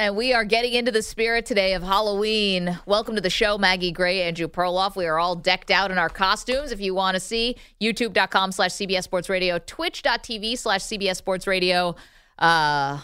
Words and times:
And 0.00 0.16
we 0.16 0.32
are 0.32 0.44
getting 0.44 0.72
into 0.72 0.90
the 0.90 1.02
spirit 1.02 1.44
today 1.44 1.74
of 1.74 1.82
Halloween. 1.82 2.78
Welcome 2.86 3.16
to 3.16 3.20
the 3.20 3.28
show, 3.28 3.58
Maggie 3.58 3.92
Gray, 3.92 4.22
Andrew 4.22 4.48
Perloff. 4.48 4.96
We 4.96 5.04
are 5.04 5.18
all 5.18 5.36
decked 5.36 5.70
out 5.70 5.90
in 5.90 5.98
our 5.98 6.08
costumes. 6.08 6.72
If 6.72 6.80
you 6.80 6.94
want 6.94 7.16
to 7.16 7.20
see, 7.20 7.56
youtube.com 7.82 8.52
slash 8.52 8.70
CBS 8.70 9.02
Sports 9.02 9.28
Radio, 9.28 9.58
twitch.tv 9.58 10.56
slash 10.56 10.80
CBS 10.84 11.16
Sports 11.16 11.46
Radio. 11.46 11.96
Uh, 12.38 13.00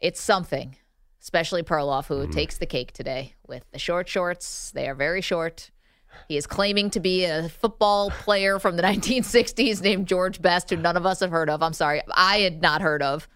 it's 0.00 0.22
something, 0.22 0.74
especially 1.20 1.62
Perloff, 1.62 2.06
who 2.06 2.26
mm. 2.26 2.32
takes 2.32 2.56
the 2.56 2.64
cake 2.64 2.92
today 2.92 3.34
with 3.46 3.70
the 3.72 3.78
short 3.78 4.08
shorts. 4.08 4.70
They 4.70 4.88
are 4.88 4.94
very 4.94 5.20
short. 5.20 5.70
He 6.28 6.38
is 6.38 6.46
claiming 6.46 6.88
to 6.92 7.00
be 7.00 7.26
a 7.26 7.50
football 7.50 8.08
player 8.10 8.58
from 8.58 8.76
the 8.76 8.82
1960s 8.84 9.82
named 9.82 10.08
George 10.08 10.40
Best, 10.40 10.70
who 10.70 10.76
none 10.76 10.96
of 10.96 11.04
us 11.04 11.20
have 11.20 11.30
heard 11.30 11.50
of. 11.50 11.62
I'm 11.62 11.74
sorry, 11.74 12.00
I 12.10 12.38
had 12.38 12.62
not 12.62 12.80
heard 12.80 13.02
of. 13.02 13.28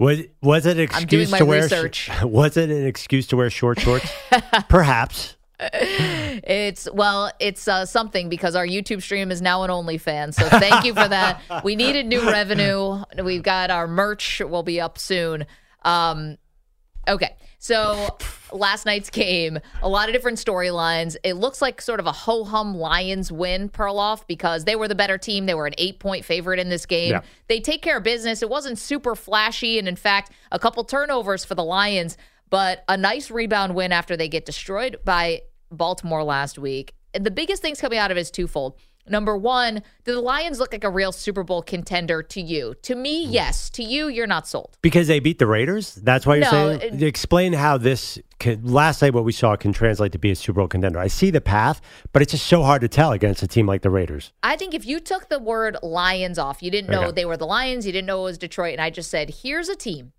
Was 0.00 0.22
was 0.40 0.64
it 0.64 0.78
an 0.78 0.82
excuse 0.82 1.30
to 1.30 1.44
wear? 1.44 1.62
Research. 1.62 2.10
Was 2.22 2.56
it 2.56 2.70
an 2.70 2.86
excuse 2.86 3.26
to 3.28 3.36
wear 3.36 3.50
short 3.50 3.78
shorts? 3.78 4.10
Perhaps. 4.70 5.36
It's 5.60 6.88
well, 6.90 7.30
it's 7.38 7.68
uh, 7.68 7.84
something 7.84 8.30
because 8.30 8.56
our 8.56 8.66
YouTube 8.66 9.02
stream 9.02 9.30
is 9.30 9.42
now 9.42 9.62
an 9.62 9.68
OnlyFans. 9.68 10.36
So 10.36 10.48
thank 10.48 10.86
you 10.86 10.94
for 10.94 11.06
that. 11.06 11.42
we 11.64 11.76
needed 11.76 12.06
new 12.06 12.22
revenue. 12.22 13.04
We've 13.22 13.42
got 13.42 13.70
our 13.70 13.86
merch 13.86 14.40
will 14.40 14.62
be 14.62 14.80
up 14.80 14.96
soon. 14.96 15.44
Um, 15.82 16.38
okay, 17.06 17.36
so 17.58 18.16
last 18.52 18.86
night's 18.86 19.10
game, 19.10 19.58
a 19.82 19.88
lot 19.88 20.08
of 20.08 20.12
different 20.12 20.38
storylines. 20.38 21.16
It 21.24 21.34
looks 21.34 21.60
like 21.62 21.80
sort 21.80 22.00
of 22.00 22.06
a 22.06 22.12
ho 22.12 22.44
hum 22.44 22.74
Lions 22.76 23.30
win, 23.30 23.68
Perloff, 23.68 24.26
because 24.26 24.64
they 24.64 24.76
were 24.76 24.88
the 24.88 24.94
better 24.94 25.18
team. 25.18 25.46
They 25.46 25.54
were 25.54 25.66
an 25.66 25.74
eight 25.78 25.98
point 25.98 26.24
favorite 26.24 26.58
in 26.58 26.68
this 26.68 26.86
game. 26.86 27.12
Yeah. 27.12 27.22
They 27.48 27.60
take 27.60 27.82
care 27.82 27.98
of 27.98 28.02
business. 28.02 28.42
It 28.42 28.50
wasn't 28.50 28.78
super 28.78 29.14
flashy. 29.14 29.78
And 29.78 29.88
in 29.88 29.96
fact, 29.96 30.32
a 30.52 30.58
couple 30.58 30.84
turnovers 30.84 31.44
for 31.44 31.54
the 31.54 31.64
Lions, 31.64 32.16
but 32.48 32.84
a 32.88 32.96
nice 32.96 33.30
rebound 33.30 33.74
win 33.74 33.92
after 33.92 34.16
they 34.16 34.28
get 34.28 34.44
destroyed 34.46 34.98
by 35.04 35.42
Baltimore 35.70 36.24
last 36.24 36.58
week. 36.58 36.94
And 37.14 37.24
the 37.24 37.30
biggest 37.30 37.62
things 37.62 37.80
coming 37.80 37.98
out 37.98 38.10
of 38.10 38.16
it 38.16 38.20
is 38.20 38.30
twofold. 38.30 38.76
Number 39.10 39.36
one, 39.36 39.82
do 40.04 40.14
the 40.14 40.20
Lions 40.20 40.60
look 40.60 40.72
like 40.72 40.84
a 40.84 40.90
real 40.90 41.12
Super 41.12 41.42
Bowl 41.42 41.62
contender 41.62 42.22
to 42.22 42.40
you? 42.40 42.74
To 42.82 42.94
me, 42.94 43.26
yes. 43.26 43.68
To 43.70 43.82
you, 43.82 44.08
you're 44.08 44.26
not 44.26 44.46
sold 44.46 44.78
because 44.82 45.08
they 45.08 45.18
beat 45.18 45.38
the 45.38 45.46
Raiders. 45.46 45.96
That's 45.96 46.24
why 46.24 46.36
you're 46.36 46.44
no, 46.44 46.78
saying. 46.78 46.94
It, 46.94 47.02
Explain 47.02 47.52
how 47.52 47.76
this 47.76 48.18
can, 48.38 48.64
last 48.64 49.02
night 49.02 49.12
what 49.12 49.24
we 49.24 49.32
saw 49.32 49.56
can 49.56 49.72
translate 49.72 50.12
to 50.12 50.18
be 50.18 50.30
a 50.30 50.36
Super 50.36 50.60
Bowl 50.60 50.68
contender. 50.68 50.98
I 50.98 51.08
see 51.08 51.30
the 51.30 51.40
path, 51.40 51.80
but 52.12 52.22
it's 52.22 52.30
just 52.30 52.46
so 52.46 52.62
hard 52.62 52.80
to 52.82 52.88
tell 52.88 53.12
against 53.12 53.42
a 53.42 53.48
team 53.48 53.66
like 53.66 53.82
the 53.82 53.90
Raiders. 53.90 54.32
I 54.42 54.56
think 54.56 54.74
if 54.74 54.86
you 54.86 55.00
took 55.00 55.28
the 55.28 55.38
word 55.40 55.76
Lions 55.82 56.38
off, 56.38 56.62
you 56.62 56.70
didn't 56.70 56.90
know 56.90 57.06
okay. 57.06 57.12
they 57.12 57.24
were 57.24 57.36
the 57.36 57.46
Lions, 57.46 57.84
you 57.86 57.92
didn't 57.92 58.06
know 58.06 58.20
it 58.20 58.24
was 58.24 58.38
Detroit, 58.38 58.72
and 58.72 58.80
I 58.80 58.90
just 58.90 59.10
said, 59.10 59.30
here's 59.42 59.68
a 59.68 59.76
team 59.76 60.12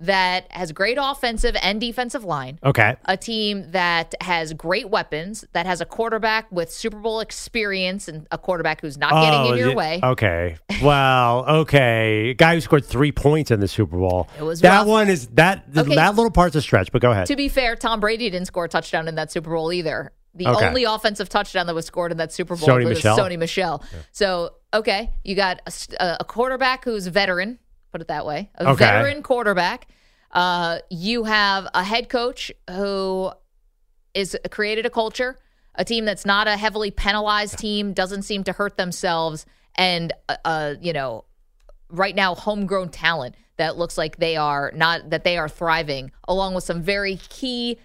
that 0.00 0.50
has 0.50 0.72
great 0.72 0.98
offensive 1.00 1.56
and 1.62 1.80
defensive 1.80 2.24
line. 2.24 2.58
Okay. 2.64 2.96
A 3.04 3.16
team 3.16 3.70
that 3.72 4.14
has 4.22 4.54
great 4.54 4.88
weapons, 4.88 5.44
that 5.52 5.66
has 5.66 5.80
a 5.80 5.86
quarterback 5.86 6.50
with 6.50 6.72
Super 6.72 6.98
Bowl 6.98 7.20
experience 7.20 8.08
and 8.08 8.26
a 8.30 8.38
quarterback 8.38 8.80
who's 8.80 8.96
not 8.96 9.12
oh, 9.12 9.22
getting 9.22 9.52
in 9.52 9.58
your 9.58 9.74
way. 9.74 10.00
Okay. 10.02 10.56
Well, 10.80 11.44
okay. 11.46 12.32
Guy 12.32 12.54
who 12.54 12.60
scored 12.62 12.86
three 12.86 13.12
points 13.12 13.50
in 13.50 13.60
the 13.60 13.68
Super 13.68 13.98
Bowl. 13.98 14.28
It 14.38 14.42
was 14.42 14.62
that 14.62 14.78
rough. 14.78 14.86
one 14.86 15.10
is 15.10 15.26
that 15.34 15.64
okay. 15.76 15.94
that 15.94 16.14
little 16.14 16.30
part's 16.30 16.56
a 16.56 16.62
stretch, 16.62 16.90
but 16.90 17.02
go 17.02 17.10
ahead. 17.10 17.26
To 17.26 17.36
be 17.36 17.50
fair, 17.50 17.76
Tom 17.76 18.00
Brady 18.00 18.30
didn't 18.30 18.46
score 18.46 18.64
a 18.64 18.68
touchdown 18.68 19.06
in 19.06 19.16
that 19.16 19.30
Super 19.30 19.50
Bowl 19.50 19.74
either. 19.74 20.12
The 20.34 20.46
okay. 20.46 20.68
only 20.68 20.84
offensive 20.84 21.28
touchdown 21.28 21.66
that 21.66 21.74
was 21.74 21.84
scored 21.86 22.12
in 22.12 22.18
that 22.18 22.32
Super 22.32 22.56
Bowl 22.56 22.68
Sony 22.68 22.84
was 22.84 22.98
Michel. 22.98 23.18
Sony 23.18 23.38
Michel. 23.38 23.82
Yeah. 23.92 23.98
So, 24.12 24.54
okay, 24.72 25.12
you 25.22 25.34
got 25.34 25.60
a, 25.98 26.16
a 26.20 26.24
quarterback 26.24 26.84
who's 26.84 27.06
a 27.06 27.10
veteran, 27.10 27.58
put 27.92 28.00
it 28.00 28.08
that 28.08 28.26
way, 28.26 28.50
a 28.56 28.70
okay. 28.70 28.84
veteran 28.84 29.22
quarterback 29.22 29.86
uh, 30.32 30.78
you 30.90 31.24
have 31.24 31.68
a 31.74 31.82
head 31.82 32.08
coach 32.08 32.52
who 32.70 33.32
is 34.14 34.36
created 34.50 34.86
a 34.86 34.90
culture, 34.90 35.38
a 35.74 35.84
team 35.84 36.04
that's 36.04 36.24
not 36.24 36.46
a 36.46 36.56
heavily 36.56 36.90
penalized 36.90 37.58
team, 37.58 37.92
doesn't 37.92 38.22
seem 38.22 38.44
to 38.44 38.52
hurt 38.52 38.76
themselves, 38.76 39.46
and 39.74 40.12
uh, 40.28 40.36
uh, 40.44 40.74
you 40.80 40.92
know, 40.92 41.24
right 41.88 42.14
now 42.14 42.34
homegrown 42.34 42.90
talent 42.90 43.34
that 43.56 43.76
looks 43.76 43.98
like 43.98 44.16
they 44.16 44.36
are 44.36 44.72
not 44.74 45.10
that 45.10 45.24
they 45.24 45.36
are 45.36 45.48
thriving, 45.48 46.12
along 46.28 46.54
with 46.54 46.64
some 46.64 46.82
very 46.82 47.16
key 47.16 47.78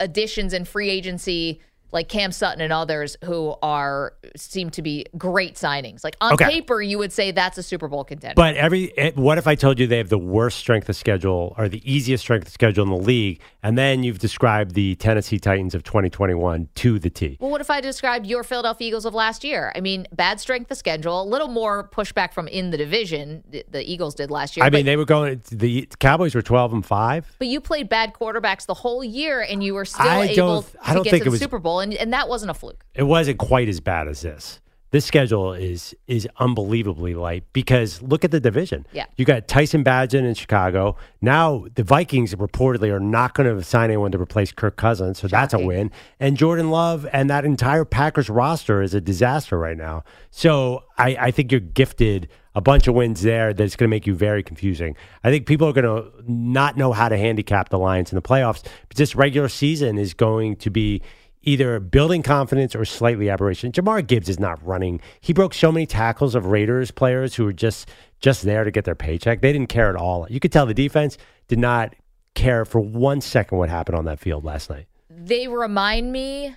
additions 0.00 0.52
in 0.52 0.64
free 0.64 0.90
agency 0.90 1.60
like 1.94 2.08
Cam 2.08 2.32
Sutton 2.32 2.60
and 2.60 2.72
others 2.72 3.16
who 3.24 3.54
are 3.62 4.14
seem 4.36 4.68
to 4.70 4.82
be 4.82 5.06
great 5.16 5.54
signings. 5.54 6.02
Like 6.02 6.16
on 6.20 6.34
okay. 6.34 6.46
paper, 6.46 6.82
you 6.82 6.98
would 6.98 7.12
say 7.12 7.30
that's 7.30 7.56
a 7.56 7.62
Super 7.62 7.86
Bowl 7.88 8.04
contender. 8.04 8.34
But 8.34 8.56
every 8.56 8.96
eh, 8.98 9.12
what 9.14 9.38
if 9.38 9.46
I 9.46 9.54
told 9.54 9.78
you 9.78 9.86
they 9.86 9.98
have 9.98 10.08
the 10.08 10.18
worst 10.18 10.58
strength 10.58 10.88
of 10.88 10.96
schedule 10.96 11.54
or 11.56 11.68
the 11.68 11.80
easiest 11.90 12.22
strength 12.22 12.48
of 12.48 12.52
schedule 12.52 12.82
in 12.82 12.90
the 12.90 12.96
league, 12.96 13.40
and 13.62 13.78
then 13.78 14.02
you've 14.02 14.18
described 14.18 14.74
the 14.74 14.96
Tennessee 14.96 15.38
Titans 15.38 15.74
of 15.74 15.84
2021 15.84 16.68
to 16.74 16.98
the 16.98 17.10
T? 17.10 17.38
Well, 17.40 17.50
what 17.50 17.60
if 17.60 17.70
I 17.70 17.80
described 17.80 18.26
your 18.26 18.42
Philadelphia 18.42 18.88
Eagles 18.88 19.04
of 19.04 19.14
last 19.14 19.44
year? 19.44 19.72
I 19.76 19.80
mean, 19.80 20.08
bad 20.12 20.40
strength 20.40 20.70
of 20.72 20.76
schedule, 20.76 21.22
a 21.22 21.24
little 21.24 21.48
more 21.48 21.88
pushback 21.88 22.32
from 22.34 22.48
in 22.48 22.70
the 22.70 22.76
division. 22.76 23.44
The 23.50 23.88
Eagles 23.88 24.16
did 24.16 24.32
last 24.32 24.56
year. 24.56 24.66
I 24.66 24.70
mean, 24.70 24.84
they 24.84 24.96
were 24.96 25.04
going. 25.04 25.40
The 25.52 25.88
Cowboys 26.00 26.34
were 26.34 26.42
12 26.42 26.72
and 26.72 26.84
five. 26.84 27.36
But 27.38 27.46
you 27.46 27.60
played 27.60 27.88
bad 27.88 28.14
quarterbacks 28.14 28.66
the 28.66 28.74
whole 28.74 29.04
year, 29.04 29.40
and 29.40 29.62
you 29.62 29.74
were 29.74 29.84
still 29.84 30.06
I 30.06 30.24
able 30.24 30.62
to 30.62 30.78
I 30.82 30.94
don't 30.94 31.04
get 31.04 31.10
think 31.10 31.22
to 31.22 31.30
the 31.30 31.32
was, 31.32 31.40
Super 31.40 31.60
Bowl 31.60 31.83
and, 31.84 31.94
and 31.94 32.12
that 32.12 32.28
wasn't 32.28 32.50
a 32.50 32.54
fluke. 32.54 32.84
It 32.94 33.04
wasn't 33.04 33.38
quite 33.38 33.68
as 33.68 33.80
bad 33.80 34.08
as 34.08 34.22
this. 34.22 34.60
This 34.90 35.04
schedule 35.04 35.52
is 35.54 35.92
is 36.06 36.28
unbelievably 36.38 37.16
light 37.16 37.42
because 37.52 38.00
look 38.00 38.24
at 38.24 38.30
the 38.30 38.38
division. 38.38 38.86
Yeah. 38.92 39.06
You 39.16 39.24
got 39.24 39.48
Tyson 39.48 39.82
Bagent 39.82 40.24
in 40.24 40.34
Chicago. 40.34 40.94
Now 41.20 41.66
the 41.74 41.82
Vikings 41.82 42.32
reportedly 42.36 42.92
are 42.92 43.00
not 43.00 43.34
going 43.34 43.56
to 43.56 43.64
sign 43.64 43.90
anyone 43.90 44.12
to 44.12 44.18
replace 44.20 44.52
Kirk 44.52 44.76
Cousins, 44.76 45.18
so 45.18 45.26
Shocking. 45.26 45.40
that's 45.40 45.54
a 45.54 45.58
win. 45.58 45.90
And 46.20 46.36
Jordan 46.36 46.70
Love 46.70 47.08
and 47.12 47.28
that 47.28 47.44
entire 47.44 47.84
Packers 47.84 48.30
roster 48.30 48.82
is 48.82 48.94
a 48.94 49.00
disaster 49.00 49.58
right 49.58 49.76
now. 49.76 50.04
So 50.30 50.84
I, 50.96 51.16
I 51.18 51.30
think 51.32 51.50
you're 51.50 51.60
gifted 51.60 52.28
a 52.54 52.60
bunch 52.60 52.86
of 52.86 52.94
wins 52.94 53.22
there 53.22 53.52
that's 53.52 53.74
going 53.74 53.88
to 53.88 53.90
make 53.90 54.06
you 54.06 54.14
very 54.14 54.44
confusing. 54.44 54.94
I 55.24 55.30
think 55.30 55.46
people 55.46 55.66
are 55.66 55.72
going 55.72 55.84
to 55.84 56.12
not 56.30 56.76
know 56.76 56.92
how 56.92 57.08
to 57.08 57.16
handicap 57.16 57.70
the 57.70 57.80
Lions 57.80 58.12
in 58.12 58.16
the 58.16 58.22
playoffs. 58.22 58.62
But 58.88 58.96
this 58.96 59.16
regular 59.16 59.48
season 59.48 59.98
is 59.98 60.14
going 60.14 60.54
to 60.56 60.70
be 60.70 61.02
either 61.46 61.80
building 61.80 62.22
confidence 62.22 62.74
or 62.74 62.84
slightly 62.84 63.30
aberration. 63.30 63.72
Jahmyr 63.72 64.06
Gibbs 64.06 64.28
is 64.28 64.40
not 64.40 64.64
running. 64.64 65.00
He 65.20 65.32
broke 65.32 65.54
so 65.54 65.70
many 65.70 65.86
tackles 65.86 66.34
of 66.34 66.46
Raiders 66.46 66.90
players 66.90 67.34
who 67.34 67.44
were 67.44 67.52
just 67.52 67.88
just 68.20 68.42
there 68.42 68.64
to 68.64 68.70
get 68.70 68.84
their 68.84 68.94
paycheck. 68.94 69.42
They 69.42 69.52
didn't 69.52 69.68
care 69.68 69.90
at 69.90 69.96
all. 69.96 70.26
You 70.30 70.40
could 70.40 70.52
tell 70.52 70.64
the 70.66 70.74
defense 70.74 71.18
did 71.48 71.58
not 71.58 71.94
care 72.34 72.64
for 72.64 72.80
one 72.80 73.20
second 73.20 73.58
what 73.58 73.68
happened 73.68 73.98
on 73.98 74.06
that 74.06 74.18
field 74.18 74.44
last 74.44 74.70
night. 74.70 74.86
They 75.10 75.46
remind 75.46 76.10
me 76.10 76.56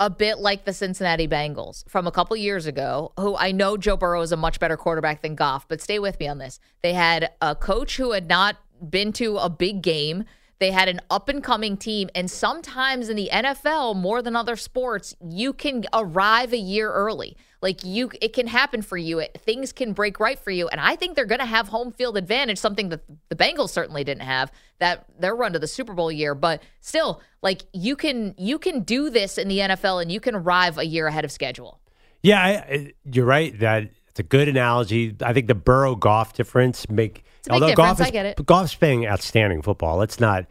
a 0.00 0.10
bit 0.10 0.38
like 0.38 0.64
the 0.64 0.72
Cincinnati 0.72 1.28
Bengals 1.28 1.88
from 1.88 2.06
a 2.06 2.10
couple 2.10 2.36
years 2.36 2.66
ago, 2.66 3.12
who 3.18 3.36
I 3.36 3.52
know 3.52 3.76
Joe 3.76 3.96
Burrow 3.96 4.22
is 4.22 4.32
a 4.32 4.36
much 4.36 4.58
better 4.58 4.76
quarterback 4.76 5.22
than 5.22 5.34
Goff, 5.34 5.68
but 5.68 5.80
stay 5.80 5.98
with 5.98 6.18
me 6.18 6.26
on 6.26 6.38
this. 6.38 6.58
They 6.82 6.94
had 6.94 7.30
a 7.40 7.54
coach 7.54 7.96
who 7.96 8.12
had 8.12 8.26
not 8.26 8.56
been 8.88 9.12
to 9.14 9.36
a 9.36 9.50
big 9.50 9.82
game 9.82 10.24
They 10.60 10.70
had 10.70 10.90
an 10.90 11.00
up 11.10 11.30
and 11.30 11.42
coming 11.42 11.78
team. 11.78 12.10
And 12.14 12.30
sometimes 12.30 13.08
in 13.08 13.16
the 13.16 13.30
NFL, 13.32 13.96
more 13.96 14.20
than 14.20 14.36
other 14.36 14.56
sports, 14.56 15.16
you 15.26 15.54
can 15.54 15.86
arrive 15.94 16.52
a 16.52 16.58
year 16.58 16.92
early. 16.92 17.36
Like 17.62 17.82
you, 17.82 18.10
it 18.20 18.34
can 18.34 18.46
happen 18.46 18.82
for 18.82 18.98
you. 18.98 19.20
It, 19.20 19.40
things 19.40 19.72
can 19.72 19.94
break 19.94 20.20
right 20.20 20.38
for 20.38 20.50
you. 20.50 20.68
And 20.68 20.78
I 20.78 20.96
think 20.96 21.16
they're 21.16 21.24
going 21.24 21.40
to 21.40 21.46
have 21.46 21.68
home 21.68 21.92
field 21.92 22.18
advantage, 22.18 22.58
something 22.58 22.90
that 22.90 23.00
the 23.30 23.36
Bengals 23.36 23.70
certainly 23.70 24.04
didn't 24.04 24.22
have 24.22 24.52
that 24.80 25.06
their 25.18 25.34
run 25.34 25.54
to 25.54 25.58
the 25.58 25.66
Super 25.66 25.94
Bowl 25.94 26.12
year. 26.12 26.34
But 26.34 26.62
still, 26.80 27.22
like 27.40 27.62
you 27.72 27.96
can, 27.96 28.34
you 28.36 28.58
can 28.58 28.80
do 28.80 29.08
this 29.08 29.38
in 29.38 29.48
the 29.48 29.58
NFL 29.58 30.02
and 30.02 30.12
you 30.12 30.20
can 30.20 30.34
arrive 30.34 30.76
a 30.76 30.84
year 30.84 31.06
ahead 31.06 31.24
of 31.24 31.32
schedule. 31.32 31.80
Yeah, 32.22 32.42
I, 32.42 32.92
you're 33.10 33.24
right. 33.24 33.58
That 33.60 33.90
it's 34.08 34.20
a 34.20 34.24
good 34.24 34.48
analogy. 34.48 35.16
I 35.22 35.32
think 35.32 35.46
the 35.46 35.54
Burrow 35.54 35.96
Goff 35.96 36.34
difference 36.34 36.88
make 36.90 37.24
although 37.48 37.74
Goff 37.74 38.00
is, 38.00 38.06
I 38.06 38.10
get 38.10 38.26
it. 38.26 38.46
Goff's 38.46 38.74
playing 38.74 39.06
outstanding 39.06 39.62
football. 39.62 39.96
Let's 39.96 40.20
not 40.20 40.46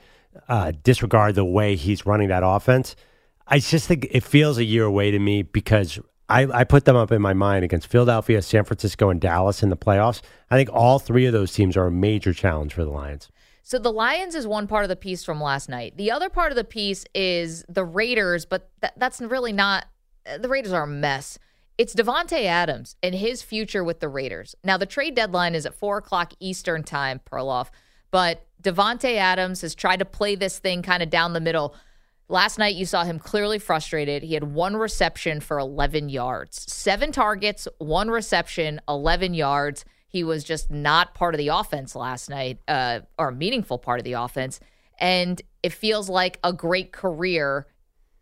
uh, 0.48 0.72
disregard 0.84 1.36
the 1.36 1.46
way 1.46 1.76
he's 1.76 2.06
running 2.06 2.30
that 2.30 2.44
offense. 2.46 2.96
I 3.48 3.60
just 3.60 3.88
think 3.88 4.08
it 4.12 4.24
feels 4.24 4.58
a 4.58 4.64
year 4.64 4.86
away 4.86 5.12
to 5.12 5.20
me 5.20 5.42
because 5.42 6.00
I, 6.30 6.44
I 6.60 6.64
put 6.64 6.86
them 6.86 6.96
up 6.96 7.12
in 7.12 7.22
my 7.22 7.34
mind 7.34 7.66
against 7.66 7.88
Philadelphia, 7.88 8.42
San 8.42 8.64
Francisco, 8.64 9.10
and 9.10 9.20
Dallas 9.20 9.64
in 9.64 9.70
the 9.70 9.78
playoffs. 9.78 10.22
I 10.52 10.56
think 10.56 10.70
all 10.72 11.00
three 11.00 11.26
of 11.26 11.34
those 11.34 11.52
teams 11.52 11.76
are 11.76 11.88
a 11.88 11.92
major 11.92 12.34
challenge 12.34 12.74
for 12.74 12.84
the 12.84 12.92
Lions. 12.92 13.30
So 13.64 13.80
the 13.80 13.92
Lions 13.92 14.36
is 14.36 14.48
one 14.48 14.68
part 14.68 14.84
of 14.84 14.90
the 14.90 14.96
piece 14.96 15.24
from 15.24 15.42
last 15.42 15.70
night. 15.70 15.98
The 15.98 16.12
other 16.12 16.30
part 16.30 16.52
of 16.52 16.56
the 16.56 16.64
piece 16.64 17.06
is 17.14 17.66
the 17.68 17.84
Raiders, 17.84 18.46
but 18.46 18.70
th- 18.82 18.94
that's 18.98 19.20
really 19.22 19.54
not. 19.54 19.86
The 20.40 20.50
Raiders 20.50 20.72
are 20.72 20.84
a 20.84 20.88
mess. 20.88 21.40
It's 21.80 21.96
Davante 21.96 22.44
Adams 22.44 22.98
and 23.02 23.16
his 23.16 23.42
future 23.42 23.86
with 23.86 24.02
the 24.02 24.10
Raiders. 24.10 24.54
Now 24.66 24.76
the 24.76 24.86
trade 24.86 25.16
deadline 25.16 25.56
is 25.56 25.66
at 25.66 25.74
four 25.74 26.00
o'clock 26.00 26.34
Eastern 26.42 26.84
time, 26.84 27.22
Perloff. 27.26 27.70
But 28.12 28.46
Davante 28.62 29.16
Adams 29.16 29.62
has 29.62 29.76
tried 29.76 30.00
to 30.00 30.06
play 30.06 30.36
this 30.36 30.60
thing 30.60 30.82
kind 30.82 31.02
of 31.02 31.10
down 31.10 31.32
the 31.32 31.40
middle. 31.40 31.74
Last 32.28 32.60
night, 32.60 32.76
you 32.76 32.86
saw 32.86 33.06
him 33.06 33.18
clearly 33.18 33.60
frustrated. 33.60 34.24
He 34.24 34.34
had 34.34 34.44
one 34.44 34.76
reception 34.76 35.40
for 35.40 35.58
11 35.58 36.10
yards, 36.10 36.70
seven 36.70 37.14
targets, 37.14 37.66
one 37.78 38.10
reception, 38.10 38.82
11 38.90 39.34
yards. 39.34 39.86
He 40.10 40.26
was 40.26 40.44
just 40.44 40.70
not 40.70 41.14
part 41.14 41.34
of 41.34 41.38
the 41.38 41.48
offense 41.48 41.96
last 41.96 42.30
night, 42.30 42.60
uh, 42.68 43.00
or 43.18 43.30
a 43.30 43.34
meaningful 43.34 43.78
part 43.78 44.02
of 44.02 44.04
the 44.04 44.14
offense. 44.14 44.60
And 45.00 45.42
it 45.64 45.72
feels 45.72 46.10
like 46.10 46.40
a 46.44 46.52
great 46.52 46.92
career 46.92 47.68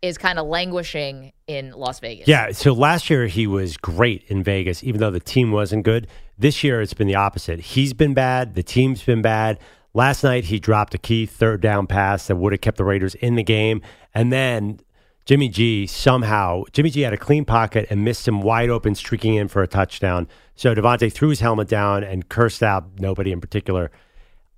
is 0.02 0.16
kind 0.18 0.38
of 0.38 0.46
languishing 0.46 1.32
in 1.46 1.72
Las 1.72 2.00
Vegas. 2.00 2.28
Yeah. 2.28 2.52
So 2.52 2.72
last 2.72 3.10
year 3.10 3.26
he 3.26 3.46
was 3.46 3.76
great 3.76 4.24
in 4.28 4.42
Vegas, 4.42 4.84
even 4.84 5.00
though 5.00 5.10
the 5.10 5.20
team 5.20 5.50
wasn't 5.50 5.84
good. 5.84 6.06
This 6.38 6.62
year 6.62 6.80
it's 6.80 6.94
been 6.94 7.08
the 7.08 7.16
opposite. 7.16 7.60
He's 7.60 7.92
been 7.92 8.14
bad. 8.14 8.54
The 8.54 8.62
team's 8.62 9.02
been 9.02 9.22
bad. 9.22 9.58
Last 9.94 10.22
night 10.22 10.44
he 10.44 10.60
dropped 10.60 10.94
a 10.94 10.98
key 10.98 11.26
third 11.26 11.60
down 11.60 11.86
pass 11.86 12.28
that 12.28 12.36
would 12.36 12.52
have 12.52 12.60
kept 12.60 12.76
the 12.76 12.84
Raiders 12.84 13.14
in 13.16 13.34
the 13.34 13.42
game, 13.42 13.82
and 14.14 14.32
then 14.32 14.78
Jimmy 15.24 15.48
G 15.48 15.86
somehow 15.86 16.64
Jimmy 16.72 16.90
G 16.90 17.00
had 17.00 17.12
a 17.12 17.18
clean 17.18 17.44
pocket 17.44 17.86
and 17.90 18.04
missed 18.04 18.28
him 18.28 18.40
wide 18.40 18.70
open, 18.70 18.94
streaking 18.94 19.34
in 19.34 19.48
for 19.48 19.62
a 19.62 19.66
touchdown. 19.66 20.28
So 20.54 20.74
Davante 20.74 21.12
threw 21.12 21.30
his 21.30 21.40
helmet 21.40 21.68
down 21.68 22.04
and 22.04 22.28
cursed 22.28 22.62
out 22.62 23.00
nobody 23.00 23.32
in 23.32 23.40
particular. 23.40 23.90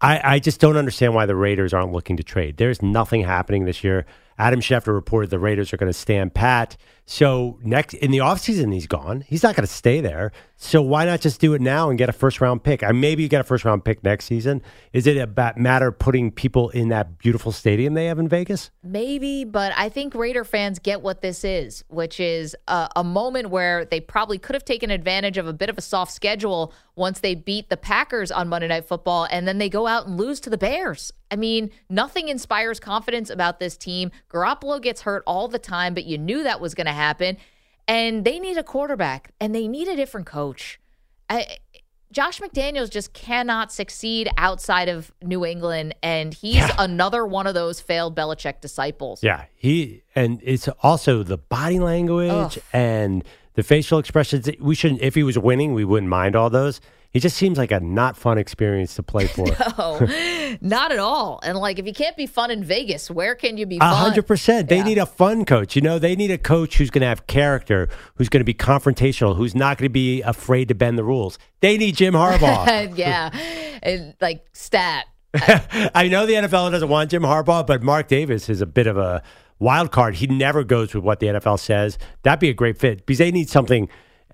I, 0.01 0.21
I 0.35 0.39
just 0.39 0.61
don't 0.61 0.77
understand 0.77 1.15
why 1.15 1.27
the 1.27 1.37
Raiders 1.37 1.73
aren't 1.73 1.93
looking 1.93 2.17
to 2.17 2.23
trade. 2.23 2.57
There's 2.57 2.83
nothing 2.83 3.23
happening 3.23 3.65
this 3.65 3.85
year. 3.85 4.07
Adam 4.41 4.61
Schefter 4.61 4.95
reported 4.95 5.29
the 5.29 5.39
Raiders 5.39 5.71
are 5.71 5.77
going 5.77 5.93
to 5.93 5.99
stand 5.99 6.33
pat. 6.33 6.79
So 7.07 7.59
next 7.63 7.95
in 7.95 8.11
the 8.11 8.19
offseason, 8.19 8.73
he's 8.73 8.87
gone. 8.87 9.23
He's 9.27 9.43
not 9.43 9.57
going 9.57 9.67
to 9.67 9.73
stay 9.73 10.01
there. 10.01 10.33
So 10.63 10.83
why 10.83 11.07
not 11.07 11.23
just 11.23 11.41
do 11.41 11.55
it 11.55 11.61
now 11.63 11.89
and 11.89 11.99
get 11.99 12.11
a 12.11 12.13
first 12.13 12.41
round 12.41 12.63
pick? 12.63 12.83
I 12.83 12.93
maybe 12.93 13.23
you 13.23 13.31
get 13.31 13.41
a 13.41 13.45
first 13.45 13.65
round 13.65 13.83
pick 13.85 14.05
next 14.05 14.27
season. 14.27 14.61
Is 14.93 15.07
it 15.07 15.17
about 15.17 15.57
matter 15.57 15.91
putting 15.91 16.31
people 16.31 16.69
in 16.69 16.91
that 16.91 17.19
beautiful 17.19 17.51
stadium 17.51 17.95
they 17.95 18.07
have 18.07 18.19
in 18.19 18.29
Vegas? 18.29 18.71
Maybe, 18.83 19.45
but 19.45 19.73
I 19.75 19.89
think 19.89 20.15
Raider 20.15 20.45
fans 20.45 20.79
get 20.79 21.01
what 21.01 21.23
this 21.23 21.45
is, 21.45 21.83
which 21.89 22.21
is 22.21 22.55
a, 22.69 22.91
a, 22.97 23.05
moment 23.05 23.49
where 23.49 23.87
they 23.87 24.01
probably 24.01 24.39
could 24.39 24.55
have 24.55 24.65
taken 24.65 24.91
advantage 24.91 25.39
of 25.39 25.49
a 25.49 25.53
bit 25.55 25.71
of 25.71 25.79
a 25.79 25.81
soft 25.81 26.13
schedule 26.13 26.75
once 26.95 27.21
they 27.21 27.35
beat 27.35 27.71
the 27.71 27.77
Packers 27.79 28.31
on 28.31 28.49
Monday 28.49 28.69
Night 28.69 28.85
Football, 28.87 29.27
and 29.31 29.49
then 29.49 29.57
they 29.57 29.71
go 29.71 29.87
out 29.87 30.07
and 30.07 30.19
lose 30.19 30.39
to 30.41 30.51
the 30.51 30.59
Bears. 30.59 31.13
I 31.31 31.37
mean, 31.37 31.71
nothing 31.89 32.29
inspires 32.29 32.79
confidence 32.79 33.31
about 33.31 33.61
this 33.61 33.77
team. 33.77 34.11
Garoppolo 34.29 34.83
gets 34.83 35.03
hurt 35.03 35.23
all 35.27 35.49
the 35.49 35.59
time, 35.59 35.95
but 35.95 36.05
you 36.05 36.19
knew 36.19 36.43
that 36.43 36.61
was 36.61 36.75
going 36.75 36.87
to 36.87 36.93
happen. 36.93 37.00
And 37.89 38.25
they 38.25 38.39
need 38.39 38.57
a 38.57 38.63
quarterback 38.63 39.33
and 39.41 39.55
they 39.55 39.67
need 39.67 39.89
a 39.89 39.97
different 39.97 40.27
coach. 40.27 40.79
I, 41.29 41.59
Josh 42.13 42.41
McDaniels 42.41 42.91
just 42.91 43.13
cannot 43.13 43.73
succeed 43.73 44.29
outside 44.37 44.89
of 44.89 45.13
New 45.23 45.45
England, 45.45 45.95
and 46.03 46.35
he's 46.35 46.57
Yeah. 46.57 46.75
another 46.79 47.25
one 47.25 47.47
of 47.47 47.55
those 47.55 47.81
failed 47.81 48.17
Belichick 48.17 48.61
disciples. 48.61 49.23
Yeah, 49.23 49.45
he 49.55 50.03
and 50.17 50.41
it's 50.43 50.69
also 50.83 51.23
the 51.23 51.39
body 51.39 51.79
language 51.79 52.31
Ugh. 52.33 52.59
and 52.73 53.23
the 53.55 53.63
facial 53.63 53.99
expressions. 54.01 54.49
We 54.61 54.75
shouldn't. 54.75 55.03
If 55.03 55.15
he 55.15 55.23
was 55.23 55.39
winning, 55.39 55.73
we 55.73 55.85
wouldn't 55.85 56.11
mind 56.11 56.35
all 56.35 56.51
those. 56.51 56.81
He 57.13 57.19
just 57.19 57.37
seems 57.37 57.59
like 57.59 57.73
a 57.73 57.81
not 57.81 58.17
fun 58.17 58.39
experience 58.39 58.95
to 58.95 59.03
play 59.03 59.27
for. 59.27 59.47
No, 59.79 60.07
not 60.61 60.93
at 60.93 60.99
all. 60.99 61.41
And 61.43 61.59
like, 61.59 61.79
if 61.79 61.87
you 61.87 61.93
can't 61.93 62.17
be 62.17 62.27
fun 62.27 62.51
in 62.51 62.63
Vegas, 62.63 63.11
where 63.11 63.35
can 63.35 63.57
you 63.57 63.67
be 63.67 63.77
A 63.77 63.81
fun? 63.81 63.95
hundred 63.97 64.27
percent. 64.27 64.69
They 64.69 64.77
Yeah. 64.79 64.85
need 64.85 64.99
a 64.99 65.07
fun 65.07 65.45
coach. 65.45 65.75
You 65.75 65.83
know, 65.83 65.99
they 65.99 66.15
need 66.15 66.31
a 66.31 66.39
coach 66.39 66.77
who's 66.77 66.91
going 66.91 67.01
to 67.03 67.07
have 67.09 67.27
character, 67.27 67.89
who's 68.17 68.29
going 68.29 68.41
to 68.41 68.45
be 68.45 68.55
confrontational, 68.55 69.37
who's 69.37 69.55
not 69.55 69.79
going 69.79 69.87
to 69.89 69.93
be 69.93 70.23
afraid 70.23 70.69
to 70.69 70.75
bend 70.75 70.99
the 70.99 71.05
rules. 71.05 71.39
They 71.61 71.77
need 71.79 71.97
Jim 71.97 72.15
Harbaugh. 72.15 72.93
yeah, 72.97 73.31
and 73.83 74.15
like 74.21 74.47
stat. 74.53 75.07
I 75.35 76.09
know 76.09 76.27
the 76.27 76.35
NFL 76.35 76.71
doesn't 76.73 76.89
want 76.89 77.11
Jim 77.11 77.23
Harbaugh, 77.23 77.67
but 77.67 77.83
Mark 77.83 78.09
Davis 78.09 78.49
is 78.49 78.61
a 78.61 78.67
bit 78.67 78.87
of 78.87 78.97
a 78.99 79.23
wild 79.59 79.91
card. 79.93 80.17
He 80.17 80.27
never 80.27 80.65
goes 80.65 80.95
with 80.95 81.05
what 81.05 81.21
the 81.21 81.27
NFL 81.29 81.59
says. 81.61 81.99
That'd 82.23 82.41
be 82.41 82.49
a 82.51 82.55
great 82.55 82.79
fit 82.79 82.99
because 83.07 83.19
they 83.19 83.31
need 83.31 83.49
something. 83.49 83.89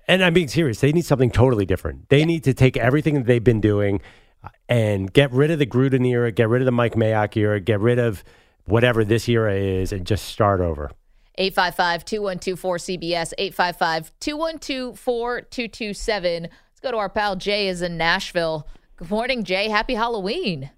And 0.07 0.23
I'm 0.23 0.33
being 0.33 0.47
serious. 0.47 0.79
They 0.79 0.91
need 0.91 1.05
something 1.05 1.31
totally 1.31 1.65
different. 1.65 2.09
They 2.09 2.23
need 2.23 2.43
to 2.45 2.53
take 2.53 2.77
everything 2.77 3.15
that 3.15 3.25
they've 3.25 3.43
been 3.43 3.59
doing 3.59 4.01
uh, 4.43 4.49
and 4.69 5.11
get 5.11 5.31
rid 5.31 5.51
of 5.51 5.59
the 5.59 5.65
Gruden 5.65 6.07
era, 6.07 6.31
get 6.31 6.47
rid 6.47 6.61
of 6.61 6.65
the 6.65 6.71
Mike 6.71 6.95
Mayock 6.95 7.35
era, 7.35 7.59
get 7.59 7.79
rid 7.79 7.99
of 7.99 8.23
whatever 8.65 9.03
this 9.03 9.27
era 9.27 9.53
is, 9.53 9.91
and 9.91 10.05
just 10.05 10.25
start 10.25 10.61
over. 10.61 10.91
855 11.37 12.05
212 12.05 12.59
4CBS, 12.59 13.33
855 13.37 14.11
212 14.19 14.99
4227. 14.99 16.43
Let's 16.43 16.79
go 16.81 16.91
to 16.91 16.97
our 16.97 17.09
pal 17.09 17.35
Jay 17.35 17.67
is 17.67 17.81
in 17.81 17.97
Nashville. 17.97 18.67
Good 18.95 19.09
morning, 19.09 19.43
Jay. 19.43 19.67
Happy 19.69 19.93
Halloween. 19.93 20.71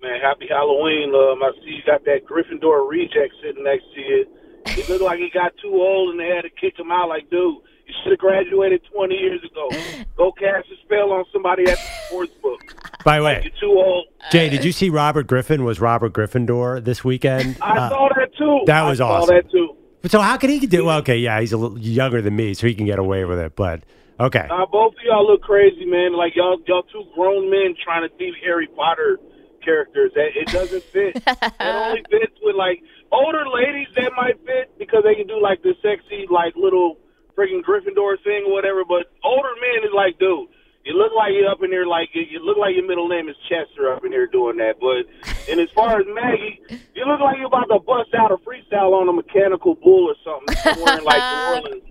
Man, 0.00 0.20
happy 0.22 0.46
Halloween. 0.48 1.12
Um, 1.14 1.42
I 1.42 1.50
see 1.62 1.70
you 1.70 1.82
got 1.84 2.04
that 2.04 2.24
Gryffindor 2.24 2.88
reject 2.88 3.34
sitting 3.42 3.64
next 3.64 3.84
to 3.94 4.00
you. 4.00 4.26
He 4.68 4.82
looked 4.84 5.02
like 5.02 5.18
he 5.18 5.30
got 5.32 5.52
too 5.60 5.74
old 5.74 6.10
and 6.10 6.20
they 6.20 6.28
had 6.28 6.42
to 6.42 6.50
kick 6.50 6.78
him 6.78 6.90
out. 6.90 7.08
Like, 7.08 7.28
dude, 7.30 7.58
you 7.86 7.94
should 8.02 8.12
have 8.12 8.18
graduated 8.18 8.82
20 8.92 9.14
years 9.14 9.40
ago. 9.44 9.68
Go 10.16 10.32
cast 10.32 10.68
a 10.70 10.76
spell 10.84 11.12
on 11.12 11.24
somebody 11.32 11.62
at 11.64 11.76
the 11.78 12.06
sports 12.08 12.32
book. 12.42 12.60
By 13.04 13.18
the 13.18 13.24
way, 13.24 13.40
You're 13.44 13.52
too 13.60 13.78
old. 13.78 14.06
Jay, 14.32 14.48
did 14.48 14.64
you 14.64 14.72
see 14.72 14.90
Robert 14.90 15.26
Griffin 15.26 15.64
was 15.64 15.80
Robert 15.80 16.12
Gryffindor 16.12 16.82
this 16.84 17.04
weekend? 17.04 17.56
I 17.62 17.78
Uh, 17.78 17.88
saw 17.90 18.08
that 18.16 18.34
too. 18.36 18.60
that 18.66 18.82
was 18.82 19.00
awesome. 19.00 19.22
I 19.34 19.38
saw 19.38 19.42
that 19.42 19.50
too. 19.50 19.76
But 20.02 20.10
so 20.10 20.20
how 20.20 20.36
can 20.36 20.50
he 20.50 20.58
do? 20.66 20.84
Well, 20.84 20.98
okay, 20.98 21.16
yeah, 21.18 21.40
he's 21.40 21.52
a 21.52 21.56
little 21.56 21.78
younger 21.78 22.20
than 22.22 22.34
me, 22.36 22.54
so 22.54 22.66
he 22.66 22.74
can 22.74 22.86
get 22.86 22.98
away 22.98 23.24
with 23.24 23.38
it. 23.38 23.54
But 23.56 23.82
okay, 24.20 24.46
Uh, 24.50 24.66
both 24.66 24.94
of 24.94 25.00
y'all 25.04 25.26
look 25.26 25.42
crazy, 25.42 25.84
man. 25.84 26.12
Like 26.14 26.34
y'all, 26.36 26.58
y'all 26.66 26.82
two 26.84 27.04
grown 27.14 27.50
men 27.50 27.74
trying 27.82 28.08
to 28.08 28.14
be 28.16 28.32
Harry 28.44 28.66
Potter 28.68 29.18
characters. 29.64 30.12
That 30.14 30.28
it 30.34 30.48
doesn't 30.48 30.82
fit. 30.84 31.24
that 31.24 31.54
only 31.60 32.02
fits 32.10 32.34
with 32.42 32.56
like 32.56 32.82
older 33.12 33.44
ladies. 33.48 33.88
That 33.96 34.12
might 34.16 34.38
fit 34.44 34.76
because 34.78 35.02
they 35.04 35.14
can 35.14 35.26
do 35.26 35.40
like 35.40 35.62
the 35.62 35.74
sexy, 35.82 36.26
like 36.30 36.54
little 36.56 36.98
freaking 37.36 37.62
Gryffindor 37.62 38.16
thing 38.24 38.44
or 38.46 38.52
whatever. 38.52 38.84
But 38.84 39.06
older 39.24 39.50
men 39.60 39.84
is 39.84 39.94
like, 39.94 40.18
dude, 40.18 40.48
you 40.84 40.94
look 40.94 41.12
like 41.16 41.32
you're 41.34 41.50
up 41.50 41.62
in 41.62 41.70
there. 41.70 41.86
Like 41.86 42.08
you 42.14 42.38
look 42.44 42.56
like 42.58 42.74
your 42.76 42.86
middle 42.86 43.08
name 43.08 43.28
is 43.28 43.36
Chester 43.48 43.92
up 43.92 44.04
in 44.04 44.12
here 44.12 44.26
doing 44.26 44.56
that. 44.58 44.76
But 44.80 45.04
and 45.50 45.60
as 45.60 45.68
far 45.74 46.00
as 46.00 46.06
Maggie, 46.14 46.60
you 46.94 47.04
look 47.04 47.20
like 47.20 47.36
you're 47.38 47.46
about 47.46 47.66
to 47.74 47.78
bust 47.80 48.14
out 48.14 48.30
a 48.32 48.36
freestyle 48.38 48.92
on 48.94 49.08
a 49.08 49.12
mechanical 49.12 49.74
bull 49.74 50.10
or 50.10 50.16
something 50.24 51.04
like 51.04 51.18
New 51.18 51.54
Orleans. 51.70 51.82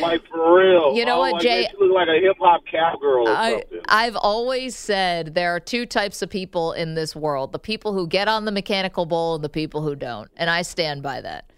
Like 0.00 0.22
for 0.28 0.56
real. 0.58 0.94
You 0.96 1.04
know 1.04 1.16
Oh, 1.16 1.20
what, 1.20 1.32
like, 1.34 1.42
Jay? 1.42 1.62
man, 1.62 1.88
look 1.88 1.94
like 1.94 2.08
a 2.08 2.18
hip 2.20 2.36
hop 2.40 2.62
cowgirl 2.70 3.28
or 3.28 3.36
I, 3.36 3.50
something. 3.50 3.80
I've 3.88 4.16
always 4.16 4.74
said 4.76 5.34
there 5.34 5.54
are 5.54 5.60
two 5.60 5.84
types 5.84 6.22
of 6.22 6.30
people 6.30 6.72
in 6.72 6.94
this 6.94 7.14
world 7.14 7.52
the 7.52 7.58
people 7.58 7.92
who 7.92 8.06
get 8.06 8.28
on 8.28 8.44
the 8.46 8.52
mechanical 8.52 9.04
bull 9.04 9.34
and 9.34 9.44
the 9.44 9.50
people 9.50 9.82
who 9.82 9.94
don't. 9.94 10.30
And 10.38 10.48
I 10.48 10.62
stand 10.62 11.02
by 11.02 11.20
that. 11.20 11.51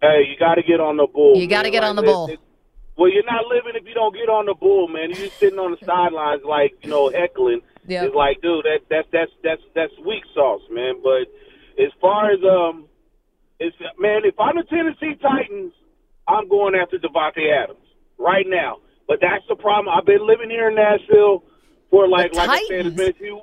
Hey, 0.00 0.24
you 0.28 0.36
got 0.38 0.54
to 0.54 0.62
get 0.62 0.80
on 0.80 0.96
the 0.96 1.06
bull. 1.06 1.36
You 1.36 1.46
gotta 1.46 1.70
get 1.70 1.82
Like, 1.82 1.90
on 1.90 1.96
the 1.96 2.02
bull. 2.02 2.30
well, 2.96 3.10
you're 3.12 3.24
not 3.24 3.46
living 3.46 3.72
if 3.74 3.86
you 3.86 3.94
don't 3.94 4.14
get 4.14 4.28
on 4.28 4.46
the 4.46 4.54
bull, 4.54 4.88
man. 4.88 5.10
You're 5.10 5.26
just 5.28 5.38
sitting 5.38 5.58
on 5.58 5.72
the 5.72 5.84
sidelines, 5.84 6.42
like 6.44 6.72
you 6.82 6.90
know, 6.90 7.10
heckling. 7.10 7.60
Yep. 7.86 8.04
It's 8.06 8.14
like, 8.14 8.40
dude, 8.40 8.64
that 8.64 8.80
that's 8.88 9.08
that's 9.12 9.30
that's 9.44 9.62
that's 9.74 9.92
weak 10.06 10.22
sauce, 10.34 10.62
man. 10.70 11.00
But 11.02 11.28
as 11.82 11.92
far 12.00 12.30
as 12.30 12.38
um, 12.44 12.86
it's 13.58 13.76
man, 13.98 14.22
if 14.24 14.38
I'm 14.40 14.56
the 14.56 14.64
Tennessee 14.64 15.20
Titans, 15.20 15.72
I'm 16.28 16.48
going 16.48 16.74
after 16.74 16.98
Davante 16.98 17.52
Adams 17.52 17.84
right 18.18 18.46
now. 18.48 18.78
But 19.06 19.18
that's 19.20 19.44
the 19.48 19.56
problem. 19.56 19.92
I've 19.94 20.06
been 20.06 20.26
living 20.26 20.48
here 20.50 20.68
in 20.70 20.76
Nashville 20.76 21.42
for 21.90 22.06
like, 22.08 22.30
The 22.32 22.38
like 22.38 22.48
I 22.50 22.58
said, 22.68 22.86
it's 22.86 22.96
Titans? 22.96 22.96
been 22.96 23.10
a 23.10 23.12
few. 23.14 23.40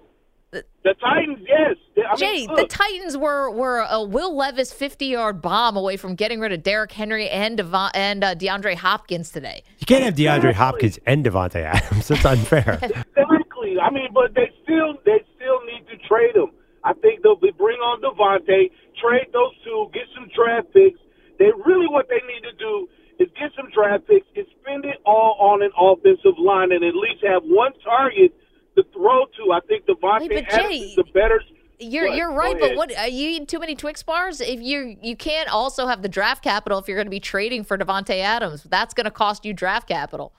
The 0.83 0.93
Titans, 1.01 1.39
yes. 1.47 1.75
I 2.09 2.15
Jay, 2.15 2.47
mean, 2.47 2.55
the 2.55 2.65
Titans 2.65 3.17
were 3.17 3.51
were 3.51 3.85
a 3.89 4.03
Will 4.03 4.35
Levis 4.35 4.73
50-yard 4.73 5.41
bomb 5.41 5.75
away 5.75 5.97
from 5.97 6.15
getting 6.15 6.39
rid 6.39 6.53
of 6.53 6.63
Derrick 6.63 6.91
Henry 6.91 7.29
and 7.29 7.57
Devon, 7.57 7.91
and 7.93 8.23
uh, 8.23 8.35
DeAndre 8.35 8.75
Hopkins 8.75 9.31
today. 9.31 9.63
You 9.79 9.85
can't 9.85 10.03
have 10.03 10.15
DeAndre 10.15 10.53
Hopkins 10.53 10.99
and 11.05 11.25
Davante 11.25 11.61
Adams. 11.63 12.07
That's 12.07 12.25
unfair. 12.25 12.79
Exactly. 13.17 13.79
I 13.81 13.89
mean, 13.89 14.09
but 14.13 14.33
they 14.35 14.51
still 14.63 14.93
they 15.05 15.19
still 15.35 15.59
need 15.65 15.83
to 15.89 15.97
trade 16.07 16.35
him. 16.35 16.51
I 16.83 16.93
think 16.93 17.23
they'll 17.23 17.35
be 17.35 17.51
bring 17.57 17.77
on 17.79 17.99
Davante, 18.01 18.69
trade 19.01 19.27
those 19.33 19.51
two, 19.65 19.89
get 19.93 20.03
some 20.15 20.29
draft 20.35 20.71
picks. 20.73 20.99
They 21.39 21.49
really 21.65 21.87
what 21.89 22.07
they 22.07 22.21
need 22.29 22.43
to 22.45 22.53
do 22.55 22.87
is 23.19 23.27
get 23.39 23.51
some 23.57 23.69
draft 23.73 24.07
picks 24.07 24.27
and 24.35 24.45
spend 24.61 24.85
it 24.85 25.01
all 25.05 25.35
on 25.41 25.61
an 25.65 25.71
offensive 25.77 26.37
line 26.37 26.71
and 26.71 26.85
at 26.85 26.93
least 26.95 27.25
have 27.25 27.41
one 27.43 27.73
target 27.83 28.31
to 28.77 28.83
throw 28.93 29.25
to. 29.25 29.51
I 29.51 29.59
think 29.67 29.85
Davante 29.85 30.29
Wait, 30.29 30.45
Adams 30.49 30.69
Jay, 30.69 30.77
is 30.77 30.95
the 30.95 31.03
better. 31.13 31.41
You're 31.79 32.07
you're 32.07 32.31
right, 32.31 32.57
but 32.59 32.75
what 32.75 32.89
you 33.11 33.29
eat 33.29 33.47
too 33.47 33.59
many 33.59 33.75
Twix 33.75 34.01
bars? 34.01 34.41
If 34.41 34.61
you 34.61 34.97
you 35.01 35.15
can't 35.15 35.49
also 35.49 35.87
have 35.87 36.01
the 36.01 36.09
draft 36.09 36.43
capital 36.43 36.79
if 36.79 36.87
you're 36.87 36.97
going 36.97 37.07
to 37.07 37.11
be 37.11 37.19
trading 37.19 37.63
for 37.63 37.77
Davante 37.77 38.19
Adams, 38.19 38.63
that's 38.63 38.93
going 38.93 39.05
to 39.05 39.11
cost 39.11 39.45
you 39.45 39.53
draft 39.53 39.87
capital. 39.87 40.33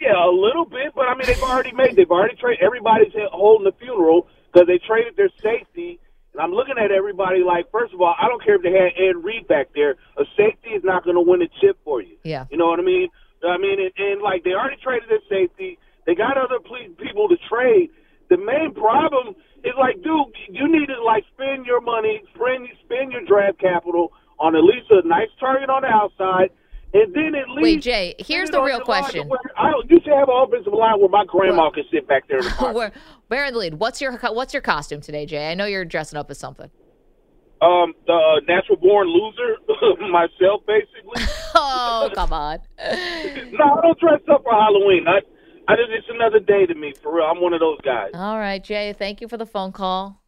Yeah, 0.00 0.16
a 0.16 0.32
little 0.32 0.64
bit, 0.64 0.92
but 0.94 1.06
I 1.06 1.14
mean 1.14 1.26
they've 1.26 1.42
already 1.42 1.72
made 1.72 1.94
they've 1.94 2.10
already 2.10 2.34
traded. 2.36 2.64
Everybody's 2.64 3.12
holding 3.30 3.64
the 3.64 3.72
funeral 3.78 4.26
because 4.52 4.66
they 4.66 4.78
traded 4.78 5.16
their 5.16 5.30
safety. 5.42 6.00
And 6.32 6.40
I'm 6.40 6.52
looking 6.52 6.78
at 6.78 6.92
everybody 6.92 7.42
like, 7.42 7.70
first 7.72 7.92
of 7.92 8.00
all, 8.00 8.14
I 8.16 8.28
don't 8.28 8.42
care 8.44 8.54
if 8.54 8.62
they 8.62 8.70
had 8.70 8.92
Ed 8.96 9.22
Reed 9.22 9.48
back 9.48 9.68
there. 9.74 9.96
A 10.16 10.24
safety 10.36 10.70
is 10.70 10.84
not 10.84 11.02
going 11.04 11.16
to 11.16 11.22
win 11.22 11.42
a 11.42 11.48
chip 11.60 11.76
for 11.84 12.00
you. 12.00 12.16
Yeah. 12.22 12.46
You 12.50 12.56
know 12.56 12.66
what 12.66 12.78
I 12.78 12.82
mean? 12.82 13.08
I 13.42 13.58
mean, 13.58 13.80
and, 13.80 13.90
and 13.98 14.22
like 14.22 14.44
they 14.44 14.52
already 14.52 14.76
traded 14.82 15.08
their 15.08 15.24
safety. 15.28 15.78
They 16.10 16.16
got 16.16 16.36
other 16.36 16.58
ple- 16.58 16.90
people 16.98 17.28
to 17.28 17.36
trade. 17.48 17.90
The 18.30 18.36
main 18.36 18.74
problem 18.74 19.36
is 19.62 19.74
like, 19.78 19.94
dude, 20.02 20.34
you 20.50 20.66
need 20.66 20.86
to 20.86 21.00
like 21.04 21.22
spend 21.34 21.66
your 21.66 21.80
money, 21.80 22.20
spend 22.34 22.66
spend 22.84 23.12
your 23.12 23.22
draft 23.26 23.60
capital 23.60 24.12
on 24.40 24.56
at 24.56 24.64
least 24.64 24.90
a 24.90 25.06
nice 25.06 25.28
target 25.38 25.70
on 25.70 25.82
the 25.82 25.88
outside, 25.88 26.50
and 26.94 27.14
then 27.14 27.36
at 27.36 27.48
least. 27.48 27.62
Wait, 27.62 27.80
Jay, 27.82 28.14
here's 28.18 28.50
the 28.50 28.58
real 28.58 28.78
your 28.78 28.84
line 28.86 29.04
to 29.04 29.22
question. 29.22 29.30
I 29.56 29.70
don't, 29.70 29.88
you 29.88 30.00
should 30.02 30.12
have 30.14 30.28
an 30.28 30.34
offensive 30.34 30.72
line 30.72 30.98
where 30.98 31.08
my 31.08 31.24
grandma 31.28 31.62
Well- 31.62 31.70
can 31.70 31.84
sit 31.92 32.08
back 32.08 32.26
there 32.26 32.38
in 32.38 32.44
the 32.46 32.50
pocket. 32.50 32.74
Where, 32.74 32.92
where 33.28 33.44
in 33.44 33.52
the 33.52 33.60
lead? 33.60 33.74
What's 33.74 34.00
your 34.00 34.16
what's 34.18 34.52
your 34.52 34.62
costume 34.62 35.00
today, 35.00 35.26
Jay? 35.26 35.48
I 35.48 35.54
know 35.54 35.66
you're 35.66 35.84
dressing 35.84 36.18
up 36.18 36.28
as 36.32 36.38
something. 36.38 36.70
um, 37.62 37.92
the 38.08 38.40
natural 38.48 38.78
born 38.78 39.06
loser, 39.06 39.58
myself, 40.10 40.62
basically. 40.66 41.22
Oh, 41.52 42.08
come 42.14 42.32
on. 42.32 42.58
no, 42.78 42.84
I 42.84 43.80
don't 43.82 43.98
dress 44.00 44.20
up 44.32 44.42
for 44.44 44.52
Halloween. 44.52 45.06
I, 45.06 45.18
I 45.72 45.76
just, 45.76 45.90
it's 45.90 46.06
another 46.10 46.40
day 46.40 46.66
to 46.66 46.74
me, 46.74 46.92
for 47.00 47.14
real. 47.14 47.24
I'm 47.26 47.40
one 47.40 47.52
of 47.52 47.60
those 47.60 47.80
guys. 47.82 48.10
All 48.14 48.38
right, 48.38 48.62
Jay. 48.62 48.92
Thank 48.92 49.20
you 49.20 49.28
for 49.28 49.36
the 49.36 49.46
phone 49.46 49.72
call. 49.72 50.22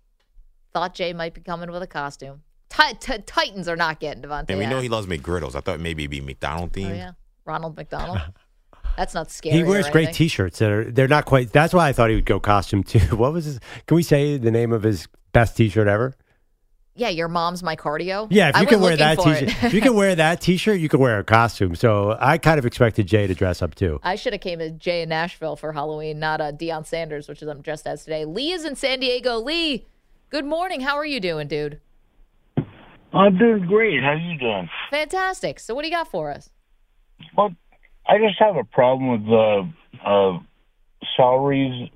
Thought 0.72 0.94
Jay 0.94 1.12
might 1.12 1.34
be 1.34 1.40
coming 1.40 1.70
with 1.70 1.82
a 1.82 1.86
costume. 1.86 2.42
Ti- 2.70 2.94
ti- 3.00 3.22
Titans 3.26 3.68
are 3.68 3.76
not 3.76 4.00
getting 4.00 4.22
Davante. 4.22 4.46
And 4.50 4.58
we 4.58 4.66
know 4.66 4.80
he 4.80 4.88
loves 4.88 5.06
McGriddles. 5.06 5.54
I 5.54 5.60
thought 5.60 5.80
maybe 5.80 6.04
it'd 6.04 6.10
be 6.10 6.20
McDonald 6.20 6.70
Oh 6.76 6.80
yeah, 6.80 7.10
Ronald 7.44 7.76
McDonald. 7.76 8.20
That's 8.96 9.14
not 9.14 9.30
scary. 9.30 9.56
he 9.56 9.62
wears 9.64 9.88
great. 9.90 10.12
T-shirts 10.12 10.58
that 10.58 10.70
are 10.70 10.90
they're 10.90 11.08
not 11.08 11.24
quite. 11.24 11.52
That's 11.52 11.74
why 11.74 11.88
I 11.88 11.92
thought 11.92 12.10
he 12.10 12.16
would 12.16 12.24
go 12.26 12.38
costume 12.40 12.82
too. 12.82 12.98
What 13.16 13.32
was 13.32 13.44
his? 13.46 13.58
Can 13.86 13.94
we 13.96 14.02
say 14.02 14.36
the 14.38 14.50
name 14.50 14.72
of 14.72 14.82
his 14.82 15.08
best 15.32 15.56
T-shirt 15.56 15.88
ever? 15.88 16.14
Yeah, 16.94 17.08
your 17.08 17.28
mom's 17.28 17.62
my 17.62 17.74
cardio. 17.74 18.26
Yeah, 18.30 18.50
if 18.50 18.56
I 18.56 18.60
you 18.60 18.66
can 18.66 18.80
wear 18.80 18.96
that 18.96 19.18
T-shirt, 19.18 19.64
if 19.64 19.72
you 19.72 19.80
can 19.80 19.94
wear 19.94 20.14
that 20.14 20.42
T-shirt, 20.42 20.78
you 20.78 20.90
can 20.90 21.00
wear 21.00 21.18
a 21.18 21.24
costume. 21.24 21.74
So 21.74 22.16
I 22.20 22.36
kind 22.36 22.58
of 22.58 22.66
expected 22.66 23.06
Jay 23.06 23.26
to 23.26 23.34
dress 23.34 23.62
up 23.62 23.74
too. 23.74 23.98
I 24.02 24.14
should 24.16 24.34
have 24.34 24.42
came 24.42 24.60
as 24.60 24.72
Jay 24.72 25.02
in 25.02 25.08
Nashville 25.08 25.56
for 25.56 25.72
Halloween, 25.72 26.18
not 26.18 26.42
uh, 26.42 26.52
Deion 26.52 26.86
Sanders, 26.86 27.28
which 27.28 27.40
is 27.40 27.48
I'm 27.48 27.62
dressed 27.62 27.86
as 27.86 28.04
today. 28.04 28.26
Lee 28.26 28.52
is 28.52 28.66
in 28.66 28.76
San 28.76 29.00
Diego. 29.00 29.38
Lee, 29.38 29.86
good 30.28 30.44
morning. 30.44 30.82
How 30.82 30.96
are 30.96 31.06
you 31.06 31.18
doing, 31.18 31.48
dude? 31.48 31.80
I'm 33.14 33.38
doing 33.38 33.66
great. 33.66 34.02
How 34.02 34.10
are 34.10 34.16
you 34.16 34.38
doing? 34.38 34.68
Fantastic. 34.90 35.60
So 35.60 35.74
what 35.74 35.82
do 35.82 35.88
you 35.88 35.94
got 35.94 36.08
for 36.08 36.30
us? 36.30 36.50
Well, 37.36 37.54
I 38.06 38.18
just 38.18 38.38
have 38.38 38.56
a 38.56 38.64
problem 38.64 39.24
with 39.24 39.32
uh, 39.32 40.06
uh, 40.06 40.38
salaries 41.16 41.90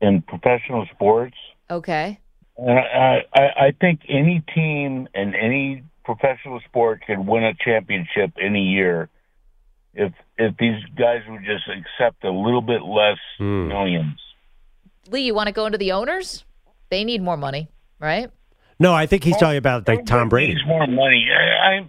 in 0.00 0.22
professional 0.22 0.86
sports. 0.92 1.36
Okay. 1.70 2.20
And 2.64 2.78
I, 2.78 3.24
I, 3.34 3.40
I 3.40 3.72
think 3.80 4.02
any 4.08 4.40
team 4.54 5.08
in 5.14 5.34
any 5.34 5.82
professional 6.04 6.60
sport 6.68 7.02
can 7.04 7.26
win 7.26 7.42
a 7.42 7.54
championship 7.54 8.32
any 8.40 8.62
year 8.62 9.08
if 9.94 10.12
if 10.38 10.56
these 10.58 10.80
guys 10.96 11.22
would 11.28 11.44
just 11.44 11.64
accept 11.68 12.22
a 12.24 12.30
little 12.30 12.62
bit 12.62 12.82
less 12.82 13.18
hmm. 13.38 13.68
millions. 13.68 14.18
Lee, 15.10 15.22
you 15.22 15.34
want 15.34 15.48
to 15.48 15.52
go 15.52 15.66
into 15.66 15.78
the 15.78 15.92
owners? 15.92 16.44
They 16.88 17.02
need 17.02 17.20
more 17.20 17.36
money, 17.36 17.68
right? 17.98 18.30
No, 18.78 18.94
I 18.94 19.06
think 19.06 19.24
he's 19.24 19.36
oh, 19.36 19.40
talking 19.40 19.58
about 19.58 19.88
like 19.88 20.06
Tom 20.06 20.28
Brady. 20.28 20.54
Needs 20.54 20.66
more 20.66 20.86
money. 20.86 21.26
I, 21.36 21.68
I, 21.68 21.88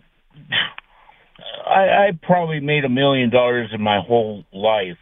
I 1.69 2.07
I 2.07 2.11
probably 2.23 2.61
made 2.61 2.83
a 2.83 2.89
million 2.89 3.29
dollars 3.29 3.69
in 3.73 3.81
my 3.81 3.99
whole 3.99 4.43
life, 4.51 4.97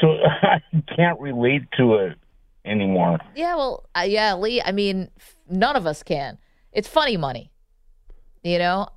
so 0.00 0.08
I 0.42 0.60
can't 0.96 1.20
relate 1.20 1.62
to 1.78 1.94
it 1.94 2.18
anymore. 2.66 3.18
Yeah, 3.34 3.54
well, 3.54 3.88
uh, 3.96 4.06
yeah, 4.06 4.34
Lee. 4.34 4.60
I 4.60 4.72
mean, 4.72 5.08
f- 5.18 5.36
none 5.48 5.76
of 5.76 5.86
us 5.86 6.02
can. 6.02 6.38
It's 6.72 6.88
funny 6.88 7.16
money, 7.16 7.50
you 8.42 8.58
know. 8.58 8.88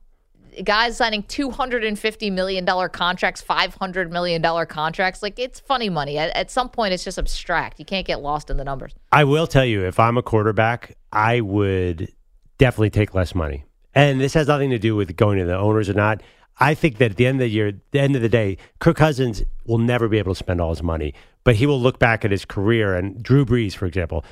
Guys 0.64 0.98
signing 0.98 1.24
two 1.24 1.52
hundred 1.52 1.84
and 1.84 1.98
fifty 1.98 2.30
million 2.32 2.66
dollar 2.66 2.90
contracts, 2.90 3.40
five 3.40 3.76
hundred 3.76 4.12
million 4.12 4.42
dollar 4.42 4.66
contracts. 4.66 5.22
Like 5.22 5.38
it's 5.38 5.60
funny 5.60 5.90
money. 5.90 6.18
At, 6.18 6.36
at 6.36 6.50
some 6.52 6.70
point, 6.70 6.94
it's 6.94 7.04
just 7.04 7.20
abstract. 7.20 7.80
You 7.80 7.86
can't 7.86 8.06
get 8.06 8.22
lost 8.22 8.50
in 8.50 8.58
the 8.58 8.64
numbers. 8.64 8.94
I 9.12 9.24
will 9.24 9.48
tell 9.48 9.64
you, 9.64 9.86
if 9.86 10.00
I'm 10.00 10.18
a 10.18 10.24
quarterback, 10.24 10.98
I 11.14 11.42
would 11.42 12.12
definitely 12.58 12.90
take 12.90 13.14
less 13.14 13.36
money. 13.36 13.64
And 13.94 14.20
this 14.20 14.34
has 14.34 14.48
nothing 14.48 14.72
to 14.72 14.80
do 14.80 14.96
with 14.96 15.16
going 15.16 15.38
to 15.38 15.46
the 15.46 15.58
owners 15.58 15.88
or 15.88 15.94
not. 15.94 16.22
I 16.60 16.74
think 16.74 16.98
that 16.98 17.12
at 17.12 17.18
the 17.18 17.26
end 17.26 17.36
of 17.38 17.42
the 17.42 17.50
year, 17.50 17.74
the 17.92 18.00
end 18.02 18.16
of 18.16 18.22
the 18.22 18.28
day, 18.28 18.58
Kirk 18.80 18.98
Cousins 18.98 19.44
will 19.66 19.78
never 19.78 20.10
be 20.10 20.18
able 20.18 20.34
to 20.34 20.38
spend 20.38 20.60
all 20.60 20.72
his 20.72 20.84
money, 20.84 21.14
but 21.44 21.56
he 21.56 21.66
will 21.66 21.80
look 21.80 22.00
back 22.00 22.26
at 22.26 22.32
his 22.32 22.46
career. 22.46 22.96
And 22.96 23.22
Drew 23.22 23.46
Brees, 23.46 23.74
for 23.74 23.86
example, 23.86 24.24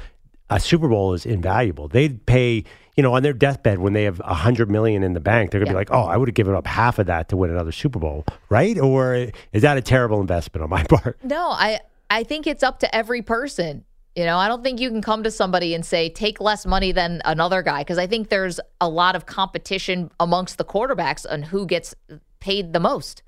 a 0.49 0.59
Super 0.59 0.87
Bowl 0.87 1.13
is 1.13 1.25
invaluable. 1.25 1.87
They'd 1.87 2.25
pay, 2.25 2.63
you 2.95 3.03
know, 3.03 3.13
on 3.13 3.23
their 3.23 3.33
deathbed 3.33 3.79
when 3.79 3.93
they 3.93 4.03
have 4.03 4.21
a 4.23 4.33
hundred 4.33 4.71
million 4.71 5.03
in 5.03 5.13
the 5.13 5.19
bank, 5.19 5.51
they're 5.51 5.59
gonna 5.59 5.71
Yeah. 5.71 5.73
be 5.73 5.77
like, 5.77 5.91
"Oh, 5.91 6.03
I 6.05 6.15
would 6.17 6.29
have 6.29 6.35
given 6.35 6.55
up 6.55 6.65
half 6.67 6.99
of 6.99 7.07
that 7.07 7.29
to 7.29 7.37
win 7.37 7.49
another 7.51 7.71
Super 7.73 7.99
Bowl," 7.99 8.25
right? 8.49 8.77
Or 8.79 9.27
is 9.51 9.61
that 9.63 9.77
a 9.77 9.81
terrible 9.81 10.21
investment 10.21 10.63
on 10.63 10.69
my 10.69 10.83
part? 10.89 11.17
No, 11.23 11.49
I 11.49 11.79
I 12.09 12.23
think 12.23 12.47
it's 12.47 12.63
up 12.63 12.79
to 12.79 12.95
every 12.95 13.21
person. 13.21 13.83
You 14.15 14.23
know, 14.25 14.37
I 14.37 14.47
don't 14.47 14.63
think 14.63 14.79
you 14.79 14.89
can 14.89 15.01
come 15.01 15.21
to 15.23 15.29
somebody 15.31 15.75
and 15.75 15.85
say 15.85 16.09
take 16.09 16.39
less 16.41 16.65
money 16.65 16.91
than 16.91 17.21
another 17.25 17.61
guy 17.61 17.79
because 17.81 17.97
I 17.99 18.07
think 18.07 18.29
there's 18.29 18.59
a 18.81 18.87
lot 18.89 19.15
of 19.15 19.25
competition 19.27 20.09
amongst 20.19 20.57
the 20.57 20.65
quarterbacks 20.65 21.25
on 21.29 21.43
who 21.43 21.67
gets 21.67 21.93
paid 22.39 22.71
the 22.73 22.79
most. 22.79 23.21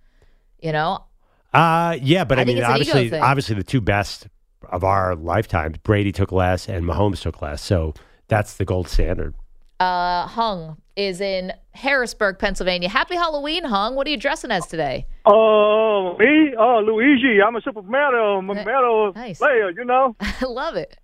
You 0.61 0.71
know, 0.71 1.03
Uh 1.53 1.97
yeah, 2.01 2.23
but 2.23 2.37
I, 2.37 2.41
I 2.41 2.45
mean, 2.45 2.57
it's 2.57 2.67
an 2.67 2.77
ego 2.81 2.91
obviously, 2.91 3.19
obviously, 3.19 3.55
the 3.55 3.63
two 3.63 3.81
best 3.81 4.27
of 4.71 4.83
our 4.83 5.15
lifetimes, 5.15 5.77
Brady 5.79 6.11
took 6.11 6.31
less 6.31 6.67
and 6.69 6.85
Mahomes 6.85 7.21
took 7.21 7.41
less, 7.41 7.61
so 7.61 7.93
that's 8.27 8.57
the 8.57 8.65
gold 8.65 8.87
standard. 8.87 9.33
uh, 9.79 10.27
Hung 10.27 10.77
is 10.95 11.21
in 11.21 11.53
Harrisburg, 11.71 12.37
Pennsylvania. 12.37 12.89
Happy 12.89 13.15
Halloween, 13.15 13.63
Hung. 13.63 13.95
What 13.95 14.05
are 14.05 14.09
you 14.09 14.17
dressing 14.17 14.51
as 14.51 14.67
today? 14.67 15.07
Oh, 15.25 16.15
me? 16.19 16.53
Oh, 16.59 16.81
Luigi. 16.85 17.41
I'm 17.41 17.55
a 17.55 17.61
Super 17.61 17.81
Mario, 17.81 18.41
Mario 18.41 19.13
Nice. 19.13 19.37
player, 19.39 19.69
you 19.71 19.85
know? 19.85 20.17
I 20.19 20.43
love 20.45 20.75
it. 20.75 20.97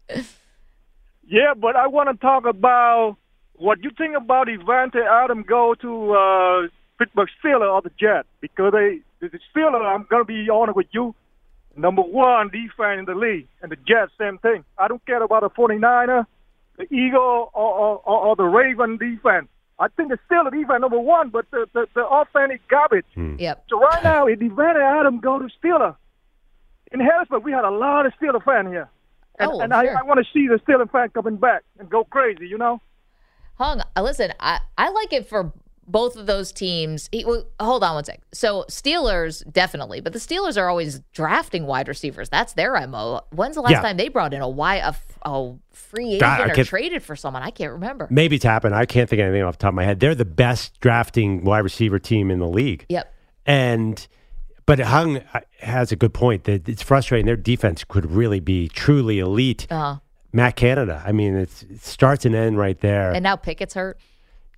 Yeah, 1.27 1.53
but 1.55 1.75
I 1.77 1.87
want 1.87 2.09
to 2.09 2.17
talk 2.17 2.45
about 2.45 3.15
what 3.53 3.81
you 3.83 3.89
think 3.97 4.15
about 4.17 4.47
Evante 4.47 4.97
Adam 5.23 5.43
go 5.43 5.73
to 5.81 6.11
uh, 6.11 6.67
Pittsburgh 6.99 7.29
Steelers 7.43 7.71
or 7.73 7.81
the 7.81 7.91
Jets. 7.97 8.27
Because 8.41 8.73
they, 8.73 8.99
the 9.31 9.39
Steelers, 9.53 9.85
I'm 9.85 10.05
going 10.09 10.21
to 10.21 10.25
be 10.25 10.49
honest 10.49 10.75
with 10.75 10.87
you, 10.91 11.15
number 11.75 12.01
one 12.01 12.49
defense 12.49 12.99
in 12.99 13.05
the 13.05 13.15
league. 13.15 13.47
And 13.61 13.71
the 13.71 13.75
Jets, 13.75 14.11
same 14.17 14.37
thing. 14.39 14.63
I 14.77 14.87
don't 14.87 15.05
care 15.05 15.21
about 15.21 15.41
the 15.41 15.49
49er, 15.49 16.25
the 16.77 16.93
Eagle, 16.93 17.51
or, 17.53 17.73
or, 17.73 18.01
or, 18.05 18.25
or 18.27 18.35
the 18.35 18.43
Raven 18.43 18.97
defense. 18.97 19.47
I 19.77 19.87
think 19.89 20.09
the 20.09 20.19
Steelers 20.29 20.51
defense 20.51 20.79
number 20.81 20.99
one, 20.99 21.29
but 21.29 21.49
the, 21.51 21.67
the, 21.73 21.85
the 21.95 22.07
offense 22.07 22.53
is 22.53 22.59
garbage. 22.69 23.05
Yep. 23.15 23.65
So 23.69 23.79
right 23.79 24.03
now, 24.03 24.25
if 24.27 24.39
Davante 24.39 24.81
Adam 24.99 25.19
go 25.19 25.37
to 25.39 25.49
Steelers, 25.61 25.95
in 26.91 26.99
Harrisburg, 26.99 27.43
we 27.43 27.51
had 27.51 27.65
a 27.65 27.71
lot 27.71 28.05
of 28.05 28.13
Steelers 28.21 28.43
fans 28.45 28.69
here. 28.69 28.89
And, 29.37 29.51
Oh, 29.51 29.59
and 29.59 29.73
sure. 29.73 29.97
I, 29.97 29.99
I 29.99 30.03
want 30.03 30.25
to 30.25 30.31
see 30.31 30.47
the 30.47 30.59
Steelers 30.65 30.89
fan 30.91 31.09
coming 31.09 31.35
back 31.35 31.63
and 31.77 31.89
go 31.89 32.05
crazy, 32.05 32.47
you 32.47 32.57
know? 32.57 32.79
Hung, 33.55 33.81
uh, 33.95 34.01
listen, 34.01 34.31
I, 34.39 34.59
I 34.77 34.89
like 34.89 35.11
it 35.11 35.27
for 35.27 35.51
both 35.87 36.15
of 36.17 36.25
those 36.25 36.51
teams. 36.51 37.09
He, 37.11 37.23
well, 37.25 37.45
hold 37.59 37.83
on 37.83 37.95
one 37.95 38.03
sec. 38.03 38.21
So 38.33 38.65
Steelers 38.69 39.43
definitely, 39.51 40.01
but 40.01 40.13
the 40.13 40.19
Steelers 40.19 40.57
are 40.59 40.67
always 40.69 40.99
drafting 41.13 41.65
wide 41.67 41.87
receivers. 41.87 42.29
That's 42.29 42.53
their 42.53 42.73
mo. 42.87 43.21
When's 43.31 43.55
the 43.55 43.61
last 43.61 43.71
Yeah. 43.73 43.81
time 43.81 43.97
they 43.97 44.07
brought 44.09 44.33
in 44.33 44.41
a 44.41 44.49
wide 44.49 44.79
a, 44.81 44.95
a 45.29 45.55
free 45.71 46.07
agent 46.15 46.21
God, 46.21 46.41
I 46.41 46.45
or 46.45 46.55
can't- 46.55 46.67
traded 46.67 47.03
for 47.03 47.15
someone? 47.15 47.43
I 47.43 47.51
can't 47.51 47.71
remember. 47.73 48.07
Maybe 48.09 48.35
it's 48.37 48.45
happened. 48.45 48.73
I 48.75 48.85
can't 48.85 49.09
think 49.09 49.19
of 49.19 49.27
anything 49.27 49.43
off 49.43 49.57
the 49.57 49.61
top 49.63 49.69
of 49.69 49.75
my 49.75 49.83
head. 49.83 49.99
They're 49.99 50.15
the 50.15 50.25
best 50.25 50.79
drafting 50.79 51.43
wide 51.43 51.59
receiver 51.59 51.99
team 51.99 52.31
in 52.31 52.39
the 52.39 52.47
league. 52.47 52.85
Yep. 52.89 53.13
And 53.45 54.07
but 54.65 54.79
Hung 54.79 55.17
uh, 55.17 55.41
has 55.59 55.91
a 55.91 55.95
good 55.95 56.13
point 56.15 56.45
that 56.45 56.67
it's 56.67 56.81
frustrating. 56.81 57.27
Their 57.27 57.35
defense 57.35 57.83
could 57.83 58.09
really 58.09 58.39
be 58.39 58.67
truly 58.69 59.19
elite. 59.19 59.67
Uh, 59.69 59.97
Matt 60.33 60.55
Canada. 60.55 61.01
I 61.05 61.11
mean, 61.13 61.35
it's, 61.37 61.63
it 61.63 61.81
starts 61.81 62.25
and 62.25 62.35
end 62.35 62.57
right 62.57 62.77
there. 62.81 63.11
And 63.13 63.23
now 63.23 63.35
Pickett's 63.37 63.73
hurt. 63.75 63.99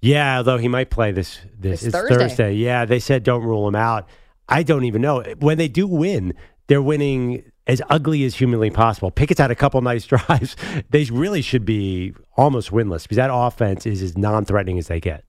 Yeah, 0.01 0.37
although 0.37 0.57
he 0.57 0.67
might 0.67 0.89
play 0.89 1.11
this 1.11 1.39
this 1.57 1.83
It's 1.83 1.95
it's 1.95 2.09
Thursday. 2.09 2.53
Yeah, 2.53 2.85
they 2.85 2.99
said 2.99 3.23
don't 3.23 3.43
rule 3.43 3.67
him 3.67 3.75
out. 3.75 4.07
I 4.49 4.63
don't 4.63 4.85
even 4.85 5.01
know. 5.01 5.23
When 5.39 5.57
they 5.57 5.67
do 5.67 5.87
win, 5.87 6.33
they're 6.67 6.81
winning 6.81 7.43
as 7.65 7.81
ugly 7.89 8.23
as 8.23 8.35
humanly 8.35 8.69
possible. 8.69 9.11
Pickett's 9.11 9.39
had 9.41 9.51
a 9.51 9.55
couple 9.55 9.81
nice 9.93 10.05
drives. 10.05 10.55
They 10.89 11.03
really 11.05 11.41
should 11.41 11.65
be 11.65 12.13
almost 12.37 12.71
winless 12.71 13.03
because 13.03 13.17
that 13.17 13.29
offense 13.33 13.85
is 13.85 14.01
as 14.01 14.17
non-threatening 14.17 14.77
as 14.77 14.87
they 14.87 14.99
get. 14.99 15.25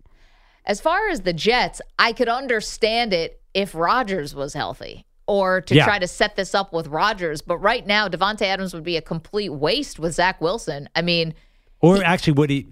As 0.65 0.81
far 0.81 1.09
as 1.09 1.23
the 1.23 1.33
Jets, 1.33 1.81
I 1.99 2.13
could 2.13 2.29
understand 2.29 3.13
it 3.13 3.41
if 3.55 3.75
Rodgers 3.75 4.35
was 4.35 4.53
healthy 4.55 5.07
or 5.27 5.63
to 5.63 5.75
Yeah. 5.75 5.85
try 5.85 5.99
to 5.99 6.07
set 6.07 6.37
this 6.37 6.55
up 6.55 6.73
with 6.73 6.87
Rodgers. 6.89 7.41
But 7.43 7.57
right 7.59 7.85
now, 7.87 8.07
Davante 8.09 8.43
Adams 8.43 8.73
would 8.75 8.85
be 8.85 8.97
a 8.97 9.03
complete 9.03 9.49
waste 9.49 9.99
with 9.99 10.15
Zach 10.15 10.41
Wilson. 10.41 10.89
I 10.95 11.03
mean, 11.03 11.35
Or 11.81 12.05
actually, 12.05 12.35
would 12.35 12.51
he? 12.51 12.69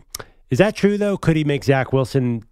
Is 0.50 0.58
that 0.58 0.76
true 0.76 0.96
though? 0.98 1.16
Could 1.16 1.36
he 1.36 1.44
make 1.44 1.64
Zach 1.64 1.92
Wilson? 1.92 2.42